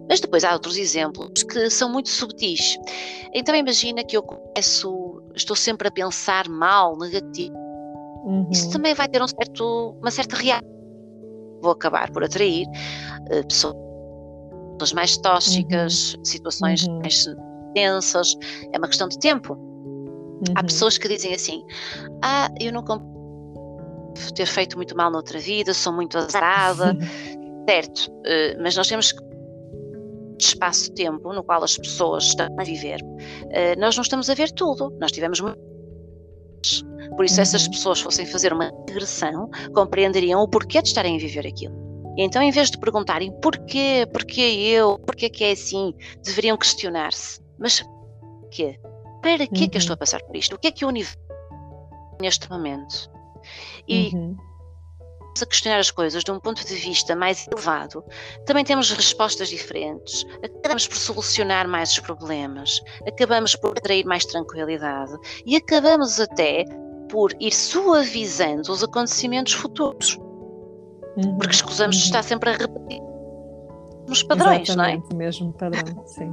Mas 0.09 0.21
depois 0.21 0.45
há 0.45 0.53
outros 0.53 0.77
exemplos 0.77 1.43
que 1.43 1.71
são 1.71 1.91
muito 1.91 2.09
subtis. 2.09 2.79
Então 3.35 3.55
imagina 3.55 4.05
que 4.05 4.17
eu 4.17 4.23
começo, 4.23 5.23
estou 5.35 5.57
sempre 5.57 5.89
a 5.89 5.91
pensar 5.91 6.49
mal, 6.49 6.97
negativo. 6.99 7.57
Uhum. 8.25 8.49
Isso 8.51 8.71
também 8.71 8.95
vai 8.95 9.09
ter 9.09 9.23
um 9.23 9.29
certo, 9.29 9.97
uma 10.01 10.11
certa 10.11 10.37
reação 10.37 10.80
vou 11.61 11.73
acabar 11.73 12.11
por 12.11 12.25
atrair 12.25 12.67
uh, 12.67 13.47
pessoas 13.47 14.93
mais 14.95 15.17
tóxicas, 15.19 16.15
uhum. 16.15 16.25
situações 16.25 16.87
uhum. 16.87 16.99
mais 17.01 17.27
tensas. 17.75 18.37
É 18.73 18.79
uma 18.79 18.89
questão 18.89 19.09
de 19.09 19.19
tempo. 19.19 19.55
Uhum. 19.55 20.55
Há 20.55 20.63
pessoas 20.63 20.99
que 20.99 21.09
dizem 21.09 21.35
assim: 21.35 21.63
Ah, 22.23 22.49
eu 22.61 22.73
não 22.73 22.83
ter 24.35 24.47
feito 24.47 24.77
muito 24.77 24.97
mal 24.97 25.11
noutra 25.11 25.39
vida, 25.39 25.73
sou 25.75 25.93
muito 25.93 26.19
azarada. 26.19 26.97
certo, 27.69 28.11
uh, 28.11 28.63
mas 28.63 28.77
nós 28.77 28.89
temos 28.89 29.13
que 29.13 29.31
espaço-tempo 30.41 31.33
no 31.33 31.45
qual 31.45 31.63
as 31.63 31.77
pessoas 31.77 32.25
estão 32.25 32.49
a 32.59 32.65
viver, 32.65 33.01
uh, 33.03 33.79
nós 33.79 33.95
não 33.97 34.03
estamos 34.03 34.29
a 34.31 34.35
ver 34.35 34.51
tudo. 34.53 34.91
Nós 35.01 35.13
tivemos 35.13 35.41
por 37.21 37.27
isso, 37.27 37.35
se 37.35 37.43
essas 37.43 37.67
uhum. 37.67 37.73
pessoas 37.73 38.01
fossem 38.01 38.25
fazer 38.25 38.51
uma 38.51 38.73
regressão, 38.89 39.51
compreenderiam 39.75 40.41
o 40.41 40.49
porquê 40.49 40.81
de 40.81 40.89
estarem 40.89 41.17
a 41.17 41.19
viver 41.19 41.47
aquilo. 41.47 41.75
E 42.17 42.23
então, 42.23 42.41
em 42.41 42.51
vez 42.51 42.71
de 42.71 42.79
perguntarem 42.79 43.31
porquê, 43.43 44.09
porquê 44.11 44.41
eu, 44.41 44.99
porquê 45.01 45.29
que 45.29 45.45
é 45.45 45.53
assim, 45.53 45.93
deveriam 46.25 46.57
questionar-se. 46.57 47.39
Mas 47.59 47.85
quê? 48.51 48.81
Para 49.21 49.47
que 49.47 49.65
é 49.65 49.69
que 49.69 49.77
eu 49.77 49.81
estou 49.81 49.93
a 49.93 49.97
uhum. 49.97 49.99
passar 49.99 50.23
por 50.23 50.35
isto? 50.35 50.57
O 50.57 50.59
que 50.59 50.69
é 50.69 50.73
que 50.73 50.83
o 50.83 50.89
universo 50.89 51.19
neste 52.23 52.49
momento? 52.49 53.11
E 53.87 54.15
uhum. 54.15 54.35
a 55.43 55.45
questionar 55.45 55.79
as 55.79 55.91
coisas 55.91 56.25
de 56.25 56.31
um 56.31 56.41
ponto 56.41 56.65
de 56.65 56.75
vista 56.75 57.15
mais 57.15 57.47
elevado, 57.49 58.03
também 58.47 58.65
temos 58.65 58.91
respostas 58.93 59.51
diferentes, 59.51 60.25
acabamos 60.43 60.89
por 60.89 60.97
solucionar 60.97 61.69
mais 61.69 61.93
os 61.93 61.99
problemas, 61.99 62.81
acabamos 63.07 63.55
por 63.57 63.77
atrair 63.77 64.07
mais 64.07 64.25
tranquilidade 64.25 65.13
e 65.45 65.57
acabamos 65.57 66.19
até 66.19 66.65
por 67.11 67.33
ir 67.41 67.53
suavizando 67.53 68.71
os 68.71 68.83
acontecimentos 68.83 69.53
futuros. 69.53 70.19
Uhum, 71.17 71.37
porque 71.39 71.55
escusamos 71.55 71.97
uhum. 71.97 72.01
de 72.01 72.07
estar 72.07 72.23
sempre 72.23 72.51
a 72.51 72.53
repetir 72.53 73.01
os 74.09 74.23
padrões, 74.23 74.69
Exatamente, 74.69 75.09
não 75.11 75.15
é? 75.15 75.25
mesmo 75.25 75.53
padrão, 75.53 76.03
sim. 76.07 76.31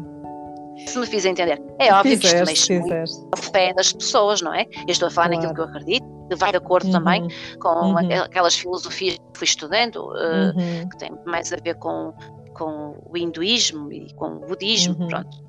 Se 0.85 0.97
me 0.99 1.07
fiz 1.07 1.25
entender. 1.25 1.61
É 1.79 1.91
óbvio 1.91 2.17
fizeste, 2.17 2.43
que 2.43 2.53
isto 2.53 2.73
mexe 2.87 3.27
a 3.31 3.37
fé 3.37 3.73
das 3.73 3.91
pessoas, 3.93 4.41
não 4.41 4.53
é? 4.53 4.61
Eu 4.61 4.89
estou 4.89 5.07
a 5.07 5.11
falar 5.11 5.29
claro. 5.29 5.41
naquilo 5.41 5.55
que 5.55 5.61
eu 5.61 5.75
acredito, 5.75 6.27
que 6.29 6.35
vai 6.35 6.51
de 6.51 6.57
acordo 6.57 6.85
uhum. 6.85 6.91
também 6.91 7.27
com 7.59 7.69
uhum. 7.69 7.97
aquelas 7.97 8.55
filosofias 8.55 9.17
que 9.17 9.39
fui 9.39 9.45
estudando, 9.45 9.95
uh, 9.95 10.89
que 10.89 10.97
têm 10.97 11.11
mais 11.25 11.51
a 11.51 11.57
ver 11.57 11.75
com, 11.75 12.13
com 12.53 12.95
o 13.09 13.17
hinduísmo 13.17 13.91
e 13.91 14.13
com 14.13 14.27
o 14.27 14.39
budismo, 14.41 14.95
uhum. 14.99 15.07
pronto. 15.07 15.46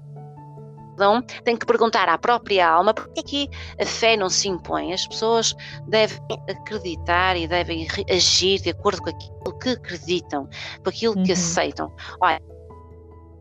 Então, 0.99 1.23
tem 1.45 1.57
que 1.57 1.65
perguntar 1.65 2.09
à 2.09 2.19
própria 2.19 2.69
alma 2.69 2.93
porque 2.93 3.21
é 3.21 3.23
que 3.23 3.51
a 3.81 3.87
fé 3.87 4.17
não 4.17 4.29
se 4.29 4.49
impõe. 4.49 4.93
As 4.93 5.07
pessoas 5.07 5.55
devem 5.87 6.19
acreditar 6.51 7.37
e 7.37 7.47
devem 7.47 7.87
agir 8.11 8.61
de 8.61 8.71
acordo 8.71 9.01
com 9.03 9.11
aquilo 9.11 9.59
que 9.61 9.69
acreditam, 9.69 10.49
com 10.83 10.89
aquilo 10.89 11.15
que 11.15 11.31
uhum. 11.31 11.33
aceitam. 11.33 11.93
Olha, 12.21 12.43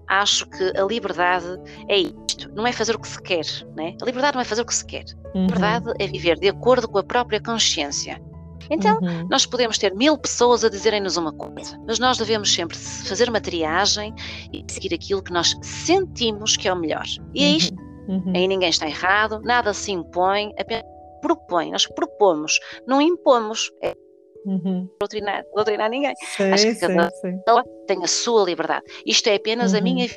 acho 0.08 0.48
que 0.52 0.72
a 0.78 0.84
liberdade 0.84 1.48
é 1.90 1.98
isto, 1.98 2.48
não 2.54 2.68
é 2.68 2.72
fazer 2.72 2.96
o 2.96 3.00
que 3.00 3.08
se 3.08 3.20
quer, 3.24 3.46
né? 3.76 3.98
A 4.00 4.06
liberdade 4.06 4.36
não 4.36 4.42
é 4.42 4.46
fazer 4.46 4.62
o 4.62 4.66
que 4.66 4.76
se 4.76 4.86
quer. 4.86 5.06
Uhum. 5.34 5.46
A 5.46 5.48
liberdade 5.48 5.94
é 5.98 6.06
viver 6.06 6.38
de 6.40 6.50
acordo 6.50 6.88
com 6.88 7.00
a 7.00 7.04
própria 7.04 7.42
consciência. 7.42 8.22
Então, 8.70 9.00
uhum. 9.02 9.28
nós 9.30 9.46
podemos 9.46 9.78
ter 9.78 9.94
mil 9.94 10.18
pessoas 10.18 10.64
a 10.64 10.70
dizerem-nos 10.70 11.18
uma 11.18 11.32
coisa, 11.32 11.80
mas 11.86 12.00
nós 12.00 12.18
devemos 12.18 12.54
sempre 12.54 12.78
fazer 12.78 13.30
uma 13.30 13.42
triagem 13.42 14.14
e 14.52 14.64
seguir 14.72 14.94
aquilo 14.94 15.22
que 15.22 15.32
nós 15.32 15.56
sentimos 15.62 16.58
que 16.58 16.68
é 16.68 16.74
o 16.74 16.76
melhor. 16.76 17.06
E 17.34 17.44
é 17.44 17.48
isto. 17.50 17.76
Uhum. 18.08 18.34
Aí 18.36 18.48
ninguém 18.48 18.70
está 18.70 18.88
errado, 18.88 19.42
nada 19.42 19.74
se 19.74 19.92
impõe, 19.92 20.54
apenas 20.58 20.84
propõe. 21.22 21.72
Nós 21.72 21.86
propomos, 21.88 22.60
não 22.88 23.02
impomos. 23.02 23.72
É 23.82 23.94
uhum. 24.46 24.90
doutrinar, 25.00 25.44
doutrinar 25.54 25.90
ninguém. 25.90 26.14
Acho 26.54 26.68
que 26.68 26.76
cada 26.76 27.12
pessoa 27.12 27.64
tem 27.86 28.04
a 28.04 28.08
sua 28.08 28.44
liberdade. 28.44 28.86
Isto 29.06 29.28
é 29.28 29.36
apenas 29.36 29.74
uhum. 29.74 29.80
a 29.80 29.82
minha 29.82 30.08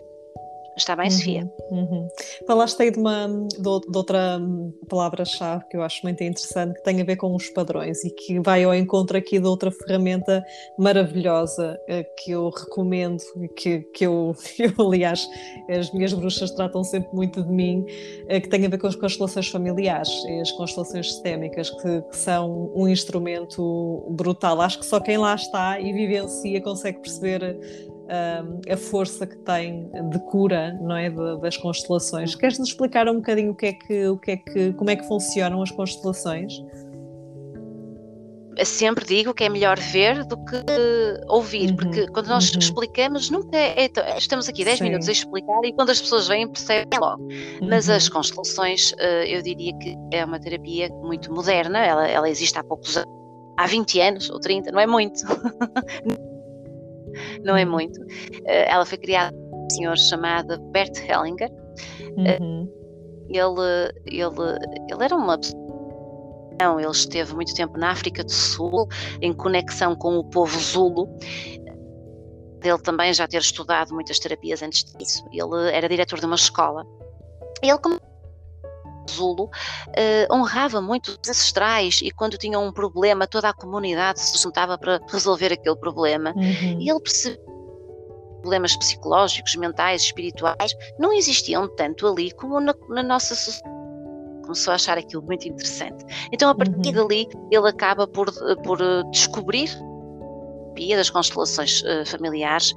Está 0.76 0.96
bem, 0.96 1.06
uhum, 1.06 1.10
Sofia? 1.10 1.52
Uhum. 1.70 2.08
Falaste 2.46 2.82
aí 2.82 2.90
de, 2.90 2.98
uma, 2.98 3.26
de, 3.26 3.58
de 3.58 3.96
outra 3.96 4.40
palavra-chave 4.88 5.64
que 5.68 5.76
eu 5.76 5.82
acho 5.82 6.00
muito 6.02 6.22
interessante, 6.22 6.74
que 6.74 6.84
tem 6.84 7.00
a 7.00 7.04
ver 7.04 7.16
com 7.16 7.34
os 7.34 7.48
padrões 7.50 8.04
e 8.04 8.10
que 8.10 8.40
vai 8.40 8.64
ao 8.64 8.74
encontro 8.74 9.16
aqui 9.16 9.38
de 9.38 9.46
outra 9.46 9.70
ferramenta 9.70 10.44
maravilhosa 10.78 11.78
eh, 11.88 12.04
que 12.18 12.30
eu 12.30 12.48
recomendo, 12.50 13.22
que, 13.56 13.80
que 13.94 14.06
eu, 14.06 14.34
eu, 14.58 14.86
aliás, 14.86 15.28
as 15.68 15.92
minhas 15.92 16.12
bruxas 16.12 16.50
tratam 16.52 16.82
sempre 16.84 17.14
muito 17.14 17.42
de 17.42 17.52
mim, 17.52 17.84
eh, 18.28 18.40
que 18.40 18.48
tem 18.48 18.64
a 18.64 18.68
ver 18.68 18.78
com 18.78 18.86
as 18.86 18.96
constelações 18.96 19.48
familiares, 19.48 20.10
as 20.40 20.52
constelações 20.52 21.12
sistémicas, 21.12 21.70
que, 21.70 22.02
que 22.02 22.16
são 22.16 22.72
um 22.74 22.88
instrumento 22.88 24.06
brutal. 24.10 24.60
Acho 24.60 24.78
que 24.78 24.86
só 24.86 25.00
quem 25.00 25.18
lá 25.18 25.34
está 25.34 25.80
e 25.80 25.92
vivencia 25.92 26.60
consegue 26.60 27.00
perceber 27.00 27.58
a 28.68 28.76
força 28.76 29.26
que 29.26 29.36
tem 29.38 29.88
de 30.10 30.18
cura 30.30 30.76
não 30.80 30.96
é 30.96 31.10
das 31.38 31.56
constelações. 31.56 32.34
Queres 32.34 32.58
nos 32.58 32.70
explicar 32.70 33.08
um 33.08 33.16
bocadinho 33.16 33.52
o 33.52 33.54
que 33.54 33.66
é 33.66 33.72
que, 33.72 34.06
o 34.08 34.18
que 34.18 34.30
é 34.32 34.36
que, 34.36 34.72
como 34.72 34.90
é 34.90 34.96
que 34.96 35.06
funcionam 35.06 35.62
as 35.62 35.70
constelações? 35.70 36.52
Sempre 38.64 39.06
digo 39.06 39.32
que 39.32 39.44
é 39.44 39.48
melhor 39.48 39.78
ver 39.78 40.24
do 40.24 40.36
que 40.44 40.56
ouvir, 41.28 41.70
uhum, 41.70 41.76
porque 41.76 42.08
quando 42.08 42.26
nós 42.26 42.52
uhum. 42.52 42.58
explicamos, 42.58 43.30
nunca 43.30 43.56
é, 43.56 43.86
é, 43.86 44.18
estamos 44.18 44.48
aqui 44.48 44.64
10 44.64 44.78
Sim. 44.78 44.84
minutos 44.84 45.08
a 45.08 45.12
explicar 45.12 45.64
e 45.64 45.72
quando 45.72 45.90
as 45.90 46.00
pessoas 46.00 46.28
vêm 46.28 46.48
percebem 46.48 46.98
logo. 46.98 47.22
Uhum. 47.22 47.68
Mas 47.68 47.88
as 47.88 48.06
uhum. 48.06 48.14
constelações, 48.14 48.92
eh, 48.98 49.36
eu 49.36 49.40
diria 49.40 49.72
que 49.78 49.96
é 50.12 50.24
uma 50.24 50.38
terapia 50.38 50.90
muito 50.90 51.32
moderna, 51.32 51.78
ela, 51.78 52.06
ela 52.08 52.28
existe 52.28 52.58
há 52.58 52.64
poucos 52.64 52.96
anos, 52.96 53.10
há 53.56 53.66
20 53.66 54.00
anos 54.00 54.30
ou 54.30 54.40
30, 54.40 54.72
não 54.72 54.80
é 54.80 54.86
muito. 54.86 55.20
não 57.44 57.56
é 57.56 57.64
muito. 57.64 58.00
Eh, 58.44 58.70
ela 58.70 58.84
foi 58.84 58.98
criada 58.98 59.36
por 59.36 59.66
um 59.66 59.70
senhor 59.70 59.96
chamado 59.96 60.60
Bert 60.70 60.96
Hellinger. 60.98 61.50
Eh, 62.26 62.38
uhum. 62.40 62.68
Ele, 63.28 63.92
ele, 64.06 64.86
ele 64.90 65.04
era 65.04 65.14
uma 65.14 65.38
ele 66.78 66.90
esteve 66.90 67.34
muito 67.34 67.54
tempo 67.54 67.78
na 67.78 67.90
África 67.90 68.22
do 68.22 68.32
Sul, 68.32 68.86
em 69.22 69.32
conexão 69.32 69.96
com 69.96 70.18
o 70.18 70.24
povo 70.24 70.58
Zulu. 70.58 71.08
Ele 72.62 72.78
também 72.82 73.14
já 73.14 73.26
ter 73.26 73.38
estudado 73.38 73.94
muitas 73.94 74.18
terapias 74.18 74.62
antes 74.62 74.84
disso. 74.98 75.24
Ele 75.32 75.70
era 75.72 75.88
diretor 75.88 76.20
de 76.20 76.26
uma 76.26 76.34
escola. 76.34 76.84
Ele 77.62 77.78
Zulu 79.10 79.44
uh, 79.44 80.34
honrava 80.34 80.80
muito 80.80 81.08
os 81.08 81.28
ancestrais 81.28 82.00
e 82.02 82.10
quando 82.10 82.38
tinha 82.38 82.58
um 82.58 82.72
problema 82.72 83.26
toda 83.26 83.48
a 83.48 83.52
comunidade 83.52 84.20
se 84.20 84.40
juntava 84.40 84.78
para 84.78 85.00
resolver 85.08 85.52
aquele 85.52 85.76
problema 85.76 86.32
uhum. 86.36 86.80
e 86.80 86.90
ele 86.90 87.00
percebeu 87.00 87.50
problemas 88.40 88.74
psicológicos, 88.74 89.54
mentais, 89.56 90.02
espirituais 90.02 90.74
não 90.98 91.12
existiam 91.12 91.68
tanto 91.68 92.06
ali 92.06 92.30
como 92.32 92.58
na, 92.58 92.74
na 92.88 93.02
nossa 93.02 93.34
sociedade 93.34 93.80
começou 94.42 94.72
a 94.72 94.74
achar 94.74 94.98
aquilo 94.98 95.22
muito 95.22 95.46
interessante. 95.46 96.04
Então, 96.32 96.50
a 96.50 96.54
partir 96.54 96.74
uhum. 96.74 97.06
dali, 97.06 97.28
ele 97.52 97.68
acaba 97.68 98.08
por, 98.08 98.32
por 98.64 98.80
eh, 98.80 99.02
descobrir 99.12 99.70
das 100.96 101.10
constelações 101.10 101.82
uh, 101.82 102.06
familiares 102.06 102.72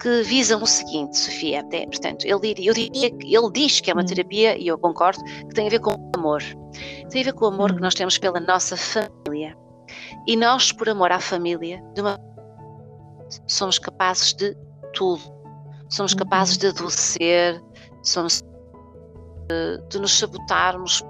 que 0.00 0.22
visam 0.22 0.62
o 0.62 0.66
seguinte, 0.66 1.16
Sofia, 1.16 1.60
até, 1.60 1.86
portanto, 1.86 2.24
ele 2.24 2.40
diria, 2.40 2.70
eu 2.70 2.74
diria 2.74 3.10
que 3.10 3.34
ele 3.34 3.50
diz 3.52 3.80
que 3.80 3.90
é 3.90 3.94
uma 3.94 4.02
hum. 4.02 4.06
terapia, 4.06 4.56
e 4.56 4.66
eu 4.66 4.78
concordo, 4.78 5.22
que 5.24 5.54
tem 5.54 5.66
a 5.66 5.70
ver 5.70 5.80
com 5.80 5.92
o 5.92 6.10
amor. 6.16 6.42
Tem 7.10 7.22
a 7.22 7.24
ver 7.24 7.32
com 7.32 7.44
o 7.44 7.48
amor 7.48 7.70
que 7.72 7.78
hum. 7.78 7.82
nós 7.82 7.94
temos 7.94 8.18
pela 8.18 8.40
nossa 8.40 8.76
família. 8.76 9.56
E 10.26 10.36
nós, 10.36 10.72
por 10.72 10.88
amor 10.88 11.12
à 11.12 11.20
família, 11.20 11.82
uma... 11.98 12.18
somos 13.46 13.78
capazes 13.78 14.34
de 14.34 14.56
tudo. 14.94 15.22
Somos 15.88 16.12
uhum. 16.12 16.18
capazes 16.18 16.56
de 16.56 16.68
adoecer, 16.68 17.62
somos 18.02 18.42
de, 19.48 19.88
de 19.90 20.00
nos 20.00 20.18
sabotarmos. 20.18 21.02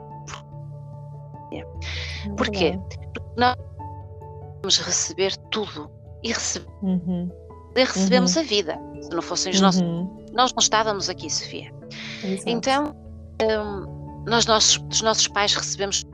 Porquê? 2.36 2.78
Porque 3.14 3.30
nós 3.36 3.56
vamos 4.56 4.78
receber 4.78 5.36
tudo 5.50 5.90
e 6.22 6.32
receber. 6.32 6.68
Uhum 6.82 7.43
recebemos 7.82 8.36
uhum. 8.36 8.42
a 8.42 8.44
vida. 8.44 8.78
Se 9.02 9.10
não 9.10 9.22
fossem 9.22 9.52
os 9.52 9.60
nossos. 9.60 9.82
Uhum. 9.82 10.24
Nós 10.32 10.52
não 10.52 10.60
estávamos 10.60 11.08
aqui, 11.08 11.28
Sofia. 11.28 11.72
Exato. 12.22 12.48
Então, 12.48 12.96
um, 13.42 14.24
nós 14.26 14.46
nossos, 14.46 14.78
dos 14.78 15.02
nossos 15.02 15.28
pais 15.28 15.54
recebemos. 15.54 16.04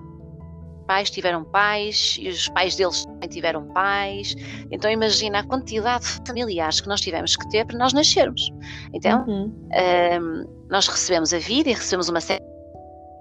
Pais 0.86 1.08
tiveram 1.08 1.44
pais 1.44 2.16
e 2.18 2.28
os 2.28 2.48
pais 2.48 2.74
deles 2.74 3.04
também 3.04 3.28
tiveram 3.28 3.64
pais. 3.68 4.34
Então, 4.72 4.90
imagina 4.90 5.38
a 5.38 5.44
quantidade 5.44 6.04
de 6.04 6.26
familiares 6.26 6.80
que 6.80 6.88
nós 6.88 7.00
tivemos 7.00 7.36
que 7.36 7.48
ter 7.48 7.64
para 7.64 7.78
nós 7.78 7.92
nascermos. 7.92 8.50
Então, 8.92 9.24
uhum. 9.28 9.54
um, 9.54 10.66
nós 10.68 10.88
recebemos 10.88 11.32
a 11.32 11.38
vida 11.38 11.70
e 11.70 11.74
recebemos 11.74 12.08
uma 12.08 12.20
série. 12.20 12.42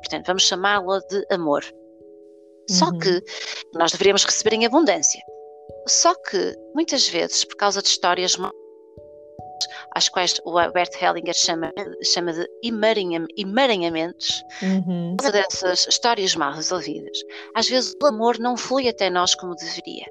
Portanto, 0.01 0.25
vamos 0.25 0.43
chamá-la 0.43 0.99
de 1.11 1.25
amor. 1.31 1.63
Só 2.67 2.85
uhum. 2.85 2.97
que 2.97 3.21
nós 3.75 3.91
deveríamos 3.91 4.25
receber 4.25 4.55
em 4.55 4.65
abundância. 4.65 5.21
Só 5.89 6.13
que, 6.13 6.55
muitas 6.75 7.09
vezes, 7.09 7.43
por 7.43 7.55
causa 7.57 7.81
de 7.81 7.87
histórias 7.87 8.37
às 9.95 10.07
quais 10.07 10.39
o 10.45 10.57
Albert 10.57 10.91
Hellinger 11.01 11.33
chama, 11.33 11.73
chama 12.03 12.31
de 12.31 12.47
emaranhamentos, 12.63 14.43
uhum. 14.61 15.15
por 15.17 15.23
causa 15.23 15.31
dessas 15.31 15.87
histórias 15.87 16.35
mal 16.35 16.53
resolvidas, 16.53 17.17
às 17.55 17.67
vezes 17.67 17.93
o 18.01 18.05
amor 18.05 18.37
não 18.39 18.55
flui 18.55 18.87
até 18.87 19.09
nós 19.09 19.33
como 19.35 19.55
deveria. 19.55 20.05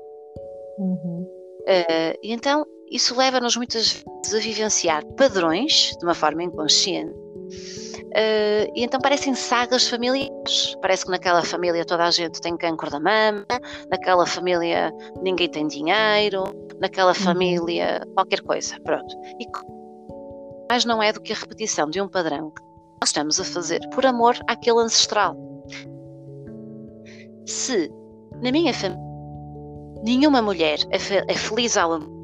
Uhum. 0.79 1.27
Uh, 1.61 2.19
e 2.23 2.33
então, 2.33 2.67
isso 2.91 3.17
leva-nos 3.17 3.57
muitas 3.57 3.93
vezes 3.93 4.35
a 4.35 4.39
vivenciar 4.39 5.05
padrões 5.17 5.93
de 5.99 6.05
uma 6.05 6.15
forma 6.15 6.43
inconsciente 6.43 7.15
Uh, 8.09 8.73
e 8.75 8.85
então 8.85 9.01
parecem 9.01 9.35
sagas 9.35 9.87
familiares. 9.89 10.77
Parece 10.81 11.05
que 11.05 11.11
naquela 11.11 11.43
família 11.43 11.85
toda 11.85 12.05
a 12.05 12.11
gente 12.11 12.41
tem 12.41 12.57
cancro 12.57 12.91
da 12.91 12.99
mama, 12.99 13.47
naquela 13.91 14.27
família 14.27 14.93
ninguém 15.23 15.49
tem 15.49 15.67
dinheiro, 15.67 16.45
naquela 16.81 17.11
uhum. 17.11 17.15
família 17.15 18.01
qualquer 18.15 18.41
coisa. 18.41 18.79
Pronto. 18.81 19.15
E 19.39 19.47
mais 20.71 20.85
não 20.85 21.03
é 21.03 21.13
do 21.13 21.21
que 21.21 21.33
a 21.33 21.37
repetição 21.37 21.89
de 21.89 22.01
um 22.01 22.09
padrão 22.09 22.51
que 22.51 22.63
nós 23.01 23.11
estamos 23.11 23.39
a 23.41 23.45
fazer 23.45 23.81
por 23.91 24.05
amor 24.07 24.37
àquele 24.49 24.81
ancestral. 24.81 25.37
Se 27.47 27.91
na 28.43 28.51
minha 28.51 28.73
família 28.73 29.09
nenhuma 30.03 30.41
mulher 30.41 30.79
é, 30.91 30.99
fe 30.99 31.23
é 31.27 31.35
feliz 31.35 31.77
ao 31.77 31.93
amor, 31.93 32.19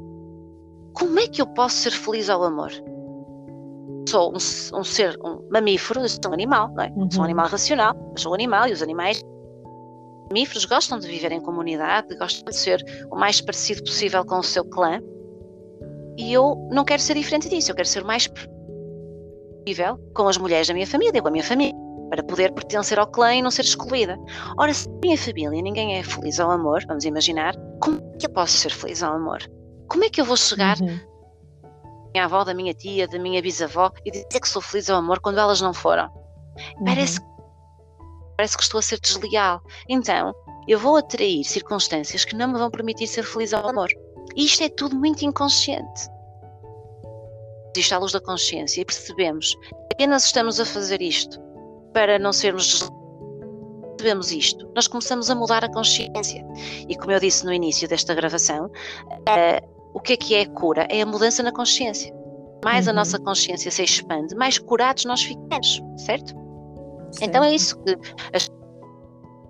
como 0.93 1.19
é 1.19 1.27
que 1.27 1.41
eu 1.41 1.47
posso 1.47 1.75
ser 1.75 1.91
feliz 1.91 2.29
ao 2.29 2.43
amor? 2.43 2.71
Sou 4.07 4.31
um, 4.31 4.35
um 4.79 4.83
ser, 4.83 5.17
um 5.23 5.47
mamífero, 5.51 6.01
eu 6.01 6.09
sou 6.09 6.29
um 6.29 6.33
animal, 6.33 6.69
não 6.73 6.83
é? 6.83 6.91
Uhum. 6.95 7.09
Sou 7.11 7.21
um 7.21 7.25
animal 7.25 7.47
racional, 7.47 7.95
eu 8.11 8.17
sou 8.17 8.31
um 8.31 8.35
animal 8.35 8.67
e 8.67 8.73
os 8.73 8.81
animais 8.81 9.21
mamíferos 10.29 10.65
gostam 10.65 10.99
de 10.99 11.07
viver 11.07 11.31
em 11.31 11.41
comunidade, 11.41 12.15
gostam 12.17 12.45
de 12.45 12.55
ser 12.55 12.83
o 13.11 13.15
mais 13.15 13.41
parecido 13.41 13.83
possível 13.83 14.25
com 14.25 14.39
o 14.39 14.43
seu 14.43 14.65
clã. 14.65 14.99
E 16.17 16.31
eu 16.31 16.55
não 16.71 16.85
quero 16.85 17.01
ser 17.01 17.15
diferente 17.15 17.49
disso, 17.49 17.71
eu 17.71 17.75
quero 17.75 17.87
ser 17.87 18.03
o 18.03 18.07
mais 18.07 18.27
possível 18.27 19.97
com 20.13 20.27
as 20.27 20.37
mulheres 20.37 20.67
da 20.67 20.73
minha 20.73 20.87
família, 20.87 21.21
com 21.21 21.27
a 21.27 21.31
minha 21.31 21.43
família, 21.43 21.73
para 22.09 22.23
poder 22.23 22.53
pertencer 22.53 22.97
ao 22.99 23.07
clã 23.07 23.33
e 23.33 23.41
não 23.41 23.51
ser 23.51 23.63
excluída. 23.63 24.17
Ora, 24.57 24.73
se 24.73 24.87
a 24.87 24.91
minha 25.01 25.17
família 25.17 25.61
ninguém 25.61 25.97
é 25.97 26.03
feliz 26.03 26.39
ao 26.39 26.51
amor, 26.51 26.83
vamos 26.87 27.03
imaginar, 27.05 27.55
como 27.81 27.97
é 27.97 28.17
que 28.17 28.27
eu 28.27 28.31
posso 28.31 28.57
ser 28.57 28.71
feliz 28.71 29.03
ao 29.03 29.15
amor? 29.15 29.39
Como 29.87 30.03
é 30.03 30.09
que 30.09 30.21
eu 30.21 30.25
vou 30.25 30.37
chegar 30.37 30.79
uhum. 30.79 30.97
Minha 32.15 32.25
avó, 32.25 32.45
da 32.45 32.53
minha 32.53 32.73
tia, 32.73 33.07
da 33.07 33.19
minha 33.19 33.41
bisavó 33.41 33.91
e 34.05 34.11
dizer 34.11 34.39
que 34.39 34.47
sou 34.47 34.61
feliz 34.61 34.89
ao 34.89 34.99
amor 34.99 35.19
quando 35.19 35.37
elas 35.37 35.59
não 35.59 35.73
foram? 35.73 36.05
Uhum. 36.07 36.85
Parece, 36.85 37.19
parece 38.37 38.55
que 38.55 38.63
estou 38.63 38.79
a 38.79 38.81
ser 38.81 38.99
desleal. 39.01 39.61
Então, 39.89 40.33
eu 40.65 40.79
vou 40.79 40.95
atrair 40.95 41.43
circunstâncias 41.43 42.23
que 42.23 42.33
não 42.33 42.47
me 42.47 42.57
vão 42.57 42.71
permitir 42.71 43.07
ser 43.07 43.23
feliz 43.23 43.53
ao 43.53 43.67
amor. 43.67 43.89
E 44.33 44.45
isto 44.45 44.63
é 44.63 44.69
tudo 44.69 44.95
muito 44.95 45.25
inconsciente. 45.25 46.09
Existe 47.75 47.93
à 47.93 47.97
luz 47.97 48.13
da 48.13 48.21
consciência 48.21 48.81
e 48.81 48.85
percebemos 48.85 49.53
que 49.55 49.93
apenas 49.93 50.25
estamos 50.25 50.57
a 50.61 50.65
fazer 50.65 51.01
isto 51.01 51.37
para 51.93 52.17
não 52.17 52.31
sermos 52.31 52.89
percebemos 53.97 54.31
isto, 54.31 54.69
nós 54.75 54.87
começamos 54.87 55.29
a 55.29 55.35
mudar 55.35 55.63
a 55.63 55.71
consciência. 55.71 56.45
E 56.87 56.95
como 56.97 57.11
eu 57.11 57.19
disse 57.19 57.45
no 57.45 57.53
início 57.53 57.87
desta 57.87 58.13
gravação, 58.13 58.65
uh, 58.65 59.74
o 59.95 59.99
que 60.01 60.13
é 60.13 60.17
que 60.17 60.35
é 60.35 60.45
cura? 60.45 60.85
É 60.89 61.01
a 61.01 61.05
mudança 61.05 61.41
na 61.41 61.53
consciência. 61.53 62.13
Mais 62.63 62.85
uhum. 62.85 62.91
a 62.91 62.95
nossa 62.97 63.17
consciência 63.17 63.71
se 63.71 63.81
expande, 63.81 64.35
mais 64.35 64.59
curados 64.59 65.05
nós 65.05 65.23
ficamos, 65.23 65.81
certo? 65.95 66.33
certo. 66.33 66.35
Então 67.21 67.43
é 67.43 67.55
isso 67.55 67.81
que 67.81 67.97
as 68.33 68.49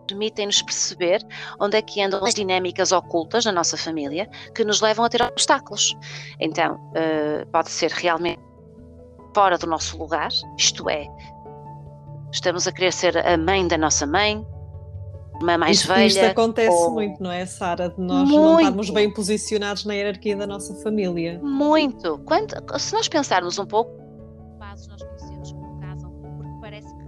permitem-nos 0.07 0.61
perceber 0.61 1.19
onde 1.59 1.77
é 1.77 1.81
que 1.81 1.99
andam 1.99 2.23
as 2.23 2.35
dinâmicas 2.35 2.91
ocultas 2.91 3.43
na 3.43 3.51
nossa 3.51 3.75
família 3.75 4.29
que 4.53 4.63
nos 4.63 4.79
levam 4.79 5.03
a 5.03 5.09
ter 5.09 5.19
obstáculos. 5.23 5.97
Então, 6.39 6.75
uh, 6.75 7.49
pode 7.51 7.71
ser 7.71 7.89
realmente 7.89 8.39
fora 9.33 9.57
do 9.57 9.65
nosso 9.65 9.97
lugar, 9.97 10.29
isto 10.59 10.87
é, 10.91 11.07
estamos 12.31 12.67
a 12.67 12.71
querer 12.71 12.93
ser 12.93 13.17
a 13.17 13.35
mãe 13.35 13.67
da 13.67 13.79
nossa 13.79 14.05
mãe, 14.05 14.45
uma 15.41 15.57
mais 15.57 15.77
isto, 15.77 15.88
velha. 15.88 16.07
Isto 16.07 16.25
acontece 16.25 16.75
ou... 16.75 16.91
muito, 16.91 17.21
não 17.21 17.31
é, 17.31 17.45
Sara? 17.45 17.89
De 17.89 17.99
nós 17.99 18.29
muito. 18.29 18.41
não 18.41 18.59
estarmos 18.59 18.89
bem 18.89 19.13
posicionados 19.13 19.86
na 19.86 19.93
hierarquia 19.93 20.36
da 20.36 20.47
nossa 20.47 20.73
família. 20.75 21.39
Muito. 21.43 22.19
Quando, 22.19 22.53
se 22.79 22.93
nós 22.93 23.07
pensarmos 23.07 23.59
um 23.59 23.65
pouco, 23.65 23.91
bases 24.57 24.88
nós 24.88 25.03
conhecemos 25.03 25.51
que 25.51 25.57
não 25.57 25.79
casam, 25.79 26.11
porque 26.11 26.51
parece 26.61 26.88
que. 26.88 27.03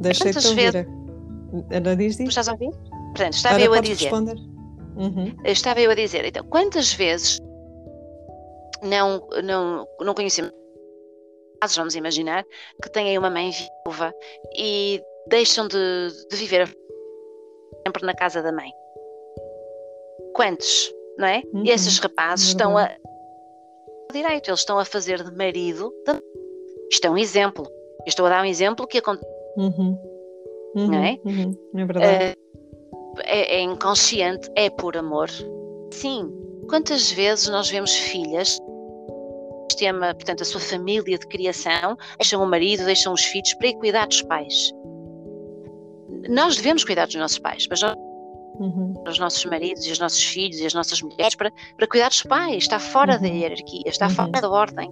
Deixei-te 0.00 0.46
ouvir. 0.46 0.72
Vezes... 0.72 0.88
Ana 1.70 1.96
diz 1.96 2.14
isso. 2.14 2.28
Estás 2.28 2.48
a 2.48 2.52
ouvir? 2.52 2.70
Portanto, 2.90 3.34
estava 3.34 3.60
eu 3.60 3.74
a 3.74 3.80
dizer. 3.80 4.04
Responder. 4.04 4.36
Uhum. 4.96 5.34
Estava 5.44 5.80
eu 5.80 5.90
a 5.90 5.94
dizer, 5.94 6.24
então, 6.26 6.44
quantas 6.44 6.92
vezes 6.92 7.38
não, 8.82 9.26
não, 9.42 9.86
não 10.00 10.14
conhecemos 10.14 10.52
casos, 11.60 11.76
vamos 11.76 11.94
imaginar, 11.94 12.44
que 12.82 12.90
têm 12.90 13.18
uma 13.18 13.30
mãe 13.30 13.50
viúva 13.50 14.14
e 14.56 15.00
deixam 15.28 15.68
de, 15.68 16.08
de 16.30 16.36
viver 16.36 16.66
sempre 17.86 18.04
na 18.04 18.14
casa 18.14 18.42
da 18.42 18.52
mãe. 18.52 18.70
Quantos, 20.34 20.92
não 21.18 21.26
é? 21.26 21.42
Uhum. 21.52 21.64
E 21.64 21.70
esses 21.70 21.98
rapazes 21.98 22.46
uhum. 22.46 22.52
estão 22.52 22.78
a 22.78 22.90
direito, 24.12 24.48
eles 24.48 24.60
estão 24.60 24.78
a 24.78 24.84
fazer 24.84 25.22
de 25.22 25.30
marido. 25.36 25.92
De... 26.06 26.20
Isto 26.90 27.06
é 27.06 27.10
um 27.10 27.18
exemplo. 27.18 27.64
Eu 28.00 28.08
estou 28.08 28.26
a 28.26 28.30
dar 28.30 28.42
um 28.42 28.46
exemplo 28.46 28.86
que 28.86 28.98
acontece. 28.98 29.30
Uhum. 29.56 29.98
Não 30.74 31.04
é? 31.04 31.18
Uhum. 31.24 31.54
É 31.76 31.84
verdade. 31.84 32.36
Uh, 32.36 33.20
é, 33.24 33.56
é 33.56 33.60
inconsciente, 33.60 34.50
é 34.56 34.70
por 34.70 34.96
amor. 34.96 35.28
Sim. 35.92 36.32
Quantas 36.68 37.10
vezes 37.10 37.48
nós 37.48 37.68
vemos 37.68 37.94
filhas 37.94 38.58
sistema, 39.70 40.14
portanto, 40.14 40.42
a 40.42 40.44
sua 40.44 40.60
família 40.60 41.18
de 41.18 41.26
criação, 41.26 41.96
deixam 42.18 42.42
o 42.42 42.46
marido, 42.46 42.84
deixam 42.84 43.12
os 43.12 43.24
filhos 43.24 43.54
para 43.54 43.68
ir 43.68 43.74
cuidar 43.74 44.06
dos 44.06 44.22
pais. 44.22 44.72
Nós 46.28 46.56
devemos 46.56 46.84
cuidar 46.84 47.06
dos 47.06 47.14
nossos 47.14 47.38
pais, 47.38 47.66
mas 47.68 47.80
nós 47.80 47.96
Uhum. 48.60 48.92
os 49.08 49.18
nossos 49.18 49.42
maridos 49.46 49.86
e 49.86 49.90
os 49.90 49.98
nossos 49.98 50.22
filhos 50.22 50.60
e 50.60 50.66
as 50.66 50.74
nossas 50.74 51.00
mulheres 51.00 51.34
para, 51.34 51.50
para 51.78 51.86
cuidar 51.86 52.08
dos 52.08 52.22
pais, 52.22 52.64
está 52.64 52.78
fora 52.78 53.14
uhum. 53.14 53.22
da 53.22 53.28
hierarquia, 53.28 53.82
está 53.86 54.06
uhum. 54.06 54.14
fora 54.14 54.30
da 54.32 54.50
ordem. 54.50 54.90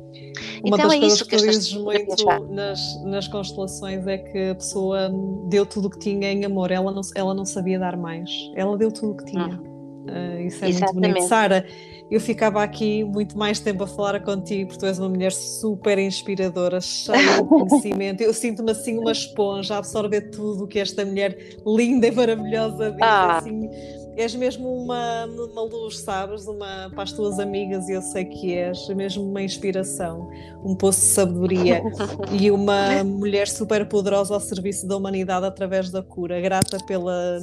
Uma 0.65 0.77
então 0.77 0.91
é 0.91 0.97
isso 0.97 1.27
que, 1.27 1.37
dizes 1.37 1.75
muito 1.75 2.25
nas, 2.51 3.05
nas 3.05 3.29
constelações 3.29 4.07
é 4.07 4.17
que 4.17 4.51
a 4.51 4.55
pessoa 4.55 5.11
deu 5.49 5.67
tudo 5.67 5.89
o 5.89 5.91
que 5.91 5.99
tinha 5.99 6.33
em 6.33 6.47
amor, 6.47 6.71
ela 6.71 6.91
não, 6.91 7.03
ela 7.15 7.35
não 7.35 7.45
sabia 7.45 7.79
dar 7.79 7.95
mais, 7.95 8.31
ela 8.55 8.75
deu 8.79 8.91
tudo 8.91 9.13
o 9.13 9.17
que 9.19 9.27
tinha. 9.27 9.61
Uh, 9.61 10.41
isso 10.47 10.65
é 10.65 10.69
Exatamente. 10.71 10.95
muito 10.95 11.15
bonito. 11.15 11.29
Sara, 11.29 11.67
eu 12.11 12.21
ficava 12.21 12.63
aqui 12.63 13.05
muito 13.05 13.37
mais 13.37 13.61
tempo 13.61 13.85
a 13.85 13.87
falar 13.87 14.21
contigo, 14.21 14.69
porque 14.69 14.81
tu 14.81 14.87
és 14.87 14.99
uma 14.99 15.09
mulher 15.09 15.33
super 15.33 15.99
inspiradora, 15.99 16.81
cheia 16.81 17.43
de 17.43 17.45
conhecimento. 17.49 18.23
Eu 18.23 18.33
sinto-me 18.33 18.71
assim 18.71 18.99
uma 18.99 19.13
esponja 19.13 19.75
a 19.75 19.79
absorver 19.79 20.31
tudo 20.31 20.65
o 20.65 20.67
que 20.67 20.79
esta 20.79 21.05
mulher 21.05 21.57
linda 21.67 22.07
e 22.07 22.11
maravilhosa 22.11 22.93
diz. 22.93 23.03
Ah. 23.03 23.39
Assim, 23.39 23.69
és 24.17 24.35
mesmo 24.35 24.69
uma, 24.69 25.27
uma 25.27 25.63
luz, 25.63 25.99
sabes? 26.01 26.47
Uma, 26.47 26.91
para 26.91 27.05
as 27.05 27.13
tuas 27.13 27.39
amigas, 27.39 27.89
e 27.89 27.93
eu 27.93 28.03
sei 28.03 28.25
que 28.25 28.55
és, 28.55 28.89
mesmo 28.89 29.23
uma 29.25 29.43
inspiração, 29.43 30.31
um 30.65 30.75
poço 30.75 31.01
de 31.01 31.07
sabedoria 31.07 31.83
e 32.33 32.51
uma 32.51 33.05
mulher 33.05 33.47
super 33.47 33.87
poderosa 33.87 34.35
ao 34.35 34.41
serviço 34.41 34.89
da 34.89 34.97
humanidade 34.97 35.47
através 35.47 35.91
da 35.91 36.03
cura. 36.03 36.41
Grata 36.41 36.79
pela 36.85 37.39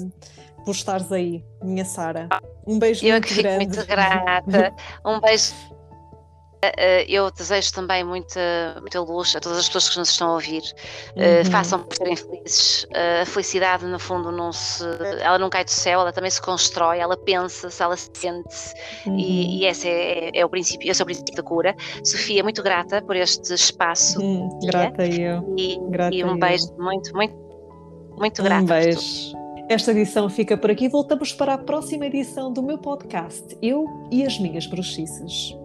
por 0.66 0.72
estares 0.72 1.11
aí, 1.11 1.45
minha 1.63 1.86
Sara. 1.86 2.28
Um 2.66 2.80
beijo 2.80 3.05
eu 3.05 3.11
muito 3.11 3.28
que 3.28 3.36
grande. 3.36 3.66
muito 3.68 3.86
grata. 3.86 4.74
Um 5.05 5.20
beijo. 5.20 5.53
Eh, 6.78 7.05
eu 7.07 7.30
desejo 7.30 7.72
também 7.74 8.03
muita, 8.03 8.39
muita 8.80 8.99
luz 9.01 9.36
a 9.36 9.39
todas 9.39 9.59
as 9.59 9.68
pessoas 9.68 9.89
que 9.89 9.99
nos 9.99 10.09
estão 10.09 10.30
a 10.30 10.34
ouvir. 10.34 10.63
Eh, 11.16 11.39
uhum. 11.39 11.51
façam 11.51 11.84
por 11.84 11.95
serem 11.95 12.16
felizes. 12.16 12.88
a 13.22 13.26
felicidade, 13.26 13.86
no 13.86 13.99
fundo, 13.99 14.32
não 14.32 14.51
se, 14.51 14.84
ela 15.22 15.38
não 15.38 15.49
cai 15.49 15.63
do 15.63 15.72
céu, 15.72 16.01
ela 16.01 16.11
também 16.11 16.32
se 16.32 16.41
constrói, 16.41 16.99
ela 16.99 17.16
pensa-se, 17.18 17.84
ela 17.84 17.95
se 17.95 18.09
sente. 18.13 18.74
Uhum. 19.05 19.20
E, 19.20 19.59
e 19.59 19.66
esse 19.66 19.88
é, 19.88 20.32
é, 20.34 20.45
o 20.45 20.49
princípio, 20.49 20.89
esse 20.89 21.01
é 21.01 21.03
o 21.03 21.05
princípio 21.05 21.36
da 21.36 21.43
cura. 21.43 21.76
Sofia, 22.03 22.41
muito 22.41 22.63
grata 22.63 23.01
por 23.01 23.16
este 23.16 23.53
espaço. 23.53 24.20
Uhum. 24.20 24.59
Grata 24.63 25.05
eu. 25.05 25.53
E, 25.57 25.80
grata 25.89 26.16
e 26.16 26.24
um 26.24 26.30
eu. 26.30 26.39
beijo 26.39 26.74
muito, 26.80 27.13
muito, 27.13 27.36
muito 28.18 28.41
grata. 28.41 28.63
Um 28.63 28.66
beijo. 28.66 29.44
Esta 29.68 29.91
edição 29.91 30.30
fica 30.30 30.55
por 30.55 30.70
aqui. 30.70 30.88
Voltamos 30.88 31.34
para 31.34 31.55
a 31.55 31.57
próxima 31.57 32.05
edição 32.05 32.53
do 32.53 32.61
meu 32.61 32.78
podcast, 32.78 33.57
Eu 33.63 34.07
e 34.11 34.24
as 34.24 34.38
Minhas 34.38 34.68
Bruxices. 34.68 35.57